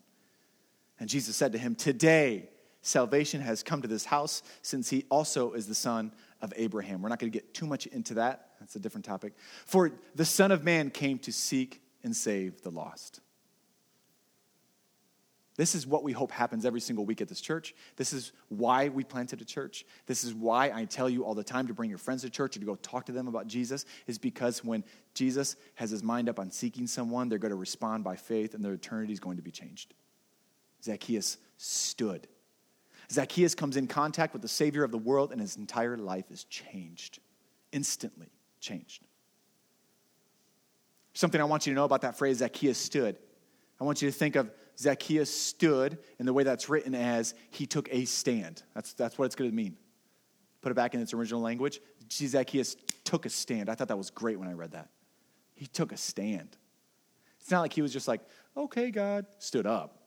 And 1.00 1.08
Jesus 1.08 1.36
said 1.36 1.52
to 1.54 1.58
him, 1.58 1.76
Today, 1.76 2.50
salvation 2.82 3.42
has 3.42 3.64
come 3.64 3.82
to 3.82 3.88
this 3.88 4.06
house 4.06 4.42
since 4.62 4.90
he 4.90 5.06
also 5.10 5.54
is 5.54 5.68
the 5.68 5.76
son 5.76 6.12
of 6.42 6.54
Abraham. 6.56 7.02
We're 7.02 7.10
not 7.10 7.20
going 7.20 7.32
to 7.32 7.38
get 7.38 7.54
too 7.54 7.66
much 7.66 7.86
into 7.88 8.16
that. 8.16 8.52
That's 8.60 8.76
a 8.76 8.80
different 8.80 9.06
topic. 9.06 9.34
For 9.66 9.92
the 10.16 10.26
Son 10.26 10.52
of 10.52 10.64
Man 10.64 10.90
came 10.90 11.20
to 11.20 11.32
seek 11.32 11.82
and 12.04 12.16
save 12.16 12.62
the 12.62 12.72
lost. 12.72 13.22
This 15.60 15.76
is 15.76 15.86
what 15.86 16.04
we 16.04 16.14
hope 16.14 16.32
happens 16.32 16.66
every 16.66 16.80
single 16.80 17.06
week 17.06 17.20
at 17.20 17.28
this 17.28 17.42
church. 17.42 17.76
This 17.98 18.14
is 18.14 18.32
why 18.48 18.88
we 18.88 19.04
planted 19.04 19.42
a 19.42 19.46
church. 19.46 19.86
This 20.06 20.24
is 20.24 20.34
why 20.34 20.72
I 20.74 20.86
tell 20.86 21.10
you 21.10 21.26
all 21.26 21.36
the 21.36 21.44
time 21.44 21.68
to 21.68 21.74
bring 21.74 21.90
your 21.90 22.00
friends 22.00 22.22
to 22.22 22.30
church 22.30 22.56
or 22.56 22.62
to 22.62 22.66
go 22.66 22.76
talk 22.76 23.06
to 23.08 23.12
them 23.12 23.28
about 23.28 23.48
Jesus, 23.48 23.86
is 24.08 24.18
because 24.18 24.64
when 24.64 24.86
Jesus 25.14 25.58
has 25.76 25.90
his 25.90 26.02
mind 26.02 26.30
up 26.30 26.40
on 26.40 26.50
seeking 26.50 26.88
someone, 26.88 27.28
they're 27.28 27.40
going 27.40 27.52
to 27.52 27.58
respond 27.58 28.06
by 28.06 28.16
faith 28.16 28.54
and 28.54 28.64
their 28.64 28.72
eternity 28.72 29.12
is 29.12 29.20
going 29.20 29.36
to 29.36 29.44
be 29.44 29.52
changed. 29.52 29.94
Zacchaeus 30.82 31.38
stood 31.58 32.30
Zacchaeus 33.12 33.56
comes 33.56 33.76
in 33.76 33.88
contact 33.88 34.34
with 34.34 34.42
the 34.42 34.48
Savior 34.48 34.84
of 34.84 34.92
the 34.92 34.98
world, 34.98 35.32
and 35.32 35.42
his 35.42 35.58
entire 35.58 35.98
life 35.98 36.30
is 36.30 36.44
changed, 36.44 37.20
instantly 37.72 38.30
changed. 38.60 39.04
Something 41.14 41.42
I 41.42 41.46
want 41.46 41.66
you 41.66 41.74
to 41.74 41.76
know 41.76 41.86
about 41.86 42.02
that 42.02 42.18
phrase, 42.18 42.38
Zacchaeus 42.38 42.78
stood. 42.78 43.18
I 43.82 43.84
want 43.84 44.02
you 44.02 44.12
to 44.12 44.16
think 44.16 44.36
of 44.36 44.52
Zacchaeus 44.80 45.34
stood 45.34 45.98
in 46.20 46.26
the 46.26 46.34
way 46.34 46.44
that's 46.44 46.70
written 46.70 46.96
as 46.96 47.34
he 47.52 47.66
took 47.66 47.90
a 47.92 48.06
stand. 48.06 48.64
That's, 48.74 48.94
that's 48.94 49.18
what 49.18 49.26
it's 49.26 49.36
going 49.36 49.50
to 49.50 49.56
mean. 49.56 49.76
Put 50.62 50.72
it 50.72 50.76
back 50.76 50.94
in 50.94 51.02
its 51.02 51.14
original 51.14 51.42
language. 51.42 51.82
Zacchaeus 52.10 52.78
took 53.04 53.26
a 53.26 53.30
stand. 53.30 53.70
I 53.70 53.76
thought 53.76 53.90
that 53.90 53.98
was 53.98 54.10
great 54.10 54.40
when 54.40 54.48
I 54.48 54.54
read 54.54 54.72
that. 54.72 54.90
He 55.54 55.68
took 55.68 55.92
a 55.92 55.98
stand. 55.98 56.58
It's 57.42 57.52
not 57.52 57.62
like 57.62 57.74
he 57.74 57.82
was 57.82 57.92
just 57.92 58.08
like, 58.08 58.22
okay, 58.56 58.90
God, 58.90 59.26
stood 59.38 59.68
up. 59.68 59.98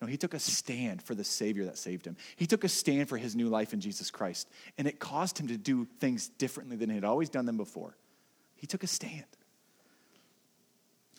No, 0.00 0.06
he 0.06 0.16
took 0.16 0.34
a 0.34 0.38
stand 0.38 1.02
for 1.02 1.14
the 1.14 1.24
Savior 1.24 1.64
that 1.64 1.78
saved 1.78 2.06
him. 2.06 2.16
He 2.36 2.46
took 2.46 2.62
a 2.62 2.68
stand 2.68 3.08
for 3.08 3.16
his 3.16 3.34
new 3.34 3.48
life 3.48 3.72
in 3.72 3.80
Jesus 3.80 4.10
Christ. 4.10 4.48
And 4.78 4.86
it 4.86 5.00
caused 5.00 5.38
him 5.38 5.48
to 5.48 5.56
do 5.56 5.86
things 5.98 6.28
differently 6.28 6.76
than 6.76 6.88
he 6.88 6.94
had 6.94 7.04
always 7.04 7.30
done 7.30 7.46
them 7.46 7.56
before. 7.56 7.96
He 8.54 8.66
took 8.66 8.84
a 8.84 8.88
stand. 8.88 9.24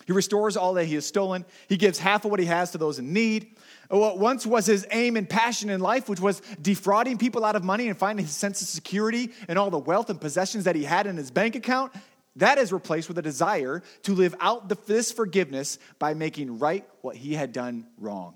He 0.05 0.13
restores 0.13 0.55
all 0.55 0.75
that 0.75 0.85
he 0.85 0.95
has 0.95 1.05
stolen. 1.05 1.45
He 1.67 1.77
gives 1.77 1.97
half 1.97 2.25
of 2.25 2.31
what 2.31 2.39
he 2.39 2.45
has 2.45 2.71
to 2.71 2.77
those 2.77 2.99
in 2.99 3.11
need. 3.11 3.55
Uh, 3.91 3.97
what 3.97 4.19
once 4.19 4.45
was 4.45 4.65
his 4.65 4.85
aim 4.91 5.17
and 5.17 5.27
passion 5.27 5.69
in 5.69 5.79
life, 5.79 6.07
which 6.07 6.19
was 6.19 6.41
defrauding 6.61 7.17
people 7.17 7.43
out 7.43 7.55
of 7.55 7.63
money 7.63 7.87
and 7.87 7.97
finding 7.97 8.25
his 8.25 8.35
sense 8.35 8.61
of 8.61 8.67
security 8.67 9.31
and 9.47 9.57
all 9.57 9.69
the 9.69 9.79
wealth 9.79 10.09
and 10.09 10.21
possessions 10.21 10.65
that 10.65 10.75
he 10.75 10.83
had 10.83 11.07
in 11.07 11.17
his 11.17 11.31
bank 11.31 11.55
account, 11.55 11.91
that 12.35 12.57
is 12.57 12.71
replaced 12.71 13.07
with 13.07 13.17
a 13.17 13.21
desire 13.21 13.81
to 14.03 14.13
live 14.13 14.35
out 14.39 14.69
this 14.85 15.11
forgiveness 15.11 15.79
by 15.97 16.13
making 16.13 16.59
right 16.59 16.87
what 17.01 17.15
he 17.15 17.33
had 17.33 17.51
done 17.51 17.87
wrong. 17.97 18.35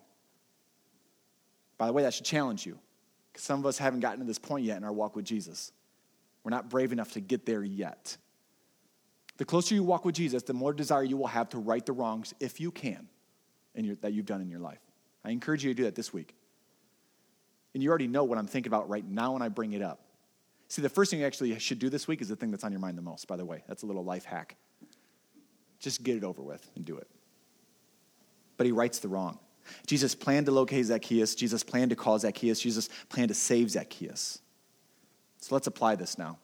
By 1.77 1.87
the 1.87 1.93
way, 1.93 2.03
that 2.03 2.13
should 2.13 2.25
challenge 2.25 2.65
you 2.65 2.79
because 3.31 3.43
some 3.43 3.59
of 3.59 3.65
us 3.65 3.77
haven't 3.77 3.99
gotten 3.99 4.19
to 4.19 4.25
this 4.25 4.39
point 4.39 4.65
yet 4.65 4.77
in 4.77 4.83
our 4.83 4.91
walk 4.91 5.15
with 5.15 5.25
Jesus. 5.25 5.71
We're 6.43 6.51
not 6.51 6.69
brave 6.69 6.91
enough 6.91 7.13
to 7.13 7.19
get 7.19 7.45
there 7.45 7.63
yet. 7.63 8.17
The 9.39 9.45
closer 9.45 9.73
you 9.73 9.83
walk 9.83 10.03
with 10.03 10.15
Jesus, 10.15 10.43
the 10.43 10.53
more 10.53 10.73
desire 10.73 11.01
you 11.01 11.15
will 11.15 11.27
have 11.27 11.47
to 11.49 11.59
right 11.59 11.83
the 11.85 11.93
wrongs, 11.93 12.33
if 12.41 12.59
you 12.59 12.71
can, 12.71 13.07
your, 13.73 13.95
that 14.01 14.11
you've 14.11 14.25
done 14.25 14.41
in 14.41 14.49
your 14.49 14.59
life. 14.59 14.81
I 15.23 15.31
encourage 15.31 15.63
you 15.63 15.71
to 15.71 15.73
do 15.73 15.83
that 15.85 15.95
this 15.95 16.11
week. 16.11 16.35
And 17.73 17.81
you 17.81 17.89
already 17.89 18.07
know 18.07 18.25
what 18.25 18.37
I'm 18.37 18.47
thinking 18.47 18.69
about 18.69 18.89
right 18.89 19.07
now 19.07 19.31
when 19.33 19.41
I 19.41 19.47
bring 19.47 19.71
it 19.71 19.81
up. 19.81 20.01
See, 20.67 20.81
the 20.81 20.89
first 20.89 21.09
thing 21.09 21.21
you 21.21 21.25
actually 21.25 21.57
should 21.57 21.79
do 21.79 21.89
this 21.89 22.05
week 22.05 22.21
is 22.21 22.27
the 22.27 22.35
thing 22.35 22.51
that's 22.51 22.65
on 22.65 22.73
your 22.73 22.81
mind 22.81 22.97
the 22.97 23.01
most, 23.01 23.29
by 23.29 23.37
the 23.37 23.45
way. 23.45 23.63
That's 23.65 23.83
a 23.83 23.85
little 23.85 24.03
life 24.03 24.25
hack. 24.25 24.57
Just 25.79 26.03
get 26.03 26.17
it 26.17 26.25
over 26.25 26.41
with 26.41 26.69
and 26.75 26.83
do 26.83 26.97
it. 26.97 27.07
But 28.57 28.65
he 28.65 28.73
rights 28.73 28.99
the 28.99 29.07
wrong. 29.07 29.39
Jesus 29.87 30.15
planned 30.15 30.47
to 30.47 30.51
locate 30.51 30.85
Zacchaeus. 30.87 31.33
Jesus 31.33 31.63
planned 31.63 31.91
to 31.91 31.95
call 31.95 32.19
Zacchaeus. 32.19 32.59
Jesus 32.59 32.89
planned 33.07 33.29
to 33.29 33.35
save 33.35 33.71
Zacchaeus. 33.71 34.41
So 35.39 35.55
let's 35.55 35.67
apply 35.67 35.95
this 35.95 36.17
now. 36.17 36.39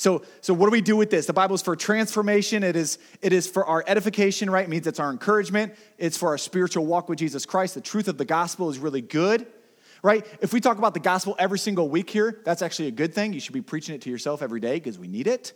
So, 0.00 0.22
so 0.40 0.54
what 0.54 0.64
do 0.64 0.70
we 0.70 0.80
do 0.80 0.96
with 0.96 1.10
this? 1.10 1.26
The 1.26 1.34
Bible 1.34 1.54
is 1.54 1.60
for 1.60 1.76
transformation. 1.76 2.62
It 2.62 2.74
is, 2.74 2.96
it 3.20 3.34
is 3.34 3.46
for 3.46 3.66
our 3.66 3.84
edification, 3.86 4.48
right? 4.48 4.64
It 4.64 4.70
means 4.70 4.86
it's 4.86 4.98
our 4.98 5.10
encouragement. 5.10 5.74
It's 5.98 6.16
for 6.16 6.30
our 6.30 6.38
spiritual 6.38 6.86
walk 6.86 7.10
with 7.10 7.18
Jesus 7.18 7.44
Christ. 7.44 7.74
The 7.74 7.82
truth 7.82 8.08
of 8.08 8.16
the 8.16 8.24
gospel 8.24 8.70
is 8.70 8.78
really 8.78 9.02
good, 9.02 9.46
right? 10.02 10.26
If 10.40 10.54
we 10.54 10.60
talk 10.62 10.78
about 10.78 10.94
the 10.94 11.00
gospel 11.00 11.36
every 11.38 11.58
single 11.58 11.90
week 11.90 12.08
here, 12.08 12.40
that's 12.46 12.62
actually 12.62 12.88
a 12.88 12.92
good 12.92 13.14
thing. 13.14 13.34
You 13.34 13.40
should 13.40 13.52
be 13.52 13.60
preaching 13.60 13.94
it 13.94 14.00
to 14.00 14.10
yourself 14.10 14.40
every 14.40 14.58
day 14.58 14.76
because 14.76 14.98
we 14.98 15.06
need 15.06 15.26
it. 15.26 15.52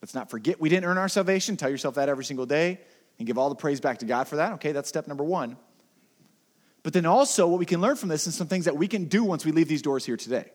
Let's 0.00 0.14
not 0.14 0.30
forget 0.30 0.60
we 0.60 0.68
didn't 0.68 0.84
earn 0.84 0.96
our 0.96 1.08
salvation. 1.08 1.56
Tell 1.56 1.68
yourself 1.68 1.96
that 1.96 2.08
every 2.08 2.24
single 2.24 2.46
day 2.46 2.78
and 3.18 3.26
give 3.26 3.38
all 3.38 3.48
the 3.48 3.56
praise 3.56 3.80
back 3.80 3.98
to 3.98 4.06
God 4.06 4.28
for 4.28 4.36
that. 4.36 4.52
Okay, 4.52 4.70
that's 4.70 4.88
step 4.88 5.08
number 5.08 5.24
one. 5.24 5.56
But 6.84 6.92
then 6.92 7.06
also, 7.06 7.48
what 7.48 7.58
we 7.58 7.66
can 7.66 7.80
learn 7.80 7.96
from 7.96 8.08
this 8.08 8.28
is 8.28 8.36
some 8.36 8.46
things 8.46 8.66
that 8.66 8.76
we 8.76 8.86
can 8.86 9.06
do 9.06 9.24
once 9.24 9.44
we 9.44 9.50
leave 9.50 9.66
these 9.66 9.82
doors 9.82 10.06
here 10.06 10.16
today. 10.16 10.52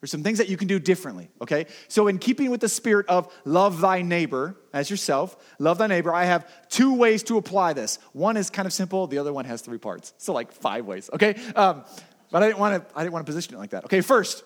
There's 0.00 0.10
some 0.10 0.22
things 0.22 0.38
that 0.38 0.48
you 0.48 0.56
can 0.56 0.66
do 0.66 0.78
differently, 0.78 1.30
okay? 1.42 1.66
So, 1.88 2.08
in 2.08 2.18
keeping 2.18 2.50
with 2.50 2.60
the 2.60 2.70
spirit 2.70 3.06
of 3.08 3.30
love 3.44 3.82
thy 3.82 4.00
neighbor 4.00 4.56
as 4.72 4.88
yourself, 4.88 5.36
love 5.58 5.76
thy 5.76 5.88
neighbor, 5.88 6.14
I 6.14 6.24
have 6.24 6.50
two 6.70 6.94
ways 6.94 7.22
to 7.24 7.36
apply 7.36 7.74
this. 7.74 7.98
One 8.12 8.38
is 8.38 8.48
kind 8.48 8.64
of 8.64 8.72
simple, 8.72 9.06
the 9.06 9.18
other 9.18 9.32
one 9.32 9.44
has 9.44 9.60
three 9.60 9.76
parts. 9.76 10.14
So, 10.16 10.32
like 10.32 10.52
five 10.52 10.86
ways, 10.86 11.10
okay? 11.12 11.34
Um, 11.54 11.84
but 12.30 12.42
I 12.42 12.46
didn't 12.46 12.60
want 12.60 12.88
to. 12.88 12.96
I 12.96 13.02
didn't 13.02 13.12
want 13.12 13.26
to 13.26 13.30
position 13.30 13.54
it 13.54 13.58
like 13.58 13.70
that. 13.70 13.84
Okay, 13.84 14.00
first, 14.00 14.42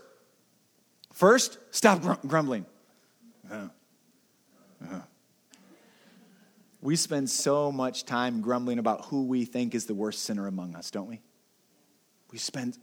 first, 1.12 1.58
stop 1.70 2.02
grumbling. 2.26 2.66
Uh, 3.48 3.68
uh. 4.90 5.00
We 6.80 6.96
spend 6.96 7.30
so 7.30 7.70
much 7.70 8.04
time 8.04 8.40
grumbling 8.40 8.78
about 8.78 9.06
who 9.06 9.24
we 9.24 9.44
think 9.44 9.74
is 9.74 9.86
the 9.86 9.94
worst 9.94 10.24
sinner 10.24 10.48
among 10.48 10.74
us, 10.74 10.90
don't 10.90 11.08
we? 11.08 11.20
We 12.32 12.38
spend 12.38 12.76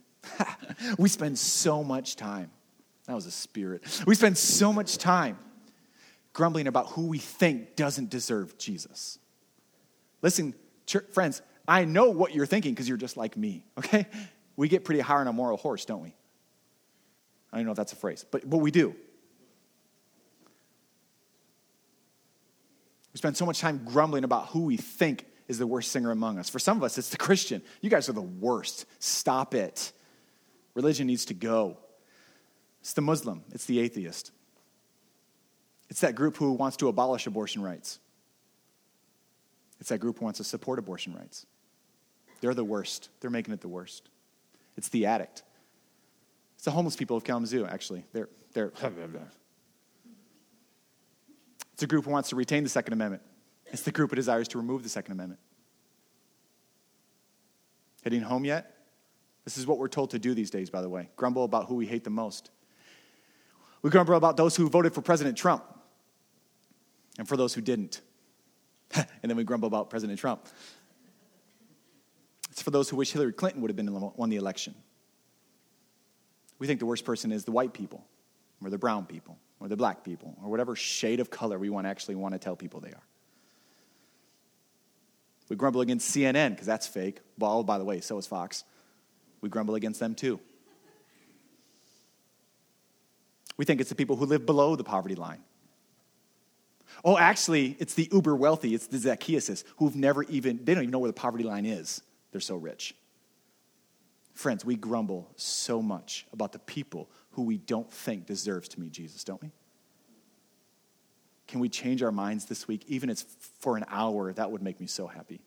we 0.97 1.09
spend 1.09 1.37
so 1.37 1.83
much 1.83 2.15
time. 2.15 2.51
That 3.11 3.15
was 3.15 3.25
a 3.25 3.31
spirit. 3.31 3.83
We 4.07 4.15
spend 4.15 4.37
so 4.37 4.71
much 4.71 4.97
time 4.97 5.37
grumbling 6.31 6.67
about 6.67 6.91
who 6.91 7.07
we 7.07 7.17
think 7.17 7.75
doesn't 7.75 8.09
deserve 8.09 8.57
Jesus. 8.57 9.19
Listen, 10.21 10.53
friends, 11.11 11.41
I 11.67 11.83
know 11.83 12.11
what 12.11 12.33
you're 12.33 12.45
thinking 12.45 12.73
because 12.73 12.87
you're 12.87 12.97
just 12.97 13.17
like 13.17 13.35
me, 13.35 13.65
okay? 13.77 14.05
We 14.55 14.69
get 14.69 14.85
pretty 14.85 15.01
high 15.01 15.17
on 15.17 15.27
a 15.27 15.33
moral 15.33 15.57
horse, 15.57 15.83
don't 15.83 16.01
we? 16.01 16.15
I 17.51 17.57
don't 17.57 17.65
know 17.65 17.71
if 17.71 17.75
that's 17.75 17.91
a 17.91 17.97
phrase, 17.97 18.25
but, 18.31 18.49
but 18.49 18.59
we 18.59 18.71
do. 18.71 18.95
We 23.13 23.17
spend 23.17 23.35
so 23.35 23.45
much 23.45 23.59
time 23.59 23.81
grumbling 23.83 24.23
about 24.23 24.47
who 24.47 24.61
we 24.61 24.77
think 24.77 25.25
is 25.49 25.57
the 25.57 25.67
worst 25.67 25.91
singer 25.91 26.11
among 26.11 26.39
us. 26.39 26.49
For 26.49 26.59
some 26.59 26.77
of 26.77 26.83
us, 26.83 26.97
it's 26.97 27.09
the 27.09 27.17
Christian. 27.17 27.61
You 27.81 27.89
guys 27.89 28.07
are 28.07 28.13
the 28.13 28.21
worst. 28.21 28.85
Stop 28.99 29.53
it. 29.53 29.91
Religion 30.75 31.07
needs 31.07 31.25
to 31.25 31.33
go. 31.33 31.77
It's 32.81 32.93
the 32.93 33.01
Muslim, 33.01 33.43
it's 33.51 33.65
the 33.65 33.79
atheist. 33.79 34.31
It's 35.89 36.01
that 36.01 36.15
group 36.15 36.37
who 36.37 36.51
wants 36.51 36.77
to 36.77 36.87
abolish 36.87 37.27
abortion 37.27 37.61
rights. 37.61 37.99
It's 39.79 39.89
that 39.89 39.99
group 39.99 40.19
who 40.19 40.25
wants 40.25 40.37
to 40.37 40.43
support 40.43 40.79
abortion 40.79 41.13
rights. 41.13 41.45
They're 42.39 42.53
the 42.53 42.63
worst. 42.63 43.09
They're 43.19 43.29
making 43.29 43.53
it 43.53 43.61
the 43.61 43.67
worst. 43.67 44.09
It's 44.77 44.89
the 44.89 45.05
addict. 45.05 45.43
It's 46.55 46.65
the 46.65 46.71
homeless 46.71 46.95
people 46.95 47.17
of 47.17 47.23
Kalamazoo, 47.23 47.65
actually. 47.65 48.05
They're, 48.13 48.29
they're, 48.53 48.71
it's 51.73 51.83
a 51.83 51.87
group 51.87 52.05
who 52.05 52.11
wants 52.11 52.29
to 52.29 52.35
retain 52.35 52.63
the 52.63 52.69
Second 52.69 52.93
Amendment. 52.93 53.23
It's 53.67 53.81
the 53.83 53.91
group 53.91 54.11
who 54.11 54.15
desires 54.15 54.47
to 54.49 54.57
remove 54.57 54.83
the 54.83 54.89
Second 54.89 55.13
Amendment. 55.13 55.39
Heading 58.03 58.21
home 58.21 58.45
yet? 58.45 58.77
This 59.45 59.57
is 59.57 59.67
what 59.67 59.77
we're 59.77 59.87
told 59.87 60.11
to 60.11 60.19
do 60.19 60.33
these 60.33 60.49
days, 60.49 60.69
by 60.69 60.81
the 60.81 60.89
way. 60.89 61.09
Grumble 61.15 61.43
about 61.43 61.65
who 61.67 61.75
we 61.75 61.85
hate 61.85 62.03
the 62.03 62.09
most. 62.09 62.51
We 63.81 63.89
grumble 63.89 64.15
about 64.15 64.37
those 64.37 64.55
who 64.55 64.69
voted 64.69 64.93
for 64.93 65.01
President 65.01 65.37
Trump 65.37 65.63
and 67.17 67.27
for 67.27 67.35
those 67.35 67.53
who 67.53 67.61
didn't. 67.61 68.01
and 68.95 69.07
then 69.23 69.35
we 69.35 69.43
grumble 69.43 69.67
about 69.67 69.89
President 69.89 70.19
Trump. 70.19 70.47
It's 72.51 72.61
for 72.61 72.71
those 72.71 72.89
who 72.89 72.97
wish 72.97 73.11
Hillary 73.11 73.33
Clinton 73.33 73.61
would 73.61 73.69
have 73.69 73.75
been 73.75 73.91
won 73.91 74.29
the 74.29 74.35
election. 74.35 74.75
We 76.59 76.67
think 76.67 76.79
the 76.79 76.85
worst 76.85 77.05
person 77.05 77.31
is 77.31 77.43
the 77.43 77.51
white 77.51 77.73
people, 77.73 78.05
or 78.63 78.69
the 78.69 78.77
brown 78.77 79.05
people, 79.05 79.37
or 79.59 79.67
the 79.67 79.77
black 79.77 80.03
people, 80.03 80.37
or 80.43 80.49
whatever 80.51 80.75
shade 80.75 81.19
of 81.19 81.31
color 81.31 81.57
we 81.57 81.69
want 81.69 81.87
actually 81.87 82.15
want 82.15 82.33
to 82.33 82.39
tell 82.39 82.55
people 82.55 82.79
they 82.79 82.91
are. 82.91 83.03
We 85.49 85.55
grumble 85.55 85.81
against 85.81 86.15
CNN 86.15 86.51
because 86.51 86.67
that's 86.67 86.87
fake. 86.87 87.19
Well, 87.37 87.63
by 87.63 87.77
the 87.77 87.83
way, 87.83 87.99
so 87.99 88.17
is 88.17 88.27
Fox. 88.27 88.63
We 89.41 89.49
grumble 89.49 89.75
against 89.75 89.99
them 89.99 90.13
too. 90.13 90.39
We 93.57 93.65
think 93.65 93.81
it's 93.81 93.89
the 93.89 93.95
people 93.95 94.15
who 94.15 94.25
live 94.25 94.45
below 94.45 94.75
the 94.75 94.83
poverty 94.83 95.15
line. 95.15 95.43
Oh, 97.03 97.17
actually, 97.17 97.75
it's 97.79 97.93
the 97.93 98.09
uber 98.11 98.35
wealthy, 98.35 98.75
it's 98.75 98.87
the 98.87 98.97
Zacchaeuses 98.97 99.63
who've 99.77 99.95
never 99.95 100.23
even, 100.23 100.63
they 100.63 100.73
don't 100.73 100.83
even 100.83 100.91
know 100.91 100.99
where 100.99 101.09
the 101.09 101.13
poverty 101.13 101.43
line 101.43 101.65
is. 101.65 102.01
They're 102.31 102.41
so 102.41 102.55
rich. 102.55 102.95
Friends, 104.33 104.63
we 104.63 104.75
grumble 104.75 105.29
so 105.35 105.81
much 105.81 106.25
about 106.31 106.51
the 106.51 106.59
people 106.59 107.09
who 107.31 107.43
we 107.43 107.57
don't 107.57 107.91
think 107.91 108.25
deserves 108.25 108.67
to 108.69 108.79
meet 108.79 108.91
Jesus, 108.91 109.23
don't 109.23 109.41
we? 109.41 109.51
Can 111.47 111.59
we 111.59 111.69
change 111.69 112.01
our 112.01 112.11
minds 112.11 112.45
this 112.45 112.67
week? 112.67 112.83
Even 112.87 113.09
if 113.09 113.21
it's 113.21 113.25
for 113.59 113.75
an 113.75 113.85
hour, 113.89 114.31
that 114.33 114.51
would 114.51 114.61
make 114.61 114.79
me 114.79 114.87
so 114.87 115.07
happy. 115.07 115.41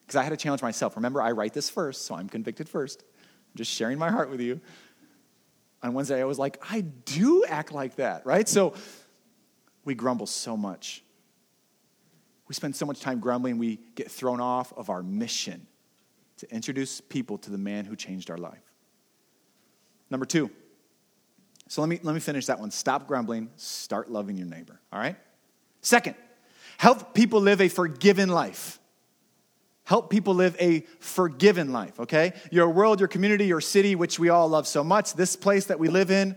Because 0.00 0.16
I 0.16 0.22
had 0.22 0.30
to 0.30 0.36
challenge 0.36 0.62
myself. 0.62 0.96
Remember, 0.96 1.22
I 1.22 1.32
write 1.32 1.54
this 1.54 1.70
first, 1.70 2.04
so 2.04 2.14
I'm 2.14 2.28
convicted 2.28 2.68
first. 2.68 3.02
I'm 3.02 3.56
just 3.56 3.70
sharing 3.70 3.98
my 3.98 4.10
heart 4.10 4.30
with 4.30 4.40
you. 4.40 4.60
On 5.82 5.94
Wednesday, 5.94 6.20
I 6.20 6.24
was 6.24 6.38
like, 6.38 6.62
I 6.70 6.82
do 6.82 7.44
act 7.44 7.72
like 7.72 7.96
that, 7.96 8.24
right? 8.24 8.48
So 8.48 8.74
we 9.84 9.94
grumble 9.94 10.26
so 10.26 10.56
much. 10.56 11.02
We 12.48 12.54
spend 12.54 12.76
so 12.76 12.86
much 12.86 13.00
time 13.00 13.18
grumbling, 13.18 13.58
we 13.58 13.80
get 13.94 14.10
thrown 14.10 14.40
off 14.40 14.72
of 14.74 14.90
our 14.90 15.02
mission 15.02 15.66
to 16.38 16.54
introduce 16.54 17.00
people 17.00 17.38
to 17.38 17.50
the 17.50 17.58
man 17.58 17.84
who 17.84 17.96
changed 17.96 18.30
our 18.30 18.38
life. 18.38 18.62
Number 20.10 20.26
two. 20.26 20.50
So 21.68 21.80
let 21.80 21.88
me, 21.88 21.98
let 22.02 22.12
me 22.12 22.20
finish 22.20 22.46
that 22.46 22.60
one. 22.60 22.70
Stop 22.70 23.06
grumbling, 23.08 23.48
start 23.56 24.10
loving 24.10 24.36
your 24.36 24.46
neighbor, 24.46 24.78
all 24.92 24.98
right? 24.98 25.16
Second, 25.80 26.16
help 26.76 27.14
people 27.14 27.40
live 27.40 27.62
a 27.62 27.68
forgiven 27.68 28.28
life. 28.28 28.78
Help 29.92 30.08
people 30.08 30.34
live 30.34 30.56
a 30.58 30.86
forgiven 31.00 31.70
life, 31.70 32.00
okay? 32.00 32.32
Your 32.50 32.70
world, 32.70 32.98
your 32.98 33.08
community, 33.08 33.44
your 33.44 33.60
city, 33.60 33.94
which 33.94 34.18
we 34.18 34.30
all 34.30 34.48
love 34.48 34.66
so 34.66 34.82
much, 34.82 35.12
this 35.12 35.36
place 35.36 35.66
that 35.66 35.78
we 35.78 35.88
live 35.88 36.10
in, 36.10 36.34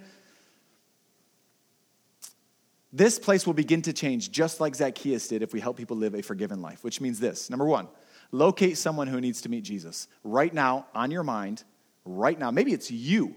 this 2.92 3.18
place 3.18 3.48
will 3.48 3.54
begin 3.54 3.82
to 3.84 3.94
change 3.94 4.30
just 4.30 4.60
like 4.60 4.76
Zacchaeus 4.76 5.30
did 5.30 5.42
if 5.42 5.54
we 5.54 5.62
help 5.62 5.78
people 5.78 5.96
live 5.96 6.16
a 6.16 6.22
forgiven 6.22 6.62
life, 6.62 6.84
which 6.84 7.00
means 7.00 7.18
this. 7.22 7.50
Number 7.50 7.64
one, 7.64 7.88
locate 8.34 8.78
someone 8.78 9.08
who 9.08 9.22
needs 9.22 9.40
to 9.44 9.48
meet 9.48 9.64
Jesus 9.64 10.10
right 10.26 10.54
now 10.54 10.88
on 10.94 11.10
your 11.10 11.24
mind, 11.24 11.64
right 12.04 12.38
now. 12.38 12.52
Maybe 12.52 12.74
it's 12.74 12.92
you. 12.92 13.36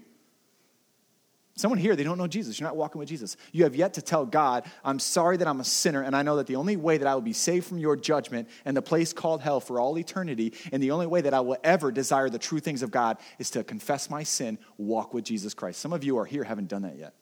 Someone 1.59 1.81
here, 1.81 1.97
they 1.97 2.05
don't 2.05 2.19
know 2.19 2.29
Jesus. 2.29 2.61
You're 2.61 2.69
not 2.69 2.77
walking 2.77 3.01
with 3.01 3.09
Jesus. 3.09 3.37
You 3.51 3.65
have 3.65 3.75
yet 3.75 3.95
to 3.95 4.03
tell 4.03 4.25
God, 4.25 4.65
I'm 4.85 5.01
sorry 5.01 5.39
that 5.39 5.49
I'm 5.49 5.59
a 5.59 5.65
sinner, 5.65 6.03
and 6.03 6.15
I 6.15 6.23
know 6.23 6.37
that 6.37 6.47
the 6.47 6.55
only 6.55 6.77
way 6.77 6.99
that 6.99 7.09
I 7.09 7.17
will 7.17 7.21
be 7.21 7.33
saved 7.33 7.67
from 7.67 7.79
your 7.79 7.97
judgment 7.97 8.49
and 8.65 8.77
the 8.77 8.83
place 8.83 9.13
called 9.13 9.43
hell 9.43 9.59
for 9.59 9.81
all 9.81 9.99
eternity, 9.99 10.55
and 10.71 10.81
the 10.81 10.93
only 10.93 11.09
way 11.09 11.21
that 11.21 11.35
I 11.35 11.41
will 11.41 11.57
ever 11.65 11.91
desire 11.91 12.31
the 12.31 12.39
true 12.39 12.61
things 12.61 12.85
of 12.85 12.93
God 12.93 13.17
is 13.41 13.51
to 13.51 13.65
confess 13.65 14.09
my 14.09 14.23
sin, 14.23 14.57
walk 14.77 15.13
with 15.13 15.25
Jesus 15.25 15.53
Christ. 15.53 15.81
Some 15.81 15.93
of 15.93 16.05
you 16.05 16.17
are 16.19 16.25
here, 16.25 16.45
haven't 16.45 16.69
done 16.69 16.83
that 16.83 16.97
yet. 16.97 17.15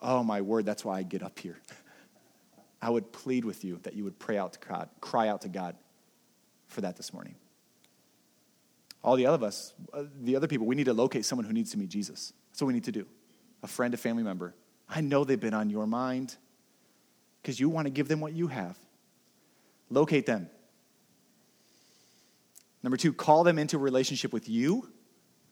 Oh, 0.00 0.22
my 0.22 0.40
word, 0.40 0.66
that's 0.66 0.84
why 0.84 0.98
I 0.98 1.02
get 1.02 1.24
up 1.24 1.36
here. 1.36 1.58
I 2.80 2.90
would 2.90 3.10
plead 3.10 3.44
with 3.44 3.64
you 3.64 3.80
that 3.82 3.94
you 3.94 4.04
would 4.04 4.20
pray 4.20 4.38
out 4.38 4.52
to 4.52 4.60
God, 4.68 4.88
cry 5.00 5.26
out 5.26 5.40
to 5.40 5.48
God 5.48 5.74
for 6.68 6.80
that 6.82 6.96
this 6.96 7.12
morning. 7.12 7.34
All 9.04 9.16
the 9.16 9.26
other 9.26 9.34
of 9.34 9.42
us, 9.42 9.74
uh, 9.92 10.04
the 10.22 10.34
other 10.34 10.48
people, 10.48 10.66
we 10.66 10.74
need 10.74 10.86
to 10.86 10.94
locate 10.94 11.26
someone 11.26 11.44
who 11.44 11.52
needs 11.52 11.70
to 11.72 11.78
meet 11.78 11.90
Jesus. 11.90 12.32
That's 12.50 12.62
what 12.62 12.68
we 12.68 12.74
need 12.74 12.84
to 12.84 12.92
do. 12.92 13.06
A 13.62 13.66
friend, 13.66 13.92
a 13.92 13.98
family 13.98 14.22
member. 14.22 14.54
I 14.88 15.02
know 15.02 15.24
they've 15.24 15.38
been 15.38 15.54
on 15.54 15.68
your 15.68 15.86
mind 15.86 16.34
because 17.42 17.60
you 17.60 17.68
want 17.68 17.86
to 17.86 17.90
give 17.90 18.08
them 18.08 18.20
what 18.20 18.32
you 18.32 18.46
have. 18.46 18.78
Locate 19.90 20.24
them. 20.24 20.48
Number 22.82 22.96
two, 22.96 23.12
call 23.12 23.44
them 23.44 23.58
into 23.58 23.76
relationship 23.76 24.32
with 24.32 24.48
you. 24.48 24.88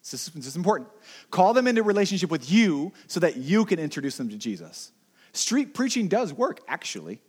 This 0.00 0.14
is, 0.14 0.26
this 0.34 0.46
is 0.46 0.56
important. 0.56 0.88
Call 1.30 1.52
them 1.52 1.66
into 1.66 1.82
relationship 1.82 2.30
with 2.30 2.50
you 2.50 2.92
so 3.06 3.20
that 3.20 3.36
you 3.36 3.66
can 3.66 3.78
introduce 3.78 4.16
them 4.16 4.30
to 4.30 4.36
Jesus. 4.36 4.92
Street 5.32 5.74
preaching 5.74 6.08
does 6.08 6.32
work, 6.32 6.60
actually. 6.68 7.20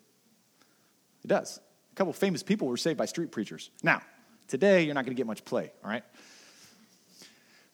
It 1.23 1.27
does. 1.27 1.59
A 1.91 1.95
couple 1.95 2.13
famous 2.13 2.43
people 2.43 2.67
were 2.67 2.77
saved 2.77 2.97
by 2.97 3.05
street 3.05 3.31
preachers. 3.31 3.69
Now, 3.83 4.01
today, 4.47 4.83
you're 4.83 4.93
not 4.93 5.05
going 5.05 5.15
to 5.15 5.19
get 5.19 5.27
much 5.27 5.45
play, 5.45 5.71
all 5.83 5.89
right? 5.89 6.03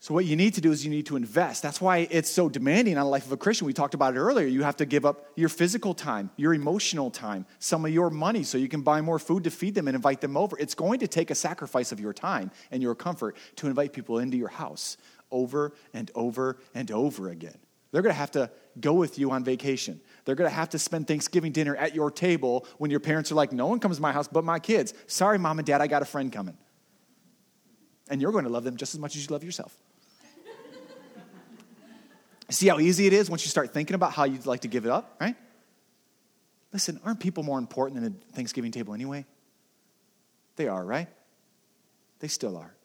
So, 0.01 0.13
what 0.13 0.24
you 0.24 0.38
need 0.38 0.53
to 0.53 0.61
do 0.61 0.72
is 0.72 0.86
you 0.86 0.89
need 0.89 1.07
to 1.07 1.17
invest. 1.17 1.61
That's 1.61 1.82
why 1.82 2.07
it's 2.09 2.30
so 2.30 2.47
demanding 2.47 2.97
on 2.97 3.03
the 3.03 3.09
life 3.09 3.26
of 3.26 3.34
a 3.34 3.38
Christian. 3.38 3.67
We 3.67 3.74
talked 3.74 3.93
about 3.93 4.15
it 4.15 4.20
earlier. 4.20 4.47
You 4.47 4.63
have 4.63 4.78
to 4.78 4.86
give 4.86 5.05
up 5.05 5.26
your 5.36 5.49
physical 5.49 5.93
time, 5.93 6.30
your 6.38 6.53
emotional 6.53 7.11
time, 7.11 7.45
some 7.59 7.84
of 7.84 7.91
your 7.91 8.09
money 8.09 8.43
so 8.43 8.57
you 8.57 8.70
can 8.70 8.82
buy 8.82 9.01
more 9.01 9.20
food 9.20 9.43
to 9.43 9.51
feed 9.51 9.76
them 9.76 9.89
and 9.89 9.95
invite 9.95 10.22
them 10.22 10.38
over. 10.38 10.57
It's 10.57 10.74
going 10.74 11.01
to 11.01 11.07
take 11.07 11.32
a 11.32 11.36
sacrifice 11.36 11.91
of 11.91 11.99
your 11.99 12.13
time 12.13 12.49
and 12.72 12.82
your 12.82 12.95
comfort 12.95 13.36
to 13.57 13.67
invite 13.67 13.91
people 13.91 14.20
into 14.20 14.38
your 14.38 14.47
house 14.47 14.95
over 15.32 15.74
and 15.93 16.09
over 16.15 16.57
and 16.74 16.89
over 16.91 17.30
again. 17.30 17.57
They're 17.92 18.02
going 18.02 18.14
to 18.14 18.20
have 18.20 18.32
to 18.32 18.52
go 18.80 18.94
with 18.94 19.18
you 19.18 19.32
on 19.32 19.44
vacation. 19.44 20.00
They're 20.26 20.36
going 20.36 20.50
to 20.50 20.56
have 20.56 20.70
to 20.70 20.80
spend 20.80 21.08
Thanksgiving 21.08 21.52
dinner 21.52 21.76
at 21.76 21.96
your 21.96 22.12
table 22.12 22.68
when 22.78 22.92
your 22.92 23.00
parents 23.00 23.32
are 23.32 23.36
like, 23.36 23.52
no 23.52 23.68
one 23.68 23.80
comes 23.80 23.96
to 23.96 24.02
my 24.02 24.12
house 24.12 24.28
but 24.28 24.44
my 24.44 24.60
kids. 24.60 24.94
Sorry, 25.08 25.40
mom 25.40 25.60
and 25.60 25.66
dad, 25.66 25.82
I 25.82 25.88
got 25.88 26.02
a 26.02 26.06
friend 26.06 26.32
coming. 26.32 26.58
And 28.10 28.22
you're 28.22 28.32
going 28.32 28.44
to 28.44 28.50
love 28.50 28.64
them 28.64 28.78
just 28.78 28.94
as 28.94 29.00
much 29.00 29.16
as 29.16 29.24
you 29.24 29.34
love 29.34 29.44
yourself. 29.44 29.76
See 32.50 32.68
how 32.68 32.80
easy 32.80 33.08
it 33.08 33.14
is 33.14 33.30
once 33.30 33.44
you 33.44 33.50
start 33.50 33.74
thinking 33.74 33.96
about 33.96 34.14
how 34.14 34.24
you'd 34.24 34.46
like 34.46 34.62
to 34.62 34.68
give 34.68 34.86
it 34.86 34.92
up, 34.92 35.16
right? 35.20 35.36
Listen, 36.72 37.00
aren't 37.04 37.20
people 37.20 37.44
more 37.44 37.58
important 37.58 38.02
than 38.02 38.14
a 38.14 38.36
Thanksgiving 38.36 38.72
table 38.72 38.94
anyway? 38.94 39.26
They 40.56 40.68
are, 40.68 40.84
right? 40.84 41.08
They 42.20 42.28
still 42.28 42.58
are. 42.58 42.76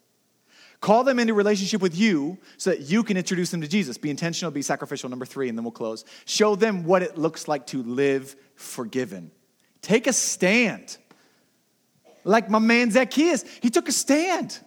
Call 0.85 1.03
them 1.03 1.19
into 1.19 1.33
relationship 1.33 1.81
with 1.81 1.97
you 1.97 2.37
so 2.59 2.69
that 2.69 2.83
you 2.83 3.03
can 3.05 3.17
introduce 3.17 3.51
them 3.51 3.63
to 3.63 3.67
Jesus. 3.67 3.97
Be 3.97 4.11
intentional, 4.11 4.51
be 4.51 4.61
sacrificial. 4.61 5.09
Number 5.09 5.25
three, 5.25 5.49
and 5.49 5.57
then 5.57 5.65
we'll 5.65 5.73
close. 5.73 6.05
Show 6.27 6.57
them 6.57 6.85
what 6.85 7.03
it 7.03 7.17
looks 7.17 7.49
like 7.49 7.67
to 7.69 7.83
live 7.83 8.37
forgiven. 8.55 9.31
Take 9.81 10.07
a 10.07 10.13
stand. 10.13 10.99
Like 12.23 12.51
my 12.51 12.59
man 12.59 12.91
Zacchaeus, 12.91 13.47
he 13.63 13.71
took 13.71 13.89
a 13.89 13.93
stand. 13.93 14.59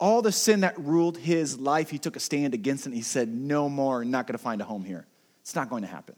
All 0.00 0.22
the 0.22 0.32
sin 0.32 0.62
that 0.62 0.76
ruled 0.76 1.18
his 1.18 1.56
life, 1.56 1.88
he 1.88 1.98
took 1.98 2.16
a 2.16 2.20
stand 2.20 2.52
against 2.52 2.88
it. 2.88 2.92
he 2.92 3.02
said, 3.02 3.28
No 3.28 3.68
more, 3.68 4.04
not 4.04 4.26
going 4.26 4.36
to 4.36 4.42
find 4.42 4.60
a 4.60 4.64
home 4.64 4.82
here. 4.82 5.06
It's 5.42 5.54
not 5.54 5.70
going 5.70 5.82
to 5.82 5.88
happen. 5.88 6.16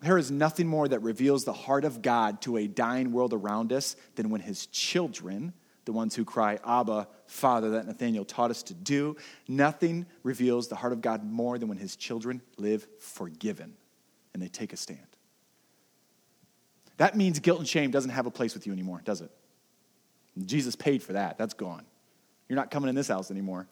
There 0.00 0.16
is 0.16 0.30
nothing 0.30 0.68
more 0.68 0.88
that 0.88 1.00
reveals 1.00 1.44
the 1.44 1.52
heart 1.52 1.84
of 1.84 2.00
God 2.00 2.40
to 2.40 2.56
a 2.56 2.66
dying 2.66 3.12
world 3.12 3.34
around 3.34 3.74
us 3.74 3.94
than 4.14 4.30
when 4.30 4.40
his 4.40 4.64
children 4.68 5.52
the 5.90 5.96
ones 5.96 6.14
who 6.14 6.24
cry, 6.24 6.56
Abba, 6.64 7.08
Father, 7.26 7.70
that 7.70 7.84
Nathaniel 7.84 8.24
taught 8.24 8.52
us 8.52 8.62
to 8.62 8.74
do. 8.74 9.16
Nothing 9.48 10.06
reveals 10.22 10.68
the 10.68 10.76
heart 10.76 10.92
of 10.92 11.00
God 11.00 11.24
more 11.24 11.58
than 11.58 11.68
when 11.68 11.78
his 11.78 11.96
children 11.96 12.42
live 12.58 12.86
forgiven 13.00 13.72
and 14.32 14.40
they 14.40 14.46
take 14.46 14.72
a 14.72 14.76
stand. 14.76 15.00
That 16.98 17.16
means 17.16 17.40
guilt 17.40 17.58
and 17.58 17.66
shame 17.66 17.90
doesn't 17.90 18.12
have 18.12 18.26
a 18.26 18.30
place 18.30 18.54
with 18.54 18.68
you 18.68 18.72
anymore, 18.72 19.02
does 19.04 19.20
it? 19.20 19.32
Jesus 20.46 20.76
paid 20.76 21.02
for 21.02 21.14
that. 21.14 21.38
That's 21.38 21.54
gone. 21.54 21.84
You're 22.48 22.54
not 22.54 22.70
coming 22.70 22.88
in 22.88 22.94
this 22.94 23.08
house 23.08 23.32
anymore. 23.32 23.66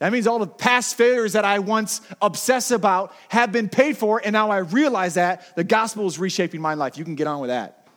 That 0.00 0.12
means 0.12 0.26
all 0.26 0.38
the 0.38 0.46
past 0.46 0.96
failures 0.96 1.32
that 1.32 1.46
I 1.46 1.60
once 1.60 2.02
obsess 2.20 2.70
about 2.70 3.14
have 3.30 3.52
been 3.52 3.70
paid 3.70 3.96
for, 3.96 4.20
and 4.22 4.34
now 4.34 4.50
I 4.50 4.58
realize 4.58 5.14
that 5.14 5.56
the 5.56 5.64
gospel 5.64 6.06
is 6.06 6.18
reshaping 6.18 6.60
my 6.60 6.74
life. 6.74 6.98
You 6.98 7.04
can 7.06 7.14
get 7.14 7.26
on 7.26 7.40
with 7.40 7.48
that. 7.48 7.88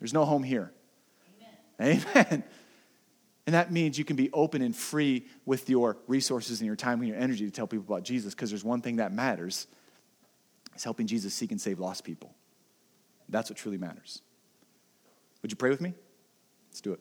There's 0.00 0.12
no 0.12 0.26
home 0.26 0.42
here. 0.42 0.70
Amen. 1.82 2.44
And 3.46 3.54
that 3.54 3.72
means 3.72 3.98
you 3.98 4.04
can 4.04 4.16
be 4.16 4.30
open 4.32 4.62
and 4.62 4.74
free 4.74 5.26
with 5.44 5.68
your 5.68 5.96
resources 6.06 6.60
and 6.60 6.66
your 6.66 6.76
time 6.76 7.00
and 7.00 7.08
your 7.08 7.18
energy 7.18 7.44
to 7.44 7.50
tell 7.50 7.66
people 7.66 7.84
about 7.86 8.04
Jesus 8.04 8.34
because 8.34 8.50
there's 8.50 8.64
one 8.64 8.80
thing 8.80 8.96
that 8.96 9.12
matters. 9.12 9.66
It's 10.74 10.84
helping 10.84 11.06
Jesus 11.06 11.34
seek 11.34 11.50
and 11.50 11.60
save 11.60 11.80
lost 11.80 12.04
people. 12.04 12.34
That's 13.28 13.50
what 13.50 13.56
truly 13.56 13.78
matters. 13.78 14.22
Would 15.42 15.50
you 15.50 15.56
pray 15.56 15.70
with 15.70 15.80
me? 15.80 15.94
Let's 16.70 16.80
do 16.80 16.92
it. 16.92 17.00